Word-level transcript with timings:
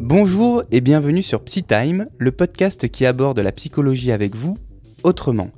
Bonjour 0.00 0.64
et 0.72 0.80
bienvenue 0.80 1.22
sur 1.22 1.44
PsyTime, 1.44 2.08
le 2.18 2.32
podcast 2.32 2.88
qui 2.88 3.06
aborde 3.06 3.38
la 3.38 3.52
psychologie 3.52 4.10
avec 4.10 4.34
vous 4.34 4.58
autrement. 5.04 5.50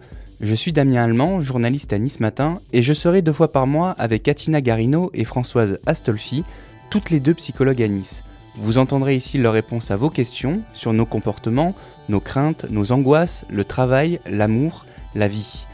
Je 0.43 0.55
suis 0.55 0.75
Damien 0.75 1.05
Allemand, 1.05 1.41
journaliste 1.41 1.95
à 1.95 1.99
Nice 1.99 2.21
Matin, 2.21 2.53
et 2.75 2.83
je 2.83 2.93
serai 2.93 3.23
deux 3.23 3.33
fois 3.33 3.51
par 3.51 3.67
mois 3.67 3.93
avec 3.93 4.29
Atina 4.29 4.61
Garino 4.61 5.11
et 5.15 5.25
Françoise 5.25 5.81
Astolfi, 5.87 6.45
toutes 6.91 7.09
les 7.09 7.21
deux 7.21 7.33
psychologues 7.33 7.83
à 7.83 7.89
Nice. 7.89 8.23
Vous 8.57 8.77
entendrez 8.77 9.17
ici 9.17 9.39
leurs 9.39 9.55
réponses 9.55 9.91
à 9.91 9.97
vos 9.97 10.11
questions 10.11 10.61
sur 10.75 10.93
nos 10.93 11.07
comportements, 11.07 11.75
nos 12.11 12.21
craintes, 12.21 12.67
nos 12.71 12.93
angoisses, 12.93 13.47
le 13.49 13.65
travail, 13.65 14.21
l'amour, 14.27 14.85
la 15.15 15.27
vie. 15.27 15.65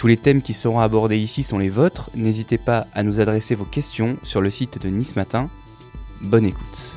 Tous 0.00 0.06
les 0.06 0.16
thèmes 0.16 0.40
qui 0.40 0.54
seront 0.54 0.80
abordés 0.80 1.18
ici 1.18 1.42
sont 1.42 1.58
les 1.58 1.68
vôtres, 1.68 2.08
n'hésitez 2.14 2.56
pas 2.56 2.86
à 2.94 3.02
nous 3.02 3.20
adresser 3.20 3.54
vos 3.54 3.66
questions 3.66 4.16
sur 4.22 4.40
le 4.40 4.48
site 4.48 4.82
de 4.82 4.88
Nice 4.88 5.14
Matin. 5.14 5.50
Bonne 6.22 6.46
écoute. 6.46 6.96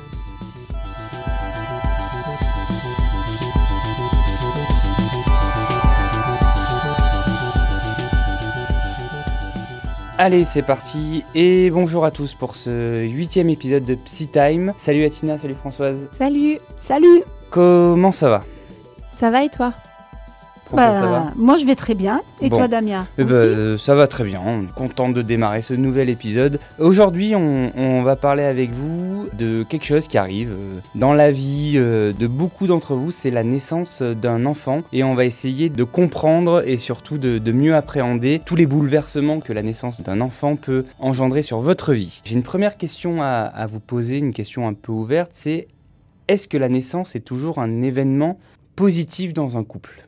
Allez, 10.16 10.46
c'est 10.46 10.62
parti 10.62 11.24
et 11.34 11.68
bonjour 11.68 12.06
à 12.06 12.10
tous 12.10 12.32
pour 12.32 12.56
ce 12.56 13.02
huitième 13.02 13.50
épisode 13.50 13.82
de 13.82 13.96
Psy 13.96 14.28
Time. 14.28 14.72
Salut 14.78 15.04
Atina, 15.04 15.36
salut 15.36 15.54
Françoise. 15.54 16.08
Salut 16.16 16.56
Salut 16.78 17.22
Comment 17.50 18.12
ça 18.12 18.30
va? 18.30 18.40
Ça 19.12 19.30
va 19.30 19.44
et 19.44 19.50
toi? 19.50 19.74
Ça 20.70 20.76
va 20.76 21.32
Moi 21.36 21.56
je 21.56 21.64
vais 21.66 21.74
très 21.74 21.94
bien. 21.94 22.22
Et 22.40 22.48
Bon. 22.50 22.56
toi 22.56 22.68
Damien 22.68 23.06
Eh 23.18 23.24
ben, 23.24 23.32
euh, 23.32 23.78
ça 23.78 23.94
va 23.94 24.06
très 24.06 24.24
bien, 24.24 24.40
content 24.74 25.08
de 25.08 25.22
démarrer 25.22 25.62
ce 25.62 25.74
nouvel 25.74 26.10
épisode. 26.10 26.58
Aujourd'hui, 26.78 27.34
on, 27.34 27.70
on 27.76 28.02
va 28.02 28.16
parler 28.16 28.42
avec 28.44 28.70
vous 28.72 29.26
de 29.38 29.62
quelque 29.62 29.84
chose 29.84 30.08
qui 30.08 30.18
arrive 30.18 30.50
euh, 30.52 30.78
dans 30.94 31.12
la 31.12 31.30
vie 31.32 31.74
euh, 31.76 32.12
de 32.12 32.26
beaucoup 32.26 32.66
d'entre 32.66 32.94
vous, 32.94 33.10
c'est 33.10 33.30
la 33.30 33.44
naissance 33.44 34.02
d'un 34.02 34.46
enfant. 34.46 34.82
Et 34.92 35.04
on 35.04 35.14
va 35.14 35.24
essayer 35.24 35.68
de 35.68 35.84
comprendre 35.84 36.62
et 36.66 36.76
surtout 36.76 37.18
de, 37.18 37.38
de 37.38 37.52
mieux 37.52 37.74
appréhender 37.74 38.40
tous 38.44 38.56
les 38.56 38.66
bouleversements 38.66 39.40
que 39.40 39.52
la 39.52 39.62
naissance 39.62 40.02
d'un 40.02 40.20
enfant 40.20 40.56
peut 40.56 40.84
engendrer 40.98 41.42
sur 41.42 41.60
votre 41.60 41.92
vie. 41.94 42.20
J'ai 42.24 42.34
une 42.34 42.42
première 42.42 42.76
question 42.76 43.22
à, 43.22 43.26
à 43.28 43.66
vous 43.66 43.80
poser, 43.80 44.18
une 44.18 44.32
question 44.32 44.66
un 44.68 44.74
peu 44.74 44.92
ouverte, 44.92 45.30
c'est 45.32 45.68
est-ce 46.28 46.48
que 46.48 46.56
la 46.56 46.68
naissance 46.68 47.16
est 47.16 47.20
toujours 47.20 47.58
un 47.58 47.82
événement 47.82 48.38
positif 48.76 49.32
dans 49.32 49.56
un 49.58 49.62
couple? 49.62 50.06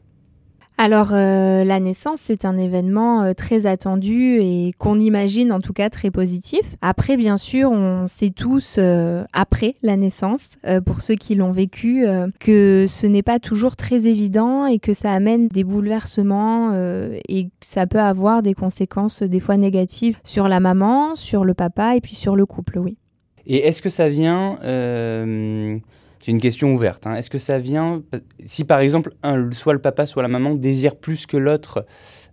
Alors 0.79 1.09
euh, 1.13 1.65
la 1.65 1.81
naissance 1.81 2.21
c'est 2.23 2.45
un 2.45 2.59
événement 2.59 3.23
euh, 3.23 3.33
très 3.33 3.65
attendu 3.65 4.37
et 4.41 4.73
qu'on 4.77 4.99
imagine 4.99 5.51
en 5.51 5.61
tout 5.61 5.73
cas 5.73 5.89
très 5.89 6.11
positif. 6.11 6.77
Après 6.83 7.17
bien 7.17 7.39
sûr 7.39 7.71
on 7.71 8.07
sait 8.07 8.29
tous 8.29 8.77
euh, 8.79 9.25
après 9.33 9.77
la 9.83 9.97
naissance, 9.97 10.59
pour 10.85 11.01
ceux 11.01 11.15
qui 11.15 11.35
l'ont 11.35 11.53
vécu, 11.53 12.05
que 12.41 12.87
ce 12.89 13.07
n'est 13.07 13.23
pas 13.23 13.39
toujours 13.39 13.77
très 13.77 14.07
évident 14.07 14.67
et 14.67 14.79
que 14.79 14.93
ça 14.93 15.13
amène 15.13 15.49
des 15.49 15.65
bouleversements 15.65 16.73
et 16.75 17.49
ça 17.61 17.87
peut 17.87 18.01
avoir 18.01 18.43
des 18.43 18.55
conséquences 18.55 19.23
des 19.23 19.41
fois 19.41 19.57
négatives 19.57 20.19
sur 20.25 20.49
la 20.49 20.61
maman, 20.61 21.15
sur 21.15 21.45
le 21.45 21.55
papa 21.55 21.97
et 21.97 22.01
puis 22.01 22.15
sur 22.15 22.37
le 22.37 22.47
couple, 22.47 22.79
oui. 22.79 22.97
Et 23.47 23.67
est-ce 23.67 23.81
que 23.81 23.91
ça 23.91 24.09
vient, 24.09 24.59
c'est 26.27 26.33
une 26.33 26.41
question 26.41 26.75
ouverte, 26.75 27.07
hein, 27.07 27.15
est-ce 27.15 27.31
que 27.31 27.39
ça 27.39 27.61
vient, 27.61 28.03
si 28.47 28.65
par 28.65 28.81
exemple, 28.81 29.15
un, 29.23 29.53
soit 29.53 29.75
le 29.75 29.79
papa, 29.79 30.07
soit 30.07 30.23
la 30.23 30.29
maman 30.29 30.57
désire 30.57 30.97
plus 30.97 31.25
que 31.25 31.37
l'autre 31.37 31.87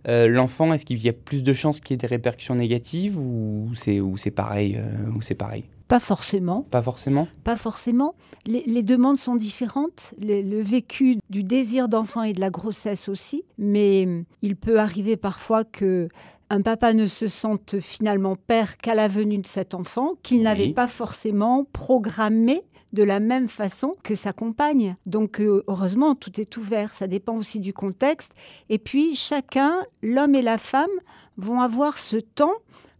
euh, 0.08 0.26
l'enfant, 0.26 0.72
est-ce 0.72 0.84
qu'il 0.84 1.00
y 1.00 1.08
a 1.08 1.12
plus 1.12 1.44
de 1.44 1.52
chances 1.52 1.78
qu'il 1.78 1.92
y 1.92 1.94
ait 1.94 1.98
des 1.98 2.08
répercussions 2.08 2.56
négatives 2.56 3.16
ou 3.16 3.70
c'est 3.76 4.00
ou 4.00 4.16
c'est 4.16 4.32
pareil, 4.32 4.76
euh, 4.76 5.16
ou 5.16 5.22
c'est 5.22 5.36
pareil? 5.36 5.66
Pas 5.86 6.00
forcément, 6.00 6.62
Pas 6.72 6.82
forcément? 6.82 7.28
Pas 7.44 7.54
forcément. 7.54 8.16
Les, 8.46 8.64
les 8.66 8.82
demandes 8.82 9.16
sont 9.16 9.36
différentes, 9.36 10.12
le, 10.20 10.42
le 10.42 10.60
vécu 10.60 11.18
du 11.30 11.44
désir 11.44 11.88
d'enfant 11.88 12.24
et 12.24 12.32
de 12.32 12.40
la 12.40 12.50
grossesse 12.50 13.08
aussi, 13.08 13.44
mais 13.58 14.06
hum, 14.06 14.24
il 14.42 14.56
peut 14.56 14.80
arriver 14.80 15.16
parfois 15.16 15.62
que 15.62 16.08
un 16.50 16.62
papa 16.62 16.94
ne 16.94 17.06
se 17.06 17.28
sente 17.28 17.78
finalement 17.78 18.34
père 18.34 18.76
qu'à 18.76 18.96
la 18.96 19.06
venue 19.06 19.38
de 19.38 19.46
cet 19.46 19.72
enfant, 19.72 20.14
qu'il 20.24 20.42
n'avait 20.42 20.72
pas 20.72 20.88
forcément 20.88 21.64
programmé 21.72 22.64
de 22.94 23.02
la 23.02 23.20
même 23.20 23.48
façon 23.48 23.96
que 24.02 24.14
sa 24.14 24.32
compagne. 24.32 24.96
Donc 25.04 25.40
euh, 25.40 25.62
heureusement, 25.68 26.14
tout 26.14 26.40
est 26.40 26.56
ouvert, 26.56 26.92
ça 26.92 27.06
dépend 27.06 27.36
aussi 27.36 27.60
du 27.60 27.72
contexte. 27.72 28.32
Et 28.70 28.78
puis 28.78 29.14
chacun, 29.14 29.82
l'homme 30.02 30.34
et 30.34 30.42
la 30.42 30.58
femme, 30.58 30.90
vont 31.36 31.60
avoir 31.60 31.98
ce 31.98 32.16
temps 32.16 32.54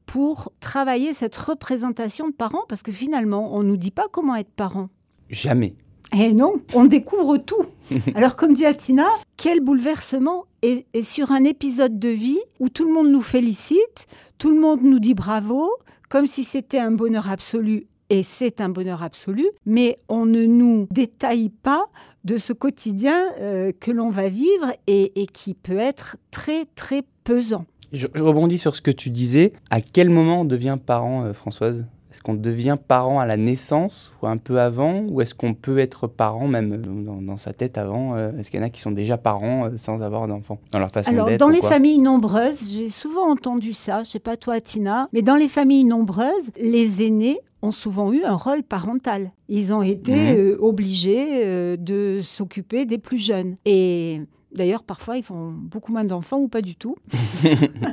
pour 0.07 0.53
travailler 0.61 1.15
cette 1.15 1.37
représentation 1.37 2.29
de 2.29 2.35
parents, 2.35 2.65
parce 2.69 2.83
que 2.83 2.93
finalement, 2.93 3.57
on 3.57 3.63
ne 3.63 3.69
nous 3.69 3.77
dit 3.77 3.93
pas 3.93 4.07
comment 4.11 4.35
être 4.37 4.51
parent. 4.51 4.91
Jamais. 5.31 5.75
Eh 6.13 6.35
non, 6.35 6.55
on 6.75 6.85
découvre 6.85 7.39
tout. 7.39 7.65
Alors 8.15 8.37
comme 8.37 8.55
dit 8.55 8.67
Atina, 8.67 9.07
quel 9.37 9.61
bouleversement 9.61 10.45
et, 10.63 10.87
et 10.93 11.03
sur 11.03 11.33
un 11.33 11.45
épisode 11.45 11.99
de 11.99 12.09
vie 12.09 12.41
où 12.61 12.69
tout 12.69 12.85
le 12.85 12.93
monde 12.93 13.09
nous 13.09 13.23
félicite, 13.23 14.07
tout 14.39 14.51
le 14.51 14.61
monde 14.61 14.83
nous 14.83 14.99
dit 14.99 15.15
bravo, 15.15 15.71
comme 16.09 16.27
si 16.27 16.45
c'était 16.45 16.79
un 16.79 16.93
bonheur 16.93 17.31
absolu, 17.31 17.87
et 18.11 18.23
c'est 18.23 18.61
un 18.61 18.69
bonheur 18.69 19.03
absolu, 19.03 19.47
mais 19.67 19.99
on 20.09 20.27
ne 20.27 20.45
nous 20.45 20.87
détaille 20.91 21.49
pas 21.49 21.87
de 22.25 22.37
ce 22.37 22.53
quotidien 22.53 23.33
euh, 23.41 23.73
que 23.79 23.91
l'on 23.91 24.11
va 24.11 24.29
vivre 24.29 24.73
et, 24.87 25.27
qui 25.33 25.55
peut 25.55 25.79
être 25.79 26.17
très 26.31 26.65
très 26.75 27.03
pesant. 27.25 27.67
Je, 27.93 28.07
je 28.15 28.23
rebondis 28.23 28.59
sur 28.59 28.75
ce 28.75 28.81
que 28.81 28.91
tu 28.91 29.11
disais. 29.11 29.53
À 29.71 29.81
quel 29.81 30.11
moment 30.11 30.41
on 30.41 30.45
devient 30.45 30.79
parent, 30.85 31.25
euh, 31.25 31.33
Françoise? 31.33 31.85
Est-ce 32.15 32.23
qu'on 32.23 32.35
devient 32.35 32.77
parent 32.87 33.19
à 33.19 33.27
la 33.27 33.37
naissance 33.37 34.13
ou 34.23 34.29
un 34.29 34.37
peu 34.37 34.61
avant 34.61 35.01
Ou 35.09 35.21
est-ce 35.21 35.35
qu'on 35.35 35.53
peut 35.53 35.81
être 35.81 36.07
parent 36.07 36.47
même 36.47 36.75
euh, 36.75 36.77
dans, 36.79 37.21
dans 37.21 37.37
sa 37.37 37.53
tête 37.53 37.77
avant 37.77 38.15
euh, 38.15 38.31
Est-ce 38.39 38.53
qu'il 38.53 38.61
y 38.61 38.63
en 38.63 38.67
a 38.67 38.71
qui 38.71 38.81
sont 38.81 38.93
déjà 38.93 39.19
parents 39.19 39.65
euh, 39.65 39.77
sans 39.79 40.01
avoir 40.01 40.29
d'enfants 40.29 40.61
Dans 40.71 40.79
leur 40.79 40.93
façon 40.93 41.11
Alors, 41.11 41.37
dans 41.37 41.49
les 41.49 41.61
familles 41.61 41.99
nombreuses, 41.99 42.71
j'ai 42.71 42.89
souvent 42.89 43.33
entendu 43.33 43.73
ça, 43.73 44.05
je 44.05 44.11
sais 44.11 44.21
pas 44.21 44.37
toi, 44.37 44.61
Tina, 44.61 45.09
mais 45.13 45.23
dans 45.23 45.35
les 45.35 45.49
familles 45.49 45.83
nombreuses, 45.83 46.53
les 46.57 47.05
aînés 47.05 47.41
ont 47.63 47.73
souvent 47.73 48.13
eu 48.13 48.23
un 48.23 48.37
rôle 48.37 48.63
parental. 48.63 49.33
Ils 49.49 49.75
ont 49.75 49.83
été 49.83 50.37
euh, 50.39 50.57
obligés 50.61 51.77
de 51.77 52.21
s'occuper 52.23 52.87
des 52.87 52.99
plus 52.99 53.19
jeunes. 53.19 53.57
Et 53.65 54.21
d'ailleurs, 54.55 54.83
parfois, 54.83 55.17
ils 55.17 55.23
font 55.23 55.51
beaucoup 55.51 55.93
moins 55.93 56.05
d'enfants 56.05 56.39
ou 56.39 56.49
pas 56.49 56.63
du 56.63 56.77
tout. 56.77 56.97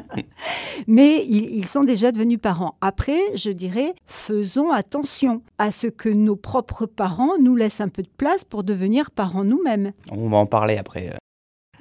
mais 0.88 1.26
ils, 1.26 1.66
sont 1.66 1.84
déjà 1.84 2.12
devenus 2.12 2.40
parents. 2.42 2.76
Après, 2.82 3.20
je 3.36 3.52
dirais, 3.52 3.94
faisons 4.06 4.72
attention 4.72 5.42
à 5.58 5.72
ce 5.72 5.88
que 5.88 6.10
nos 6.10 6.36
propres 6.36 6.86
parents 6.86 7.38
nous 7.40 7.56
laissent 7.56 7.82
un 7.82 7.90
peu 7.90 8.04
de 8.04 8.10
place 8.18 8.44
pour 8.44 8.64
devenir 8.64 9.12
parents 9.12 9.44
nous-mêmes. 9.44 9.92
On 10.12 10.30
va 10.30 10.38
en 10.38 10.46
parler 10.46 10.78
après. 10.78 11.14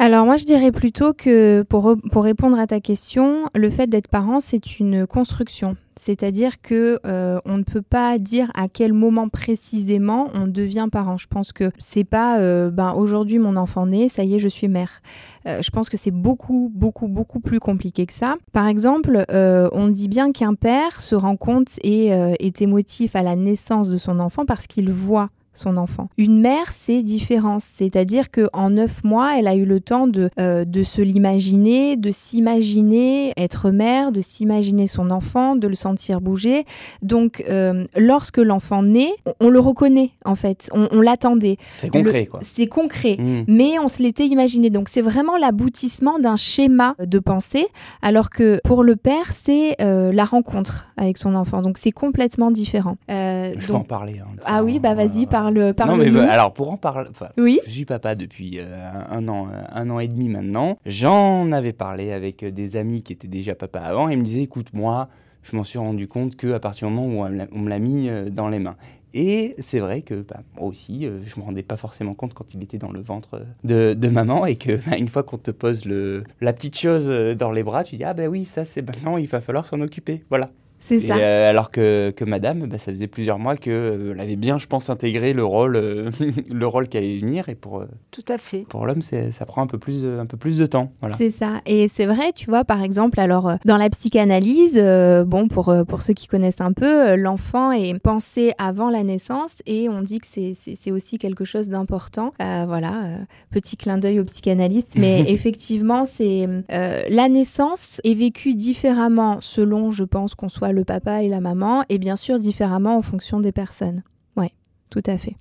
Alors 0.03 0.25
moi 0.25 0.39
je 0.39 0.47
dirais 0.47 0.73
plutôt 0.73 1.13
que 1.13 1.61
pour, 1.61 1.95
pour 2.11 2.25
répondre 2.25 2.59
à 2.59 2.67
ta 2.67 2.81
question, 2.81 3.45
le 3.55 3.69
fait 3.69 3.87
d'être 3.87 4.09
parent 4.09 4.41
c'est 4.41 4.79
une 4.81 5.07
construction. 5.07 5.77
C'est-à-dire 5.95 6.63
que 6.63 6.99
euh, 7.05 7.39
on 7.45 7.59
ne 7.59 7.65
peut 7.65 7.83
pas 7.83 8.19
dire 8.19 8.51
à 8.55 8.69
quel 8.69 8.95
moment 8.95 9.29
précisément 9.29 10.29
on 10.33 10.47
devient 10.47 10.89
parent. 10.91 11.19
Je 11.19 11.27
pense 11.27 11.53
que 11.53 11.71
c'est 11.79 12.05
pas 12.05 12.41
euh, 12.41 12.71
ben 12.71 12.95
aujourd'hui 12.95 13.39
mon 13.39 13.57
enfant 13.57 13.85
naît, 13.85 14.09
ça 14.09 14.25
y 14.25 14.37
est 14.37 14.39
je 14.39 14.49
suis 14.49 14.69
mère. 14.69 15.03
Euh, 15.47 15.61
je 15.61 15.71
pense 15.71 15.91
que 15.91 15.99
c'est 15.99 16.11
beaucoup 16.11 16.73
beaucoup 16.75 17.07
beaucoup 17.07 17.41
plus 17.41 17.61
compliqué 17.61 18.07
que 18.07 18.15
ça. 18.15 18.37
Par 18.55 18.69
exemple, 18.69 19.27
euh, 19.31 19.69
on 19.73 19.89
dit 19.89 20.09
bien 20.09 20.33
qu'un 20.33 20.55
père 20.55 21.03
se 21.03 21.15
rend 21.15 21.37
compte 21.37 21.79
et 21.83 22.15
euh, 22.15 22.33
est 22.39 22.63
émotif 22.63 23.17
à 23.17 23.23
la 23.23 23.37
naissance 23.37 23.91
de 23.91 23.99
son 23.99 24.19
enfant 24.19 24.47
parce 24.47 24.67
qu'il 24.67 24.91
voit 24.91 25.29
son 25.53 25.77
enfant. 25.77 26.09
Une 26.17 26.41
mère, 26.41 26.71
c'est 26.73 27.03
différent, 27.03 27.59
c'est-à-dire 27.59 28.31
que 28.31 28.49
en 28.53 28.71
neuf 28.71 29.03
mois, 29.05 29.39
elle 29.39 29.47
a 29.49 29.55
eu 29.57 29.65
le 29.65 29.81
temps 29.81 30.07
de, 30.07 30.31
euh, 30.39 30.65
de 30.65 30.83
se 30.83 31.01
l'imaginer, 31.03 31.97
de 31.97 32.11
s'imaginer 32.11 33.33
être 33.37 33.71
mère, 33.71 34.13
de 34.13 34.21
s'imaginer 34.21 34.87
son 34.87 35.11
enfant, 35.11 35.57
de 35.57 35.67
le 35.67 35.75
sentir 35.75 36.21
bouger. 36.21 36.65
Donc, 37.03 37.43
euh, 37.49 37.85
lorsque 37.97 38.39
l'enfant 38.39 38.83
naît, 38.83 39.13
on, 39.27 39.33
on 39.47 39.49
le 39.51 39.59
reconnaît 39.61 40.11
en 40.25 40.35
fait, 40.35 40.69
on, 40.73 40.89
on 40.93 41.01
l'attendait. 41.01 41.57
C'est 41.79 41.91
concret, 41.91 42.25
Le- 42.25 42.31
quoi. 42.31 42.41
C'est 42.43 42.67
concret. 42.67 43.17
Mmh. 43.19 43.45
Mais 43.49 43.79
on 43.79 43.89
se 43.89 44.03
l'était 44.03 44.27
imaginé. 44.27 44.71
Donc 44.71 44.89
c'est 44.89 45.01
vraiment 45.03 45.37
l'aboutissement 45.37 46.19
d'un 46.19 46.37
schéma 46.37 46.95
de 47.05 47.19
pensée, 47.19 47.67
alors 48.03 48.31
que 48.31 48.61
pour 48.65 48.83
le 48.85 48.97
père, 48.97 49.33
c'est 49.33 49.77
euh, 49.81 50.13
la 50.13 50.25
rencontre 50.25 50.87
avec 50.97 51.19
son 51.19 51.35
enfant. 51.35 51.63
Donc 51.63 51.79
c'est 51.79 51.93
complètement 51.93 52.51
différent. 52.51 52.97
Je 53.09 53.67
peux 53.67 53.75
en 53.75 53.81
parler. 53.81 54.19
hein, 54.21 54.27
Ah 54.45 54.63
oui, 54.63 54.79
bah 54.79 54.95
vas-y, 54.95 55.27
parle, 55.27 55.40
Non, 55.45 55.73
parle 55.75 55.99
mais 55.99 56.11
nous. 56.11 56.19
bah, 56.19 56.31
alors 56.31 56.53
pour 56.53 56.71
en 56.71 56.77
parler, 56.77 57.09
Oui. 57.39 57.61
je 57.67 57.71
suis 57.71 57.85
papa 57.85 58.15
depuis 58.15 58.59
euh, 58.59 58.65
un, 59.11 59.27
an, 59.29 59.49
euh, 59.49 59.63
un 59.73 59.89
an 59.91 59.99
et 60.01 60.09
demi 60.09 60.29
maintenant. 60.29 60.79
J'en 60.87 61.51
avais 61.53 61.73
parlé 61.73 62.13
avec 62.13 62.43
euh, 62.43 62.51
des 62.51 62.77
amis 62.77 63.03
qui 63.03 63.13
étaient 63.13 63.29
déjà 63.29 63.55
papa 63.55 63.81
avant 63.81 64.09
et 64.09 64.13
ils 64.13 64.19
me 64.19 64.25
disaient, 64.25 64.43
écoute, 64.43 64.69
moi, 64.73 65.09
je 65.43 65.57
m'en 65.57 65.65
suis 65.65 65.79
rendu 65.79 66.07
compte 66.09 66.37
que 66.37 66.53
à 66.53 66.61
partir 66.61 66.89
du 66.89 66.95
moment 66.95 67.23
où 67.23 67.25
on 67.25 67.59
me 67.59 67.69
l'a- 67.71 67.79
mis 67.79 68.09
euh, 68.09 68.29
dans 68.29 68.49
les 68.49 68.59
mains. 68.59 68.77
Et 69.13 69.57
c'est 69.59 69.81
vrai 69.81 70.03
que 70.03 70.15
bah, 70.23 70.41
moi 70.57 70.69
aussi, 70.69 71.05
euh, 71.05 71.19
je 71.25 71.41
me 71.41 71.45
rendais 71.45 71.65
pas 71.65 71.77
forcément 71.77 72.15
compte 72.15 72.33
quand 72.33 72.55
il 72.55 72.63
était 72.63 72.79
dans 72.79 72.93
le 72.93 73.01
ventre 73.01 73.43
de, 73.65 73.93
de 73.95 74.09
maman 74.09 74.47
et 74.47 74.55
que 74.55 74.77
bah, 74.89 74.97
une 74.97 75.09
fois 75.09 75.25
qu'on 75.25 75.39
te 75.39 75.51
pose 75.51 75.85
le, 75.85 76.23
la 76.41 76.53
petite 76.53 76.79
chose 76.79 77.09
euh, 77.11 77.35
dans 77.35 77.51
les 77.51 77.65
bras, 77.65 77.83
tu 77.83 77.97
dis 77.97 78.05
ah 78.05 78.15
ben 78.15 78.29
oui, 78.29 78.45
ça 78.45 78.65
c'est 78.65 78.83
maintenant, 78.87 79.17
il 79.17 79.27
va 79.27 79.41
falloir 79.41 79.67
s'en 79.67 79.81
occuper. 79.81 80.23
Voilà. 80.31 80.51
C'est 80.83 80.99
ça. 81.01 81.17
euh, 81.17 81.51
alors 81.51 81.71
que, 81.71 82.11
que 82.17 82.25
madame, 82.25 82.67
bah, 82.67 82.79
ça 82.79 82.91
faisait 82.91 83.07
plusieurs 83.07 83.39
mois 83.39 83.55
qu'elle 83.57 84.17
avait 84.19 84.37
bien, 84.37 84.59
je 84.59 84.67
pense, 84.67 84.89
intégré 84.91 85.33
le 85.35 85.45
rôle, 85.45 85.77
euh, 85.77 86.11
le 86.51 86.67
rôle 86.67 86.89
qu'elle 86.89 87.05
allait 87.05 87.19
venir. 87.19 87.49
Et 87.51 87.55
pour, 87.55 87.81
euh, 87.81 87.87
Tout 88.11 88.25
à 88.29 88.39
fait. 88.39 88.65
pour 88.69 88.87
l'homme, 88.87 89.03
ça 89.03 89.45
prend 89.47 89.63
un 89.63 89.67
peu 89.67 89.79
plus, 89.79 90.03
de- 90.03 90.19
un 90.19 90.27
peu 90.27 90.37
plus 90.39 90.59
de 90.59 90.67
temps. 90.67 90.91
Voilà. 91.01 91.17
C'est 91.17 91.31
ça. 91.31 91.61
Et 91.67 91.87
c'est 91.89 92.07
vrai, 92.07 92.33
tu 92.35 92.47
vois, 92.47 92.65
par 92.65 92.83
exemple, 92.83 93.21
alors 93.21 93.49
euh, 93.49 93.57
dans 93.67 93.77
la 93.77 93.91
psychanalyse, 93.91 94.75
euh, 94.77 95.25
bon, 95.25 95.49
pour, 95.49 95.69
euh, 95.69 95.85
pour 95.85 96.03
ceux 96.03 96.15
qui 96.15 96.27
connaissent 96.27 96.61
un 96.61 96.73
peu, 96.73 97.11
euh, 97.11 97.17
l'enfant 97.17 97.73
est 97.73 97.99
pensé 97.99 98.53
avant 98.59 98.91
la 98.91 99.03
naissance 99.03 99.57
et 99.67 99.89
on 99.89 100.01
dit 100.03 100.19
que 100.19 100.27
c'est- 100.27 100.91
aussi 100.91 101.19
quelque 101.19 101.45
chose 101.45 101.69
d'important. 101.69 102.33
Euh, 102.43 102.65
voilà, 102.67 102.93
euh, 103.05 103.17
petit 103.51 103.77
clin 103.77 103.99
d'œil 103.99 104.19
aux 104.19 104.25
psychanalystes. 104.25 104.97
Mais 104.99 105.25
effectivement, 105.29 106.05
c'est 106.05 106.49
euh, 106.73 107.03
la 107.09 107.29
naissance 107.29 108.01
est 108.03 108.15
vécue 108.15 108.55
différemment 108.55 109.39
selon, 109.41 109.91
je 109.91 110.05
pense, 110.05 110.35
qu'on 110.35 110.49
soit 110.49 110.70
le 110.73 110.85
papa 110.85 111.23
et 111.23 111.29
la 111.29 111.41
maman, 111.41 111.85
et 111.89 111.99
bien 111.99 112.17
sûr 112.17 112.39
différemment 112.39 112.97
en 112.97 113.03
fonction 113.03 113.41
des 113.41 113.53
personnes. 113.53 114.03
Ouais, 114.37 114.53
tout 114.91 115.03
à 115.07 115.19
fait. 115.19 115.37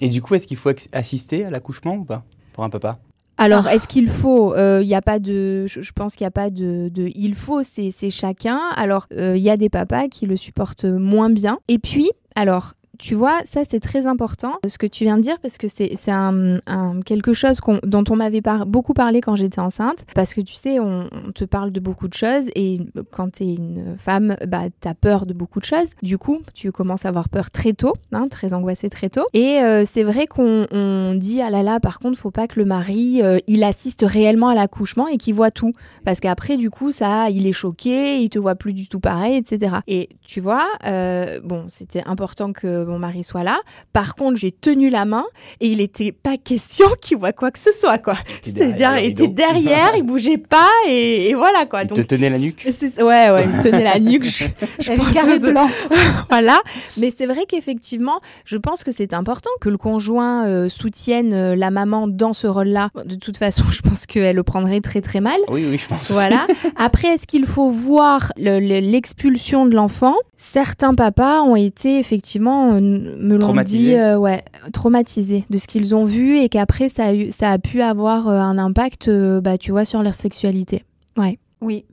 Et 0.00 0.08
du 0.08 0.22
coup, 0.22 0.34
est-ce 0.34 0.46
qu'il 0.46 0.56
faut 0.56 0.70
assister 0.92 1.44
à 1.44 1.50
l'accouchement 1.50 1.96
ou 1.96 2.04
pas 2.04 2.24
Pour 2.52 2.64
un 2.64 2.70
papa? 2.70 2.98
Alors, 3.38 3.68
est-ce 3.68 3.86
qu'il 3.86 4.08
faut 4.08 4.54
Il 4.56 4.86
n'y 4.86 4.94
a 4.94 5.02
pas 5.02 5.20
de. 5.20 5.66
Je, 5.66 5.92
pense 5.92 6.16
qu'il 6.16 6.24
n'y 6.24 6.28
a 6.28 6.32
pas 6.32 6.50
de, 6.50 6.88
de 6.92 7.10
il 7.14 7.34
faut, 7.36 7.62
c'est 7.62 7.92
c'est 7.92 8.10
chacun. 8.10 8.60
Alors, 8.74 9.06
euh, 9.12 9.36
il 9.36 9.42
y 9.42 9.50
a 9.50 9.56
des 9.56 9.68
papas 9.68 10.08
qui 10.08 10.26
le 10.26 10.36
supportent 10.36 10.84
moins 10.84 11.30
bien. 11.30 11.58
Et 11.68 11.78
puis, 11.78 12.10
alors. 12.34 12.74
Tu 12.98 13.14
vois, 13.14 13.40
ça 13.44 13.62
c'est 13.68 13.80
très 13.80 14.06
important 14.06 14.56
ce 14.66 14.76
que 14.76 14.86
tu 14.86 15.04
viens 15.04 15.16
de 15.16 15.22
dire 15.22 15.38
parce 15.40 15.56
que 15.56 15.68
c'est 15.68 15.96
un, 16.08 16.58
un- 16.66 17.00
quelque 17.02 17.32
chose 17.32 17.60
dont 17.84 18.04
on 18.10 18.16
m'avait 18.16 18.42
beaucoup 18.66 18.92
parlé 18.92 19.20
quand 19.20 19.36
j'étais 19.36 19.60
enceinte. 19.60 20.04
Parce 20.14 20.34
que 20.34 20.40
tu 20.40 20.54
sais, 20.54 20.80
on, 20.80 21.08
te 21.34 21.44
parle 21.44 21.70
de 21.70 21.78
beaucoup 21.80 22.08
de 22.08 22.14
choses 22.14 22.46
et 22.54 22.80
quand 23.12 23.32
tu 23.34 23.44
es 23.44 23.54
une 23.54 23.96
femme, 23.98 24.36
bah, 24.46 24.62
tu 24.80 24.88
as 24.88 24.94
peur 24.94 25.26
de 25.26 25.32
beaucoup 25.32 25.60
de 25.60 25.64
choses. 25.64 25.90
Du 26.02 26.18
coup, 26.18 26.38
tu 26.54 26.72
commences 26.72 27.04
à 27.04 27.08
avoir 27.08 27.28
peur 27.28 27.50
très 27.50 27.72
tôt, 27.72 27.94
hein, 28.12 28.26
très 28.28 28.52
angoissée 28.54 28.90
très 28.90 29.08
tôt. 29.08 29.26
Et 29.32 29.60
euh, 29.62 29.84
c'est 29.84 30.02
vrai 30.02 30.26
qu'on 30.26 30.66
on 30.72 31.14
dit, 31.14 31.40
ah 31.40 31.50
là 31.50 31.62
là, 31.62 31.78
par 31.80 32.00
contre, 32.00 32.18
faut 32.18 32.30
pas 32.30 32.48
que 32.48 32.58
le 32.58 32.66
mari, 32.66 33.22
euh, 33.22 33.38
il 33.46 33.62
assiste 33.62 34.04
réellement 34.06 34.48
à 34.48 34.54
l'accouchement 34.54 35.06
et 35.06 35.18
qu'il 35.18 35.34
voit 35.34 35.50
tout. 35.50 35.72
Parce 36.04 36.18
qu'après, 36.18 36.56
du 36.56 36.70
coup, 36.70 36.90
ça, 36.90 37.30
il 37.30 37.46
est 37.46 37.52
choqué, 37.52 38.18
il 38.18 38.30
te 38.30 38.38
voit 38.38 38.56
plus 38.56 38.72
du 38.72 38.88
tout 38.88 39.00
pareil, 39.00 39.36
etc. 39.36 39.76
Et 39.86 40.08
tu 40.26 40.40
vois, 40.40 40.66
euh, 40.84 41.40
bon, 41.44 41.66
c'était 41.68 42.02
important 42.06 42.52
que 42.52 42.87
mon 42.88 42.98
mari 42.98 43.22
soit 43.24 43.42
là. 43.42 43.58
Par 43.92 44.14
contre, 44.14 44.36
j'ai 44.38 44.52
tenu 44.52 44.90
la 44.90 45.04
main 45.04 45.24
et 45.60 45.68
il 45.68 45.80
était 45.80 46.12
pas 46.12 46.36
question 46.36 46.86
qu'il 47.00 47.18
voit 47.18 47.32
quoi 47.32 47.50
que 47.50 47.58
ce 47.58 47.70
soit, 47.72 47.98
quoi. 47.98 48.16
C'est-à-dire, 48.42 48.98
il 48.98 49.10
était 49.10 49.28
derrière, 49.28 49.92
il 49.96 50.02
bougeait 50.02 50.38
pas 50.38 50.68
et, 50.88 51.30
et 51.30 51.34
voilà, 51.34 51.66
quoi. 51.66 51.82
Il 51.82 51.88
Donc, 51.88 51.98
te 51.98 52.02
tenait 52.14 52.30
la 52.30 52.38
nuque 52.38 52.66
c'est- 52.78 53.02
ouais, 53.02 53.30
ouais, 53.30 53.44
il 53.44 53.50
me 53.56 53.62
tenait 53.62 53.84
la 53.84 53.98
nuque. 53.98 54.24
Je, 54.24 54.44
je 54.80 54.92
pense 54.92 55.10
carré 55.12 55.38
blanc. 55.38 55.68
voilà. 56.30 56.60
Mais 56.96 57.12
c'est 57.16 57.26
vrai 57.26 57.44
qu'effectivement, 57.46 58.20
je 58.44 58.56
pense 58.56 58.84
que 58.84 58.90
c'est 58.92 59.12
important 59.14 59.50
que 59.60 59.68
le 59.68 59.76
conjoint 59.78 60.46
euh, 60.46 60.68
soutienne 60.68 61.32
euh, 61.32 61.56
la 61.56 61.70
maman 61.70 62.08
dans 62.08 62.32
ce 62.32 62.46
rôle-là. 62.46 62.88
De 63.04 63.14
toute 63.16 63.36
façon, 63.36 63.64
je 63.70 63.80
pense 63.82 64.06
qu'elle 64.06 64.36
le 64.36 64.42
prendrait 64.42 64.80
très 64.80 65.00
très 65.00 65.20
mal. 65.20 65.38
Oui, 65.48 65.66
oui, 65.68 65.78
je 65.78 65.86
pense. 65.88 66.02
aussi. 66.02 66.12
Voilà. 66.12 66.46
Après, 66.76 67.08
est-ce 67.08 67.26
qu'il 67.26 67.46
faut 67.46 67.70
voir 67.70 68.32
le- 68.36 68.60
le- 68.60 68.80
l'expulsion 68.80 69.66
de 69.66 69.74
l'enfant? 69.74 70.14
Certains 70.40 70.94
papas 70.94 71.42
ont 71.42 71.56
été 71.56 71.98
effectivement, 71.98 72.72
euh, 72.74 72.80
me 72.80 73.34
l'ont 73.34 73.40
Traumatisés. 73.40 73.78
dit, 73.78 73.94
euh, 73.96 74.16
ouais, 74.16 74.44
traumatisés 74.72 75.44
de 75.50 75.58
ce 75.58 75.66
qu'ils 75.66 75.96
ont 75.96 76.04
vu 76.04 76.38
et 76.38 76.48
qu'après 76.48 76.88
ça 76.88 77.06
a, 77.06 77.12
eu, 77.14 77.32
ça 77.32 77.50
a 77.50 77.58
pu 77.58 77.82
avoir 77.82 78.28
euh, 78.28 78.38
un 78.38 78.56
impact, 78.56 79.08
euh, 79.08 79.40
bah, 79.40 79.58
tu 79.58 79.72
vois, 79.72 79.84
sur 79.84 80.00
leur 80.02 80.14
sexualité. 80.14 80.84
Oui. 81.16 81.84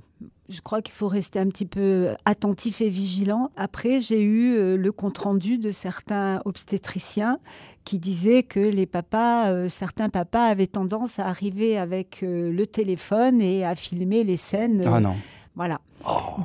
Je 0.48 0.62
crois 0.62 0.84
qu'il 0.84 0.94
faut 0.94 1.08
rester 1.08 1.40
un 1.40 1.48
petit 1.48 1.66
peu 1.66 2.10
attentif 2.26 2.82
et 2.82 2.90
vigilant. 2.90 3.50
Après, 3.58 4.00
j'ai 4.00 4.22
eu 4.22 4.78
le 4.78 4.92
compte-rendu 4.92 5.58
de 5.58 5.72
certains 5.72 6.40
obstétriciens 6.46 7.40
qui 7.86 8.00
disaient 8.00 8.44
que 8.44 8.60
les 8.60 8.86
papas, 8.88 9.50
euh, 9.52 9.70
certains 9.70 10.10
papas 10.10 10.46
avaient 10.46 10.68
tendance 10.68 11.20
à 11.20 11.28
arriver 11.28 11.78
avec 11.78 12.22
euh, 12.24 12.52
le 12.52 12.68
téléphone 12.68 13.42
et 13.42 13.64
à 13.64 13.76
filmer 13.76 14.24
les 14.24 14.38
scènes. 14.38 14.84
Ah 14.86 15.00
non. 15.00 15.16
Voilà. 15.56 15.80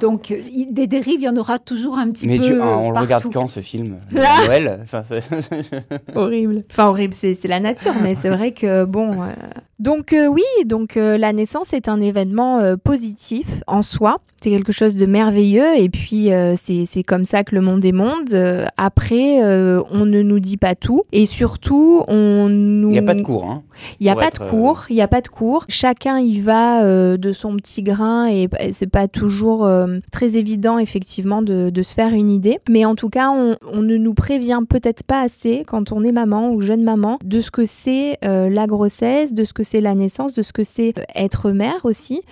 Donc, 0.00 0.30
euh, 0.30 0.38
il- 0.52 0.72
des 0.72 0.86
dérives, 0.86 1.20
il 1.20 1.24
y 1.24 1.28
en 1.28 1.36
aura 1.36 1.58
toujours 1.58 1.98
un 1.98 2.10
petit 2.10 2.26
Mais 2.26 2.38
peu. 2.38 2.44
tu- 2.44 2.60
ah, 2.60 2.78
on 2.78 2.88
le 2.88 2.94
partout. 2.94 3.06
regarde 3.06 3.32
quand 3.32 3.48
ce 3.48 3.60
film 3.60 3.96
À 4.16 4.46
Noël? 4.46 4.80
Enfin, 4.82 5.02
Horrible. 6.14 6.62
Enfin, 6.70 6.86
horrible, 6.86 7.14
c'est 7.14 7.34
c'est 7.34 7.48
la 7.48 7.60
nature, 7.60 7.92
mais 8.02 8.14
c'est 8.14 8.30
vrai 8.30 8.52
que, 8.52 8.84
bon. 8.84 9.22
euh, 9.22 9.26
Donc, 9.80 10.12
euh, 10.12 10.26
oui, 10.26 10.42
donc 10.66 10.98
euh, 10.98 11.16
la 11.16 11.32
naissance 11.32 11.72
est 11.72 11.88
un 11.88 12.02
événement 12.02 12.58
euh, 12.58 12.76
positif 12.76 13.46
en 13.66 13.80
soi. 13.80 14.20
C'est 14.42 14.50
quelque 14.50 14.72
chose 14.72 14.94
de 14.94 15.04
merveilleux, 15.04 15.76
et 15.76 15.90
puis 15.90 16.30
c'est 16.56 17.02
comme 17.02 17.26
ça 17.26 17.44
que 17.44 17.54
le 17.54 17.60
monde 17.60 17.84
est 17.84 17.92
monde. 17.92 18.34
Après, 18.78 19.44
on 19.44 20.06
ne 20.06 20.22
nous 20.22 20.40
dit 20.40 20.56
pas 20.56 20.74
tout, 20.74 21.02
et 21.12 21.26
surtout, 21.26 22.04
on 22.08 22.48
nous. 22.48 22.88
Il 22.88 22.92
n'y 22.92 22.98
a 22.98 23.02
pas 23.02 23.12
de 23.12 23.20
cours. 23.20 23.44
Hein. 23.44 23.62
Il 24.00 24.04
n'y 24.04 24.10
a 24.10 24.14
pas 24.14 24.28
être, 24.28 24.46
de 24.46 24.48
cours, 24.48 24.86
il 24.88 24.96
n'y 24.96 25.02
a 25.02 25.08
pas 25.08 25.20
de 25.20 25.28
cours. 25.28 25.66
Chacun 25.68 26.18
y 26.20 26.40
va 26.40 26.82
de 27.18 27.32
son 27.34 27.54
petit 27.56 27.82
grain 27.82 28.28
et 28.28 28.48
c'est 28.72 28.86
pas 28.86 29.08
toujours 29.08 29.70
très 30.10 30.38
évident 30.38 30.78
effectivement 30.78 31.42
de, 31.42 31.68
de 31.68 31.82
se 31.82 31.92
faire 31.92 32.14
une 32.14 32.30
idée. 32.30 32.60
Mais 32.66 32.86
en 32.86 32.94
tout 32.94 33.10
cas, 33.10 33.28
on, 33.28 33.56
on 33.70 33.82
ne 33.82 33.98
nous 33.98 34.14
prévient 34.14 34.62
peut-être 34.66 35.02
pas 35.02 35.20
assez 35.20 35.64
quand 35.66 35.92
on 35.92 36.02
est 36.02 36.12
maman 36.12 36.50
ou 36.50 36.62
jeune 36.62 36.82
maman 36.82 37.18
de 37.22 37.42
ce 37.42 37.50
que 37.50 37.66
c'est 37.66 38.16
la 38.22 38.66
grossesse, 38.66 39.34
de 39.34 39.44
ce 39.44 39.52
que 39.52 39.64
c'est 39.70 39.80
la 39.80 39.94
naissance, 39.94 40.34
de 40.34 40.42
ce 40.42 40.52
que 40.52 40.64
c'est 40.64 40.98
euh, 40.98 41.02
être 41.14 41.50
mère 41.52 41.84
aussi. 41.84 42.22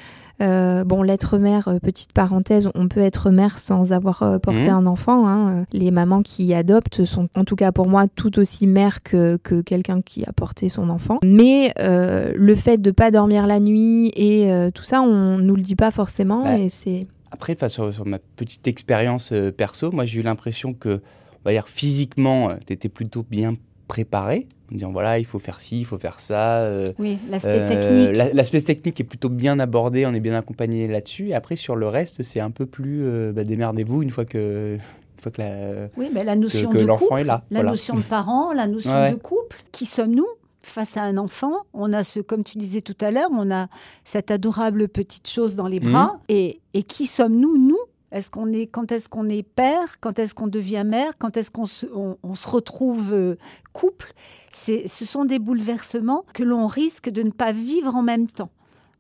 Euh, 0.41 0.85
bon, 0.85 1.03
l'être 1.03 1.37
mère, 1.39 1.67
euh, 1.67 1.79
petite 1.81 2.13
parenthèse, 2.13 2.71
on 2.77 2.87
peut 2.87 3.01
être 3.01 3.31
mère 3.31 3.59
sans 3.59 3.93
avoir 3.93 4.23
euh, 4.23 4.39
porté 4.39 4.69
Mhm. 4.69 4.77
un 4.77 4.87
enfant. 4.87 5.27
hein. 5.27 5.65
Les 5.73 5.91
mamans 5.91 6.23
qui 6.23 6.55
adoptent 6.55 7.05
sont, 7.05 7.27
en 7.35 7.43
tout 7.45 7.57
cas 7.57 7.73
pour 7.73 7.89
moi, 7.89 8.07
tout 8.07 8.39
aussi 8.39 8.69
mères 8.69 9.03
que, 9.03 9.37
que 9.43 9.61
quelqu'un 9.63 10.01
qui 10.01 10.25
a 10.25 10.33
porté 10.33 10.69
son 10.69 10.91
enfant. 10.91 11.17
Mais 11.25 11.73
euh, 11.81 12.33
le 12.37 12.55
fait 12.55 12.79
de 12.79 12.93
pas 12.93 13.11
dormir 13.11 13.49
la 13.49 13.59
nuit 13.59 14.13
et 14.15 14.49
tout 14.75 14.85
ça, 14.85 15.03
on 15.03 15.39
nous 15.39 15.57
le 15.57 15.63
dit 15.63 15.75
pas 15.75 15.91
forcément. 15.91 16.45
Ouais. 16.45 16.67
Et 16.67 16.69
c'est 16.69 17.09
Après, 17.33 17.57
sur, 17.69 17.93
sur 17.93 18.07
ma 18.07 18.21
petite 18.37 18.67
expérience 18.69 19.33
perso, 19.57 19.91
moi 19.91 20.05
j'ai 20.05 20.21
eu 20.21 20.23
l'impression 20.23 20.73
que, 20.73 21.01
on 21.01 21.45
va 21.47 21.51
dire, 21.51 21.67
physiquement, 21.67 22.51
tu 22.65 22.73
étais 22.75 22.89
plutôt 22.89 23.25
bien 23.29 23.57
préparé. 23.89 24.47
En 24.71 24.75
disant, 24.75 24.93
voilà, 24.93 25.19
il 25.19 25.25
faut 25.25 25.39
faire 25.39 25.61
ci, 25.61 25.81
il 25.81 25.85
faut 25.87 25.97
faire 25.99 26.21
ça. 26.21 26.59
euh, 26.59 26.93
Oui, 26.99 27.19
l'aspect 27.31 27.49
euh, 27.63 27.69
technique. 27.69 28.17
la- 28.17 28.33
L'aspect 28.35 28.61
technique 28.61 29.01
est 29.01 29.05
plutôt 29.05 29.31
bien 29.31 29.59
abordé, 29.59 30.05
on 30.07 30.13
est 30.13 30.21
bien 30.21 30.37
accompagné 30.37 30.87
là-dessus. 30.87 31.29
Et 31.31 31.35
après, 31.35 31.57
sur 31.57 31.75
le 31.75 31.89
reste, 31.89 32.23
c'est 32.23 32.41
un 32.41 32.51
peu 32.51 32.67
plus 32.67 33.03
euh, 33.03 33.33
bah, 33.33 33.45
démerdez-vous 33.45 34.03
une 34.03 34.11
fois 34.11 34.27
que, 34.27 34.75
une 34.75 35.21
fois 35.23 35.33
que 35.33 35.41
la, 35.41 35.89
Oui, 35.97 36.11
mais 36.13 36.23
la 36.23 36.37
notion 36.37 36.69
que 36.69 36.77
de 36.79 36.85
l'enfant 36.85 37.07
couple, 37.07 37.21
est 37.23 37.25
là, 37.25 37.43
la 37.51 37.61
voilà. 37.61 37.71
notion 37.71 37.95
de 37.95 38.03
parent, 38.03 38.53
la 38.53 38.67
notion 38.67 38.93
Ouais. 38.93 39.11
de 39.13 39.17
couple. 39.17 39.57
Qui 39.73 39.87
sommes-nous 39.87 40.27
face 40.63 40.99
à 40.99 41.03
un 41.05 41.17
enfant? 41.17 41.53
On 41.73 41.95
a 41.95 42.05
ce, 42.05 42.21
comme 42.21 42.45
tu 42.45 42.59
disais 42.59 42.83
tout 42.83 42.97
à 43.01 43.11
l'heure, 43.11 43.31
on 43.33 43.51
a 43.51 43.69
cette 44.05 44.31
adorable 44.31 44.89
petite 44.89 45.29
chose 45.31 45.57
dans 45.57 45.67
les 45.67 45.81
Mhm. 45.81 45.93
bras. 45.93 46.21
Et, 46.29 46.61
et 46.75 46.83
qui 46.83 47.07
sommes-nous, 47.07 47.57
nous 47.57 47.79
est-ce 48.13 48.31
qu'on 48.31 48.53
est, 48.53 48.67
quand 48.67 48.91
est-ce 48.93 49.09
qu'on 49.09 49.29
est 49.29 49.43
père 49.43 50.01
Quand 50.01 50.19
est-ce 50.19 50.35
qu'on 50.35 50.47
devient 50.49 50.85
mère 50.87 51.13
Quand 51.19 51.37
est-ce 51.37 51.51
qu'on 51.51 51.67
se, 51.67 51.87
on, 51.95 52.17
on 52.23 52.35
se 52.35 52.49
retrouve 52.49 53.13
euh, 53.13 53.37
couple 53.73 54.13
C'est, 54.51 54.89
Ce 54.89 55.05
sont 55.05 55.25
des 55.25 55.39
bouleversements 55.39 56.25
que 56.35 56.43
l'on 56.43 56.67
risque 56.67 57.11
de 57.11 57.23
ne 57.23 57.31
pas 57.31 57.53
vivre 57.53 57.95
en 57.95 58.03
même 58.03 58.27
temps. 58.29 58.51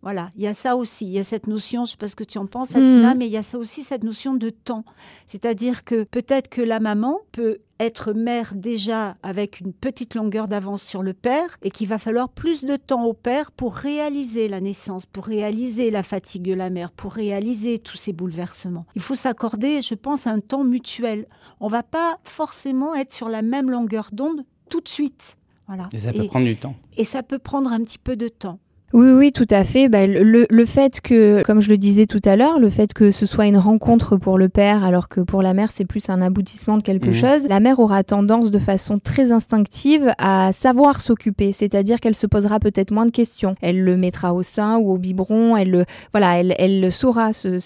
Voilà, 0.03 0.31
il 0.37 0.43
y 0.43 0.47
a 0.47 0.55
ça 0.55 0.77
aussi, 0.77 1.07
il 1.07 1.11
y 1.13 1.19
a 1.19 1.25
cette 1.25 1.49
notion, 1.49 1.81
je 1.85 1.91
ne 1.91 1.93
sais 1.93 1.97
pas 1.97 2.07
ce 2.07 2.15
que 2.15 2.23
tu 2.23 2.39
en 2.39 2.47
penses, 2.47 2.77
Atina, 2.77 3.13
Mhm. 3.15 3.19
mais 3.19 3.27
il 3.27 3.33
y 3.33 3.37
a 3.37 3.43
ça 3.43 3.59
aussi, 3.59 3.83
cette 3.83 4.05
notion 4.05 4.35
de 4.35 4.51
temps. 4.51 4.85
C'est-à-dire 5.27 5.83
que 5.85 6.05
peut-être 6.05 6.49
que 6.49 6.63
la 6.63 6.79
maman 6.79 7.19
peut 7.33 7.59
être 7.81 8.13
mère 8.13 8.55
déjà 8.57 9.17
avec 9.23 9.61
une 9.61 9.73
petite 9.73 10.15
longueur 10.15 10.47
d'avance 10.47 10.83
sur 10.83 11.03
le 11.03 11.13
père 11.15 11.57
et 11.63 11.71
qu'il 11.71 11.87
va 11.89 11.99
falloir 11.99 12.29
plus 12.29 12.65
de 12.65 12.77
temps 12.77 13.05
au 13.05 13.15
père 13.15 13.53
pour 13.53 13.75
réaliser 13.75 14.49
la 14.49 14.61
naissance, 14.61 15.07
pour 15.07 15.25
réaliser 15.27 15.91
la 15.91 16.03
fatigue 16.03 16.43
de 16.43 16.55
la 16.55 16.71
mère, 16.71 16.91
pour 16.91 17.13
réaliser 17.13 17.79
tous 17.79 17.97
ces 17.97 18.13
bouleversements. 18.13 18.87
Il 18.97 19.03
faut 19.03 19.15
s'accorder, 19.15 19.81
je 19.81 19.95
pense, 19.95 20.27
un 20.27 20.41
temps 20.41 20.65
mutuel. 20.65 21.27
On 21.61 21.69
va 21.69 21.83
pas 21.83 22.19
forcément 22.25 22.95
être 22.95 23.13
sur 23.13 23.29
la 23.29 23.43
même 23.43 23.71
longueur 23.71 24.09
d'onde 24.13 24.45
tout 24.69 24.81
de 24.81 24.89
suite. 24.89 25.37
Voilà. 25.67 25.89
Et 25.93 25.99
ça 25.99 26.13
peut 26.13 26.25
Et- 26.25 26.29
prendre 26.29 26.47
du 26.47 26.57
temps. 26.57 26.75
et 26.97 27.05
ça 27.05 27.23
peut 27.23 27.39
prendre 27.39 27.71
un 27.73 27.83
petit 27.85 27.99
peu 27.99 28.17
de 28.17 28.29
temps. 28.29 28.59
Oui, 28.95 29.11
oui, 29.11 29.33
tout 29.33 29.47
à 29.51 29.65
fait. 29.65 29.91
Bah, 29.91 30.07
le, 30.07 30.47
le, 30.49 30.65
fait 30.65 31.03
que, 31.03 31.43
comme 31.43 31.61
je 31.61 31.69
le 31.69 31.77
disais 31.77 32.07
tout 32.07 32.23
à 32.25 32.37
l'heure, 32.37 32.59
le 32.59 32.71
fait 32.71 32.95
que 32.95 33.11
ce 33.11 33.27
soit 33.27 33.47
une 33.47 33.59
rencontre 33.59 34.17
pour 34.17 34.39
le 34.39 34.49
père, 34.49 34.83
alors 34.83 35.11
que 35.11 35.21
pour 35.21 35.43
la 35.43 35.53
mère, 35.53 35.71
c'est 35.71 35.85
plus 35.85 36.09
un 36.09 36.23
aboutissement 36.23 36.79
de 36.79 36.83
quelque 36.83 37.11
mmh. 37.11 37.13
chose, 37.13 37.49
la 37.49 37.61
mère 37.61 37.81
aura 37.81 38.03
tendance 38.03 38.51
de 38.51 38.59
façon 38.59 38.99
très 38.99 39.31
instinctive 39.31 40.15
à 40.17 40.53
savoir 40.55 41.03
s'occuper, 41.03 41.53
c'est-à-dire 41.53 42.01
qu'elle 42.01 42.15
se 42.15 42.27
posera 42.27 42.61
peut-être 42.61 42.91
moins 42.91 43.05
de 43.05 43.11
questions. 43.11 43.57
Elle 43.61 43.85
le 43.85 43.99
mettra 43.99 44.33
au 44.33 44.43
sein 44.43 44.79
ou 44.79 44.93
au 44.93 44.97
biberon, 44.97 45.55
elle 45.59 45.71
le, 45.71 45.85
voilà, 46.15 46.41
elle, 46.41 46.55
elle 46.59 46.91
saura, 46.91 47.35
se, 47.35 47.59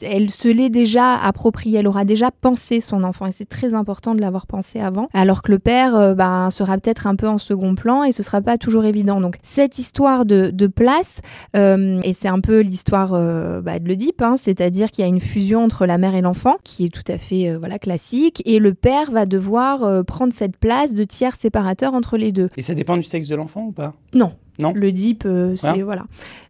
elle 0.00 0.30
se 0.30 0.46
l'est 0.46 0.70
déjà 0.70 1.16
approprié, 1.16 1.80
elle 1.80 1.88
aura 1.88 2.04
déjà 2.04 2.30
pensé 2.30 2.78
son 2.78 3.02
enfant 3.02 3.26
et 3.26 3.32
c'est 3.32 3.48
très 3.48 3.74
important 3.74 4.14
de 4.14 4.20
l'avoir 4.20 4.46
pensé 4.46 4.78
avant, 4.78 5.08
alors 5.12 5.42
que 5.42 5.50
le 5.50 5.58
père 5.58 5.96
euh, 5.96 6.14
bah, 6.14 6.48
sera 6.52 6.78
peut-être 6.78 7.08
un 7.08 7.16
peu 7.16 7.26
en 7.26 7.38
second 7.38 7.74
plan 7.74 8.04
et 8.04 8.12
ce 8.12 8.22
sera 8.22 8.40
pas 8.42 8.58
toujours 8.58 8.84
évident. 8.84 9.20
Donc 9.20 9.38
cette 9.42 9.80
histoire 9.80 10.24
de, 10.24 10.50
de 10.52 10.67
place. 10.68 11.20
Euh, 11.56 12.00
et 12.02 12.12
c'est 12.12 12.28
un 12.28 12.40
peu 12.40 12.60
l'histoire 12.60 13.14
euh, 13.14 13.60
bah, 13.60 13.78
de 13.78 13.88
l'Oedipe, 13.88 14.22
hein, 14.22 14.36
c'est-à-dire 14.36 14.90
qu'il 14.90 15.02
y 15.02 15.06
a 15.06 15.08
une 15.08 15.20
fusion 15.20 15.64
entre 15.64 15.86
la 15.86 15.98
mère 15.98 16.14
et 16.14 16.20
l'enfant, 16.20 16.56
qui 16.64 16.86
est 16.86 16.88
tout 16.88 17.10
à 17.10 17.18
fait 17.18 17.50
euh, 17.50 17.58
voilà 17.58 17.78
classique, 17.78 18.42
et 18.44 18.58
le 18.58 18.74
père 18.74 19.10
va 19.10 19.26
devoir 19.26 20.04
prendre 20.04 20.32
cette 20.32 20.56
place 20.56 20.94
de 20.94 21.04
tiers 21.04 21.36
séparateur 21.36 21.94
entre 21.94 22.16
les 22.16 22.32
deux. 22.32 22.48
Et 22.56 22.62
ça 22.62 22.74
dépend 22.74 22.96
du 22.96 23.02
sexe 23.02 23.28
de 23.28 23.36
l'enfant 23.36 23.66
ou 23.66 23.72
pas? 23.72 23.94
Non, 24.14 24.32
le 24.58 24.92
DIP, 24.92 25.24
euh, 25.24 25.56
c'est 25.56 25.82
voilà. 25.82 26.04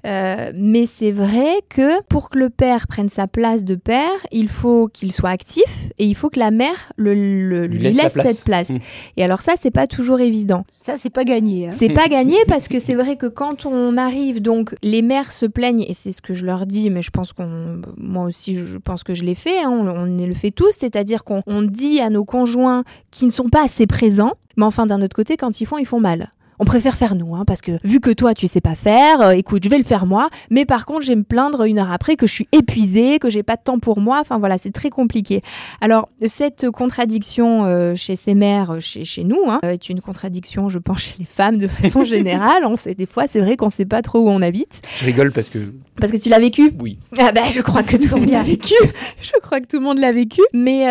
Euh, 0.07 0.53
mais 0.55 0.87
c'est 0.87 1.11
vrai 1.11 1.61
que 1.69 2.03
pour 2.05 2.31
que 2.31 2.39
le 2.39 2.51
père 2.51 2.87
prenne 2.87 3.09
sa 3.09 3.27
place 3.27 3.65
de 3.65 3.75
père, 3.75 4.13
il 4.31 4.49
faut 4.49 4.89
qu'il 4.89 5.13
soit 5.13 5.31
actif 5.31 5.91
et 5.99 6.07
il 6.07 6.15
faut 6.15 6.31
que 6.31 6.39
la 6.39 6.51
mère 6.51 6.93
le, 6.97 7.67
lui, 7.67 7.93
laisse, 7.93 8.13
cette 8.13 8.45
place. 8.45 8.71
Mmh. 8.71 8.79
Et 9.17 9.25
alors 9.25 9.41
ça, 9.41 9.55
c'est 9.61 9.71
pas 9.71 9.87
toujours 9.87 10.21
évident. 10.21 10.65
Ça, 10.81 10.97
c'est 10.97 11.11
pas 11.11 11.25
gagné. 11.25 11.69
Hein. 11.69 11.75
C'est 11.77 11.91
pas 11.91 12.09
gagné 12.09 12.37
parce 12.47 12.69
que 12.69 12.79
c'est 12.79 12.95
vrai 12.95 13.17
que 13.17 13.27
quand 13.27 13.67
on 13.67 13.97
arrive, 13.97 14.41
donc 14.41 14.75
les 14.83 15.03
mères 15.03 15.33
se 15.33 15.47
plaignent 15.47 15.85
et 15.87 15.95
c'est 15.95 16.13
ce 16.13 16.23
que 16.23 16.33
je 16.33 16.47
leur 16.47 16.67
dis, 16.67 16.91
mais 16.91 17.03
je 17.03 17.11
pense 17.11 17.33
qu'on, 17.33 17.83
moi 17.97 18.25
aussi, 18.25 18.55
je 18.55 18.79
pense 18.79 19.03
que 19.03 19.15
je 19.15 19.25
l'ai 19.25 19.35
fait. 19.35 19.59
Hein, 19.59 19.71
on, 19.71 19.89
on, 19.89 20.27
le 20.27 20.35
fait 20.35 20.51
tous, 20.51 20.73
c'est-à-dire 20.79 21.25
qu'on 21.25 21.63
dit 21.63 22.01
à 22.01 22.11
nos 22.11 22.25
conjoints 22.25 22.85
qui 23.11 23.25
ne 23.25 23.31
sont 23.31 23.49
pas 23.49 23.65
assez 23.65 23.87
présents. 23.87 24.35
Mais 24.57 24.65
enfin, 24.65 24.87
d'un 24.87 25.03
autre 25.03 25.15
côté, 25.15 25.37
quand 25.37 25.61
ils 25.61 25.67
font, 25.67 25.79
ils 25.79 25.87
font 25.87 26.01
mal 26.01 26.31
on 26.59 26.65
préfère 26.65 26.97
faire 26.97 27.15
nous, 27.15 27.35
hein, 27.35 27.45
parce 27.47 27.61
que 27.61 27.73
vu 27.85 28.01
que 28.01 28.11
toi 28.11 28.35
tu 28.35 28.49
sais 28.49 28.61
pas 28.61 28.75
faire, 28.75 29.21
euh, 29.21 29.31
écoute, 29.31 29.63
je 29.65 29.69
vais 29.69 29.79
le 29.79 29.85
faire 29.85 30.07
moi. 30.07 30.29
Mais 30.51 30.65
par 30.65 30.87
contre, 30.87 31.03
je 31.03 31.09
vais 31.09 31.17
me 31.17 31.23
plaindre 31.23 31.65
une 31.65 31.79
heure 31.79 31.93
après 31.93 32.17
que 32.17 32.27
je 32.27 32.33
suis 32.33 32.49
épuisée, 32.53 33.19
que 33.19 33.31
j'ai 33.31 33.43
pas 33.43 33.57
de 33.57 33.63
temps 33.63 33.79
pour 33.79 34.01
moi. 34.01 34.19
Enfin 34.21 34.39
voilà, 34.39 34.59
c'est 34.59 34.73
très 34.73 34.91
compliqué. 34.91 35.41
Alors 35.81 36.09
cette 36.27 36.71
contradiction 36.71 37.65
euh, 37.65 37.95
chez 37.95 38.17
ces 38.17 38.35
mères, 38.35 38.73
euh, 38.73 38.81
chez, 38.81 39.05
chez 39.05 39.25
nous, 39.25 39.41
hein, 39.49 39.61
est 39.63 39.89
une 39.89 40.01
contradiction, 40.01 40.69
je 40.69 40.79
pense, 40.79 41.01
chez 41.01 41.17
les 41.19 41.25
femmes 41.25 41.59
de 41.59 41.69
façon 41.69 42.05
générale. 42.05 42.65
on 42.67 42.77
sait 42.77 42.95
des 42.95 43.07
fois, 43.07 43.27
c'est 43.27 43.41
vrai 43.41 43.57
qu'on 43.57 43.71
sait 43.71 43.87
pas 43.87 44.03
trop 44.03 44.21
où 44.21 44.29
on 44.29 44.43
habite. 44.43 44.83
Je 44.99 45.05
rigole 45.05 45.33
parce 45.33 45.49
que 45.49 45.59
parce 46.01 46.13
que 46.13 46.17
tu 46.17 46.29
l'as 46.29 46.39
vécu? 46.39 46.73
Oui. 46.79 46.99
Ah 47.19 47.33
bah, 47.33 47.43
je 47.53 47.61
crois 47.61 47.83
que 47.83 47.97
tout 47.97 48.15
le 48.15 48.21
monde 48.21 48.31
l'a 48.31 48.43
vécu. 48.43 48.75
je 49.21 49.33
crois 49.43 49.61
que 49.61 49.67
tout 49.67 49.79
le 49.79 49.85
monde 49.85 49.99
l'a 49.99 50.13
vécu. 50.13 50.41
Mais 50.53 50.87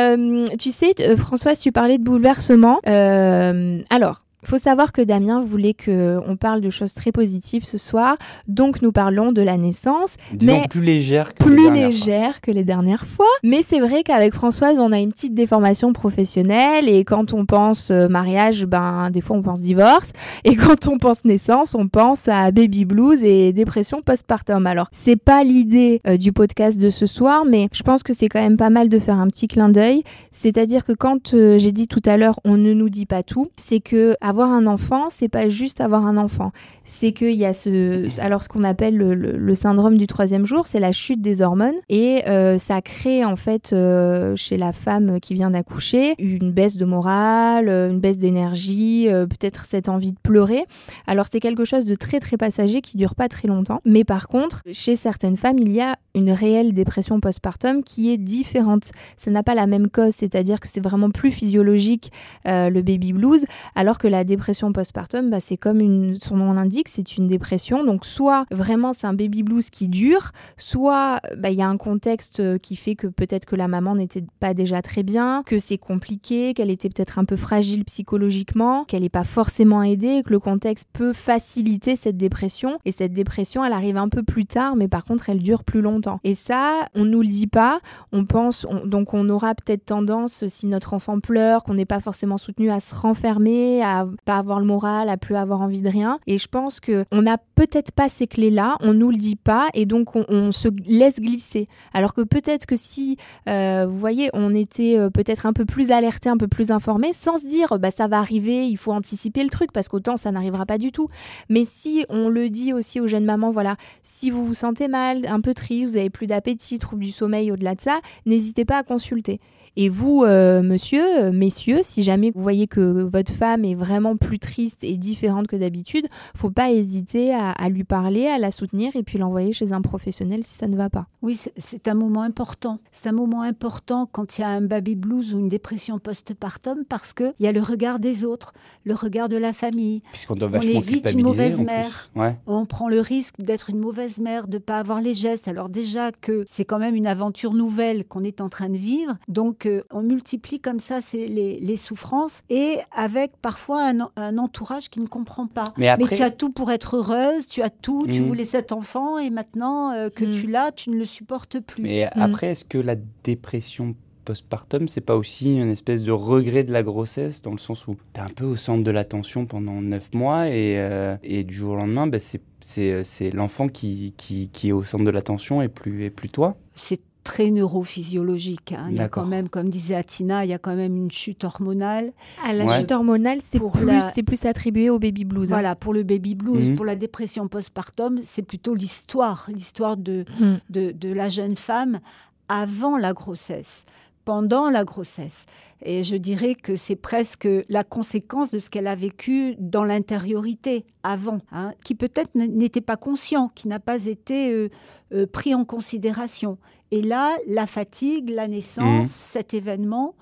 tu 0.59 0.71
sais, 0.71 0.93
Françoise, 1.17 1.59
tu 1.59 1.71
parlais 1.71 1.97
de 1.97 2.03
bouleversement. 2.03 2.79
alors 2.85 4.26
faut 4.47 4.57
savoir 4.57 4.91
que 4.91 5.01
Damien 5.01 5.41
voulait 5.41 5.73
qu'on 5.73 6.37
parle 6.39 6.61
de 6.61 6.69
choses 6.69 6.93
très 6.93 7.11
positives 7.11 7.65
ce 7.65 7.77
soir, 7.77 8.17
donc 8.47 8.81
nous 8.81 8.91
parlons 8.91 9.31
de 9.31 9.41
la 9.41 9.57
naissance, 9.57 10.15
mais 10.41 10.67
plus 10.69 10.81
légère 10.81 11.33
que 11.33 11.43
plus 11.43 11.69
les 11.71 11.87
légère 11.87 12.41
que 12.41 12.51
les 12.51 12.63
dernières 12.63 13.05
fois. 13.05 13.25
Mais 13.43 13.61
c'est 13.61 13.79
vrai 13.79 14.03
qu'avec 14.03 14.33
Françoise, 14.33 14.79
on 14.79 14.91
a 14.91 14.99
une 14.99 15.11
petite 15.11 15.33
déformation 15.33 15.93
professionnelle 15.93 16.87
et 16.87 17.03
quand 17.03 17.33
on 17.33 17.45
pense 17.45 17.91
euh, 17.91 18.07
mariage, 18.07 18.65
ben 18.65 19.09
des 19.09 19.21
fois 19.21 19.37
on 19.37 19.41
pense 19.41 19.59
divorce 19.59 20.11
et 20.43 20.55
quand 20.55 20.87
on 20.87 20.97
pense 20.97 21.25
naissance, 21.25 21.75
on 21.75 21.87
pense 21.87 22.27
à 22.27 22.51
baby 22.51 22.85
blues 22.85 23.21
et 23.23 23.53
dépression 23.53 24.01
postpartum. 24.01 24.65
Alors 24.65 24.87
c'est 24.91 25.15
pas 25.17 25.43
l'idée 25.43 26.01
euh, 26.07 26.17
du 26.17 26.31
podcast 26.31 26.79
de 26.79 26.89
ce 26.89 27.05
soir, 27.05 27.43
mais 27.45 27.67
je 27.73 27.83
pense 27.83 28.03
que 28.03 28.13
c'est 28.13 28.29
quand 28.29 28.41
même 28.41 28.57
pas 28.57 28.69
mal 28.69 28.89
de 28.89 28.99
faire 28.99 29.19
un 29.19 29.27
petit 29.27 29.47
clin 29.47 29.69
d'œil. 29.69 30.03
C'est-à-dire 30.31 30.85
que 30.85 30.93
quand 30.93 31.33
euh, 31.33 31.57
j'ai 31.57 31.71
dit 31.71 31.87
tout 31.87 32.01
à 32.05 32.15
l'heure, 32.15 32.39
on 32.45 32.57
ne 32.57 32.73
nous 32.73 32.89
dit 32.89 33.05
pas 33.05 33.23
tout, 33.23 33.49
c'est 33.57 33.79
que 33.79 34.15
avoir 34.37 34.51
un 34.55 34.67
enfant, 34.67 35.07
c'est 35.09 35.29
pas 35.29 35.47
juste 35.49 35.81
avoir 35.81 36.05
un 36.05 36.15
enfant. 36.15 36.51
C'est 36.85 37.11
qu'il 37.11 37.31
y 37.31 37.43
a 37.43 37.55
ce, 37.55 38.07
alors 38.21 38.43
ce 38.43 38.49
qu'on 38.49 38.63
appelle 38.63 38.95
le, 38.95 39.55
syndrome 39.55 39.97
du 39.97 40.05
troisième 40.05 40.45
jour, 40.45 40.67
c'est 40.67 40.79
la 40.79 40.91
chute 40.91 41.21
des 41.21 41.41
hormones 41.41 41.73
et 41.89 42.21
euh, 42.27 42.59
ça 42.59 42.83
crée 42.83 43.25
en 43.25 43.35
fait 43.35 43.73
euh, 43.73 44.35
chez 44.35 44.57
la 44.57 44.73
femme 44.73 45.19
qui 45.19 45.33
vient 45.33 45.49
d'accoucher 45.49 46.13
une 46.19 46.51
baisse 46.51 46.77
de 46.77 46.85
morale, 46.85 47.67
euh, 47.67 47.89
une 47.89 47.99
baisse 47.99 48.19
d'énergie, 48.19 49.07
peut-être 49.09 49.65
cette 49.65 49.89
envie 49.89 50.11
de 50.11 50.19
pleurer. 50.21 50.65
Alors 51.07 51.25
c'est 51.31 51.39
quelque 51.39 51.65
chose 51.65 51.85
de 51.85 51.95
très 51.95 52.19
très 52.19 52.37
passager 52.37 52.81
qui 52.81 52.95
dure 52.95 53.15
pas 53.15 53.29
très 53.29 53.47
longtemps. 53.47 53.81
Mais 53.85 54.03
par 54.03 54.27
contre, 54.27 54.61
chez 54.71 54.95
certaines 54.95 55.35
femmes, 55.35 55.57
il 55.57 55.71
y 55.71 55.81
a 55.81 55.95
une 56.13 56.29
réelle 56.29 56.73
dépression 56.73 57.19
postpartum 57.19 57.83
qui 57.83 58.11
est 58.11 58.17
différente. 58.17 58.91
Ça 59.17 59.31
n'a 59.31 59.41
pas 59.41 59.55
la 59.55 59.65
même 59.65 59.87
cause, 59.87 60.13
c'est-à-dire 60.13 60.59
que 60.59 60.67
c'est 60.67 60.83
vraiment 60.83 61.09
plus 61.09 61.31
physiologique 61.31 62.11
le 62.45 62.81
baby 62.81 63.13
blues, 63.13 63.45
alors 63.75 63.97
que 63.97 64.07
la 64.07 64.16
dépression 64.23 64.71
postpartum, 64.71 65.29
bah, 65.29 65.39
c'est 65.39 65.57
comme 65.57 65.79
une, 65.79 66.19
son 66.19 66.37
nom 66.37 66.53
l'indique, 66.53 66.89
c'est 66.89 67.17
une 67.17 67.27
dépression. 67.27 67.83
Donc 67.83 68.05
soit 68.05 68.45
vraiment 68.51 68.93
c'est 68.93 69.07
un 69.07 69.13
baby 69.13 69.43
blues 69.43 69.69
qui 69.69 69.87
dure, 69.87 70.31
soit 70.57 71.21
bah, 71.37 71.49
il 71.49 71.57
y 71.57 71.61
a 71.61 71.67
un 71.67 71.77
contexte 71.77 72.39
euh, 72.39 72.57
qui 72.57 72.75
fait 72.75 72.95
que 72.95 73.07
peut-être 73.07 73.45
que 73.45 73.55
la 73.55 73.67
maman 73.67 73.95
n'était 73.95 74.23
pas 74.39 74.53
déjà 74.53 74.81
très 74.81 75.03
bien, 75.03 75.43
que 75.45 75.59
c'est 75.59 75.77
compliqué, 75.77 76.53
qu'elle 76.53 76.69
était 76.69 76.89
peut-être 76.89 77.19
un 77.19 77.25
peu 77.25 77.35
fragile 77.35 77.85
psychologiquement, 77.85 78.83
qu'elle 78.85 79.01
n'est 79.01 79.09
pas 79.09 79.23
forcément 79.23 79.83
aidée, 79.83 80.21
que 80.25 80.31
le 80.31 80.39
contexte 80.39 80.87
peut 80.93 81.13
faciliter 81.13 81.95
cette 81.95 82.17
dépression. 82.17 82.79
Et 82.85 82.91
cette 82.91 83.13
dépression, 83.13 83.63
elle 83.63 83.73
arrive 83.73 83.97
un 83.97 84.09
peu 84.09 84.23
plus 84.23 84.45
tard, 84.45 84.75
mais 84.75 84.87
par 84.87 85.05
contre, 85.05 85.29
elle 85.29 85.39
dure 85.39 85.63
plus 85.63 85.81
longtemps. 85.81 86.19
Et 86.23 86.35
ça, 86.35 86.87
on 86.95 87.05
nous 87.05 87.21
le 87.21 87.27
dit 87.27 87.47
pas. 87.47 87.79
On 88.11 88.25
pense, 88.25 88.65
donc 88.85 89.13
on 89.13 89.29
aura 89.29 89.55
peut-être 89.55 89.85
tendance, 89.85 90.45
si 90.47 90.67
notre 90.67 90.93
enfant 90.93 91.19
pleure, 91.19 91.63
qu'on 91.63 91.73
n'est 91.73 91.85
pas 91.85 91.99
forcément 91.99 92.37
soutenu, 92.37 92.71
à 92.71 92.79
se 92.79 92.95
renfermer, 92.95 93.83
à 93.83 94.06
pas 94.25 94.37
avoir 94.37 94.59
le 94.59 94.65
moral, 94.65 95.09
à 95.09 95.17
plus 95.17 95.35
avoir 95.35 95.61
envie 95.61 95.81
de 95.81 95.89
rien. 95.89 96.19
Et 96.27 96.37
je 96.37 96.47
pense 96.47 96.79
que 96.79 97.05
on 97.11 97.21
n'a 97.21 97.37
peut-être 97.55 97.91
pas 97.91 98.09
ces 98.09 98.27
clés-là, 98.27 98.77
on 98.81 98.93
nous 98.93 99.11
le 99.11 99.17
dit 99.17 99.35
pas, 99.35 99.67
et 99.73 99.85
donc 99.85 100.15
on, 100.15 100.51
se 100.51 100.69
laisse 100.85 101.19
glisser. 101.19 101.67
Alors 101.93 102.13
que 102.13 102.21
peut-être 102.21 102.65
que 102.65 102.75
si, 102.75 103.17
euh, 103.49 103.85
vous 103.87 103.99
voyez, 103.99 104.29
on 104.33 104.53
était 104.53 104.97
euh, 104.97 105.09
peut-être 105.09 105.45
un 105.45 105.53
peu 105.53 105.65
plus 105.65 105.91
alerté, 105.91 106.29
un 106.29 106.37
peu 106.37 106.47
plus 106.47 106.71
informé, 106.71 107.11
sans 107.13 107.37
se 107.37 107.45
dire, 107.45 107.77
bah 107.79 107.91
ça 107.91 108.07
va 108.07 108.19
arriver, 108.19 108.67
il 108.67 108.77
faut 108.77 108.93
anticiper 108.93 109.43
le 109.43 109.49
truc, 109.49 109.71
parce 109.71 109.87
qu'autant 109.87 110.17
ça 110.17 110.31
n'arrivera 110.31 110.65
pas 110.65 110.77
du 110.77 110.91
tout. 110.91 111.07
Mais 111.49 111.65
si 111.65 112.05
on 112.09 112.29
le 112.29 112.49
dit 112.49 112.73
aussi 112.73 112.99
aux 112.99 113.07
jeunes 113.07 113.25
mamans, 113.25 113.51
voilà, 113.51 113.75
si 114.03 114.29
vous 114.29 114.45
vous 114.45 114.53
sentez 114.53 114.87
mal, 114.87 115.25
un 115.27 115.41
peu 115.41 115.53
triste, 115.53 115.91
vous 115.91 115.97
avez 115.97 116.09
plus 116.09 116.27
d'appétit, 116.27 116.79
trouble 116.79 117.03
du 117.03 117.11
sommeil, 117.11 117.51
au-delà 117.51 117.75
de 117.75 117.81
ça, 117.81 117.99
n'hésitez 118.25 118.65
pas 118.65 118.77
à 118.77 118.83
consulter. 118.83 119.39
Et 119.79 119.89
vous, 119.89 120.23
euh, 120.23 120.63
monsieur, 120.63 121.03
euh, 121.25 121.31
messieurs, 121.31 121.81
si 121.83 122.01
jamais 122.01 122.31
vous 122.33 122.41
voyez 122.41 122.65
que 122.65 122.81
votre 123.03 123.31
femme 123.31 123.63
est 123.63 123.75
vraiment 123.75 124.17
plus 124.17 124.39
triste 124.39 124.83
et 124.83 124.97
différente 124.97 125.45
que 125.45 125.55
d'habitude, 125.55 126.07
faut 126.35 126.49
pas 126.49 126.71
hésiter 126.71 127.31
à, 127.31 127.69
lui 127.69 127.83
parler, 127.83 128.25
à 128.25 128.39
la 128.39 128.49
soutenir 128.49 128.95
et 128.95 129.03
puis 129.03 129.19
l'envoyer 129.19 129.53
chez 129.53 129.73
un 129.73 129.81
professionnel 129.81 130.43
si 130.43 130.55
ça 130.55 130.67
ne 130.67 130.75
va 130.75 130.89
pas. 130.89 131.05
Oui, 131.21 131.39
c'est 131.57 131.87
un 131.87 131.93
moment 131.93 132.23
important. 132.23 132.79
C'est 132.91 133.09
un 133.09 133.11
moment 133.11 133.43
important 133.43 134.09
quand 134.11 134.39
il 134.39 134.41
y 134.41 134.43
a 134.43 134.47
un 134.47 134.61
baby 134.61 134.95
blues 134.95 135.35
ou 135.35 135.39
une 135.39 135.47
dépression 135.47 135.99
postpartum 135.99 136.83
parce 136.89 137.13
qu'il 137.13 137.35
y 137.39 137.45
a 137.45 137.51
le 137.51 137.61
regard 137.61 137.99
des 137.99 138.25
autres, 138.25 138.53
le 138.83 138.95
regard 138.95 139.29
de 139.29 139.37
la 139.37 139.53
famille. 139.53 140.01
Puisqu'on 140.11 140.33
doit 140.33 140.49
on 140.51 140.61
évite 140.61 141.11
une 141.11 141.21
mauvaise 141.21 141.61
mère. 141.61 142.09
On 142.47 142.65
prend 142.65 142.89
le 142.89 142.99
risque 142.99 143.35
d'être 143.37 143.69
une 143.69 143.79
mauvaise 143.79 144.17
mère, 144.17 144.47
de 144.47 144.57
ne 144.57 144.59
pas 144.59 144.79
avoir 144.79 145.01
les 145.01 145.13
gestes. 145.13 145.47
Alors 145.47 145.69
déjà 145.69 146.11
que 146.11 146.45
c'est 146.47 146.65
quand 146.65 146.79
même 146.79 146.95
une 146.95 147.05
aventure 147.05 147.53
nouvelle 147.53 148.05
qu'on 148.05 148.23
est 148.23 148.41
en 148.41 148.49
train 148.49 148.69
de 148.69 148.77
vivre. 148.77 149.17
Donc 149.27 149.66
on 149.91 150.01
multiplie 150.01 150.59
comme 150.59 150.79
ça 150.79 150.99
les, 151.13 151.77
souffrances 151.77 152.41
et 152.49 152.77
avec 152.91 153.37
parfois 153.41 153.91
un, 154.15 154.37
entourage 154.37 154.89
qui 154.89 154.99
ne 154.99 155.07
comprend 155.07 155.47
pas. 155.47 155.73
Mais, 155.77 155.95
tu 156.11 156.23
as 156.23 156.31
tout 156.31 156.51
pour 156.51 156.71
être 156.71 156.97
heureuse, 156.97 157.47
tu 157.47 157.61
as 157.61 157.69
tout, 157.69 158.07
tu 158.09 158.21
mmh. 158.21 158.23
voulais 158.23 158.45
cet 158.45 158.71
enfant 158.71 159.17
et 159.17 159.29
maintenant 159.29 159.91
euh, 159.91 160.09
que 160.09 160.25
mmh. 160.25 160.31
tu 160.31 160.47
l'as, 160.47 160.71
tu 160.71 160.89
ne 160.89 160.97
le 160.97 161.05
supportes 161.05 161.59
plus. 161.59 161.83
Mais 161.83 162.05
mmh. 162.05 162.21
après, 162.21 162.47
est-ce 162.47 162.65
que 162.65 162.77
la 162.77 162.95
dépression 163.23 163.95
postpartum, 164.27 164.89
c'est 164.89 164.99
pas 164.99 165.15
aussi 165.15 165.55
une 165.55 165.69
espèce 165.69 166.03
de 166.03 166.11
regret 166.11 166.65
de 166.65 166.73
la 166.73 166.83
grossesse 166.83 167.41
dans 167.41 167.51
le 167.51 167.57
sens 167.57 167.87
où 167.87 167.95
tu 168.13 168.19
es 168.19 168.23
un 168.23 168.27
peu 168.27 168.43
au 168.43 168.57
centre 168.57 168.83
de 168.83 168.91
l'attention 168.91 169.45
pendant 169.45 169.81
neuf 169.81 170.13
mois 170.13 170.49
et, 170.49 170.75
euh, 170.77 171.15
du 171.23 171.53
jour 171.53 171.73
au 171.73 171.75
lendemain, 171.77 172.07
bah, 172.07 172.17
c'est 172.19 173.31
l'enfant 173.31 173.69
qui, 173.69 174.13
qui, 174.17 174.49
est 174.67 174.71
au 174.73 174.83
centre 174.83 175.05
de 175.05 175.09
l'attention 175.09 175.61
et 175.61 175.69
plus, 175.69 176.03
et 176.03 176.09
plus 176.09 176.27
toi? 176.27 176.57
C'est 176.75 176.99
très 177.27 177.51
neurophysiologique. 177.51 178.71
Hein. 178.71 178.87
Il 178.89 178.95
y 178.95 179.01
a 179.01 179.09
quand 179.09 179.25
même, 179.25 179.49
comme 179.49 179.67
disait 179.67 179.95
Atina, 179.95 180.45
il 180.45 180.49
y 180.49 180.53
a 180.53 180.57
quand 180.57 180.75
même 180.75 180.95
une 180.95 181.11
chute 181.11 181.43
hormonale. 181.43 182.13
Ah, 182.41 182.53
la 182.53 182.79
chute 182.79 182.89
hormonale, 182.93 183.39
c'est 183.41 183.59
plus, 183.59 184.23
plus 184.23 184.45
attribué 184.45 184.89
au 184.89 184.97
baby 184.97 185.25
blues. 185.25 185.51
Hein. 185.51 185.55
Voilà, 185.55 185.75
pour 185.75 185.93
le 185.93 186.03
baby 186.03 186.35
blues, 186.35 186.69
mhm. 186.69 186.75
pour 186.77 186.85
la 186.85 186.95
dépression 186.95 187.49
postpartum, 187.49 188.21
c'est 188.23 188.43
plutôt 188.43 188.73
l'histoire, 188.73 189.49
l'histoire 189.53 189.97
de, 189.97 190.23
mhm. 190.39 190.59
de, 190.69 190.91
de, 190.91 191.11
la 191.11 191.27
jeune 191.27 191.57
femme 191.57 191.99
avant 192.47 192.97
la 192.97 193.11
grossesse 193.11 193.83
pendant 194.23 194.69
la 194.69 194.85
grossesse. 194.85 195.45
Et 195.81 196.03
je 196.03 196.15
dirais 196.15 196.55
que 196.55 196.75
c'est 196.75 196.95
presque 196.95 197.47
la 197.69 197.83
conséquence 197.83 198.51
de 198.51 198.59
ce 198.59 198.69
qu'elle 198.69 198.87
a 198.87 198.95
vécu 198.95 199.55
dans 199.57 199.83
l'intériorité 199.83 200.85
avant, 201.03 201.39
hein, 201.51 201.73
qui 201.83 201.95
peut-être 201.95 202.31
n'était 202.35 202.81
pas 202.81 202.97
conscient, 202.97 203.49
qui 203.55 203.67
n'a 203.67 203.79
pas 203.79 204.05
été 204.05 204.51
euh, 204.51 204.69
euh, 205.13 205.25
pris 205.25 205.55
en 205.55 205.63
considération. 205.63 206.57
Et 206.91 207.01
là, 207.01 207.35
la 207.47 207.65
fatigue, 207.65 208.29
la 208.29 208.47
naissance, 208.47 209.05
mmh. 209.05 209.09
cet 209.09 209.53
événement 209.53 210.15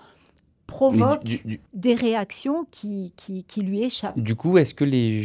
provoque 0.68 1.24
des 1.74 1.94
réactions 1.94 2.66
qui, 2.72 3.14
qui, 3.16 3.62
lui 3.62 3.84
échappent. 3.84 4.20
Du 4.20 4.36
coup, 4.36 4.58
est-ce 4.58 4.74
que 4.74 4.84
les, 4.84 5.22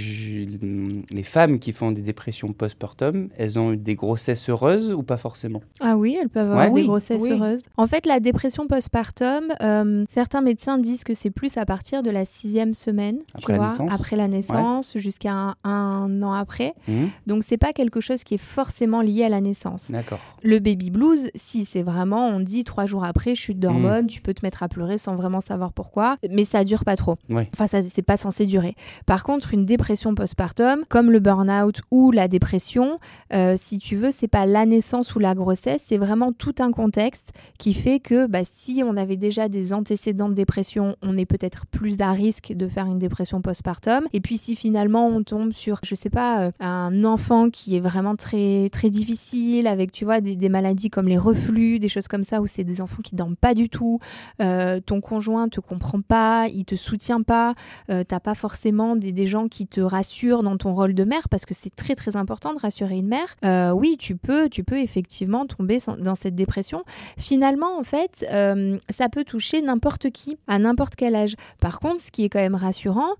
les 1.10 1.22
femmes 1.22 1.58
qui 1.58 1.72
font 1.72 1.92
des 1.92 2.02
dépressions 2.02 2.52
postpartum, 2.52 3.28
elles 3.36 3.58
ont 3.58 3.72
eu 3.72 3.76
des 3.76 3.94
grossesses 3.94 4.48
heureuses 4.48 4.92
ou 4.92 5.02
pas 5.02 5.16
forcément? 5.16 5.62
Ah 5.80 5.96
oui, 5.96 6.18
elles 6.20 6.28
peuvent 6.28 6.50
avoir 6.50 6.70
des 6.70 6.84
grossesses 6.84 7.24
heureuses. 7.24 7.64
En 7.76 7.86
fait, 7.86 8.06
la 8.06 8.20
dépression 8.20 8.66
postpartum, 8.66 9.52
euh, 9.62 10.04
certains 10.08 10.40
médecins 10.40 10.78
disent 10.78 11.04
que 11.04 11.14
c'est 11.14 11.30
plus 11.30 11.56
à 11.56 11.64
partir 11.64 12.02
de 12.02 12.10
la 12.10 12.24
sixième 12.24 12.74
semaine, 12.74 13.18
après, 13.34 13.44
tu 13.44 13.52
la, 13.52 13.58
vois, 13.58 13.70
naissance. 13.70 13.90
après 13.92 14.16
la 14.16 14.28
naissance, 14.28 14.98
jusqu'à 14.98 15.54
un, 15.64 16.22
an 16.22 16.32
après. 16.32 16.74
Donc, 16.86 16.96
mmh. 16.96 17.08
Donc, 17.40 17.44
c'est 17.44 17.56
pas 17.56 17.72
quelque 17.72 18.00
chose 18.00 18.22
qui 18.22 18.34
est 18.34 18.38
forcément 18.38 19.00
lié 19.00 19.24
à 19.24 19.30
la 19.30 19.40
naissance. 19.40 19.90
D'accord. 19.90 20.20
Le 20.42 20.58
baby 20.58 20.90
blues, 20.90 21.30
si 21.34 21.64
c'est 21.64 21.82
vraiment, 21.82 22.28
on 22.28 22.40
dit 22.40 22.64
trois 22.64 22.84
jours 22.84 23.02
après, 23.02 23.34
chute 23.34 23.58
d'hormones, 23.58 24.04
mmh. 24.04 24.08
tu 24.08 24.20
peux 24.20 24.34
te 24.34 24.44
mettre 24.44 24.62
à 24.62 24.68
pleurer 24.68 24.98
sans 24.98 25.16
vraiment 25.16 25.29
savoir 25.38 25.72
pourquoi, 25.72 26.16
mais 26.28 26.42
ça 26.42 26.64
dure 26.64 26.84
pas 26.84 26.96
trop. 26.96 27.16
Enfin, 27.52 27.68
ça 27.68 27.82
c'est 27.82 28.02
pas 28.02 28.16
censé 28.16 28.46
durer. 28.46 28.74
Par 29.06 29.22
contre, 29.22 29.54
une 29.54 29.64
dépression 29.64 30.16
postpartum, 30.16 30.82
comme 30.88 31.12
le 31.12 31.20
burn-out 31.20 31.82
ou 31.92 32.10
la 32.10 32.26
dépression, 32.26 32.98
euh, 33.32 33.54
si 33.56 33.78
tu 33.78 33.94
veux, 33.94 34.10
c'est 34.10 34.26
pas 34.26 34.46
la 34.46 34.66
naissance 34.66 35.14
ou 35.14 35.20
la 35.20 35.36
grossesse, 35.36 35.84
c'est 35.86 35.98
vraiment 35.98 36.32
tout 36.32 36.54
un 36.58 36.72
contexte 36.72 37.30
qui 37.58 37.74
fait 37.74 38.00
que 38.00 38.26
bah, 38.26 38.40
si 38.44 38.82
on 38.84 38.96
avait 38.96 39.16
déjà 39.16 39.48
des 39.48 39.72
antécédents 39.72 40.28
de 40.28 40.34
dépression, 40.34 40.96
on 41.02 41.16
est 41.16 41.26
peut-être 41.26 41.66
plus 41.66 42.00
à 42.00 42.12
risque 42.12 42.52
de 42.52 42.66
faire 42.66 42.86
une 42.86 42.98
dépression 42.98 43.40
postpartum. 43.40 44.06
Et 44.12 44.20
puis 44.20 44.38
si 44.38 44.56
finalement 44.56 45.06
on 45.06 45.22
tombe 45.22 45.52
sur, 45.52 45.78
je 45.84 45.94
sais 45.94 46.10
pas, 46.10 46.40
euh, 46.40 46.50
un 46.60 47.04
enfant 47.04 47.50
qui 47.50 47.76
est 47.76 47.80
vraiment 47.80 48.16
très 48.16 48.68
très 48.70 48.90
difficile 48.90 49.66
avec, 49.66 49.92
tu 49.92 50.04
vois, 50.04 50.20
des, 50.20 50.34
des 50.34 50.48
maladies 50.48 50.90
comme 50.90 51.06
les 51.06 51.18
reflux, 51.18 51.78
des 51.78 51.88
choses 51.88 52.08
comme 52.08 52.24
ça 52.24 52.40
où 52.40 52.46
c'est 52.46 52.64
des 52.64 52.80
enfants 52.80 53.02
qui 53.02 53.14
dorment 53.14 53.36
pas 53.36 53.54
du 53.54 53.68
tout, 53.68 53.98
euh, 54.42 54.80
ton 54.80 55.00
conjoint 55.00 55.19
conjoint 55.20 55.50
te 55.50 55.60
comprend 55.60 56.00
pas, 56.00 56.48
il 56.48 56.64
te 56.64 56.76
soutient 56.76 57.20
pas, 57.20 57.54
euh, 57.90 58.04
t'as 58.08 58.20
pas 58.20 58.34
forcément 58.34 58.96
des, 58.96 59.26
gens 59.26 59.48
qui 59.48 59.66
te 59.66 59.82
rassurent 59.82 60.42
dans 60.42 60.56
ton 60.56 60.72
rôle 60.72 60.94
de 60.94 61.04
mère 61.04 61.28
parce 61.28 61.44
que 61.44 61.52
c'est 61.52 61.74
très 61.76 61.94
très 61.94 62.16
important 62.16 62.54
de 62.54 62.58
rassurer 62.58 62.96
une 62.96 63.06
mère. 63.06 63.36
Euh, 63.44 63.70
oui, 63.70 63.96
tu 63.98 64.16
peux, 64.16 64.48
tu 64.48 64.64
peux 64.64 64.78
effectivement 64.78 65.44
tomber 65.44 65.78
dans 65.98 66.14
cette 66.14 66.34
dépression. 66.34 66.84
Finalement, 67.18 67.78
en 67.78 67.82
fait, 67.82 68.24
euh, 68.32 68.78
ça 68.88 69.10
peut 69.10 69.24
toucher 69.24 69.60
n'importe 69.60 70.08
qui 70.08 70.38
à 70.48 70.58
n'importe 70.58 70.96
quel 70.96 71.14
âge. 71.14 71.34
Par 71.60 71.80
contre, 71.80 72.00
ce 72.00 72.10
qui 72.10 72.24
est 72.24 72.30
quand 72.30 72.40
même 72.40 72.54
rassurant, 72.54 73.10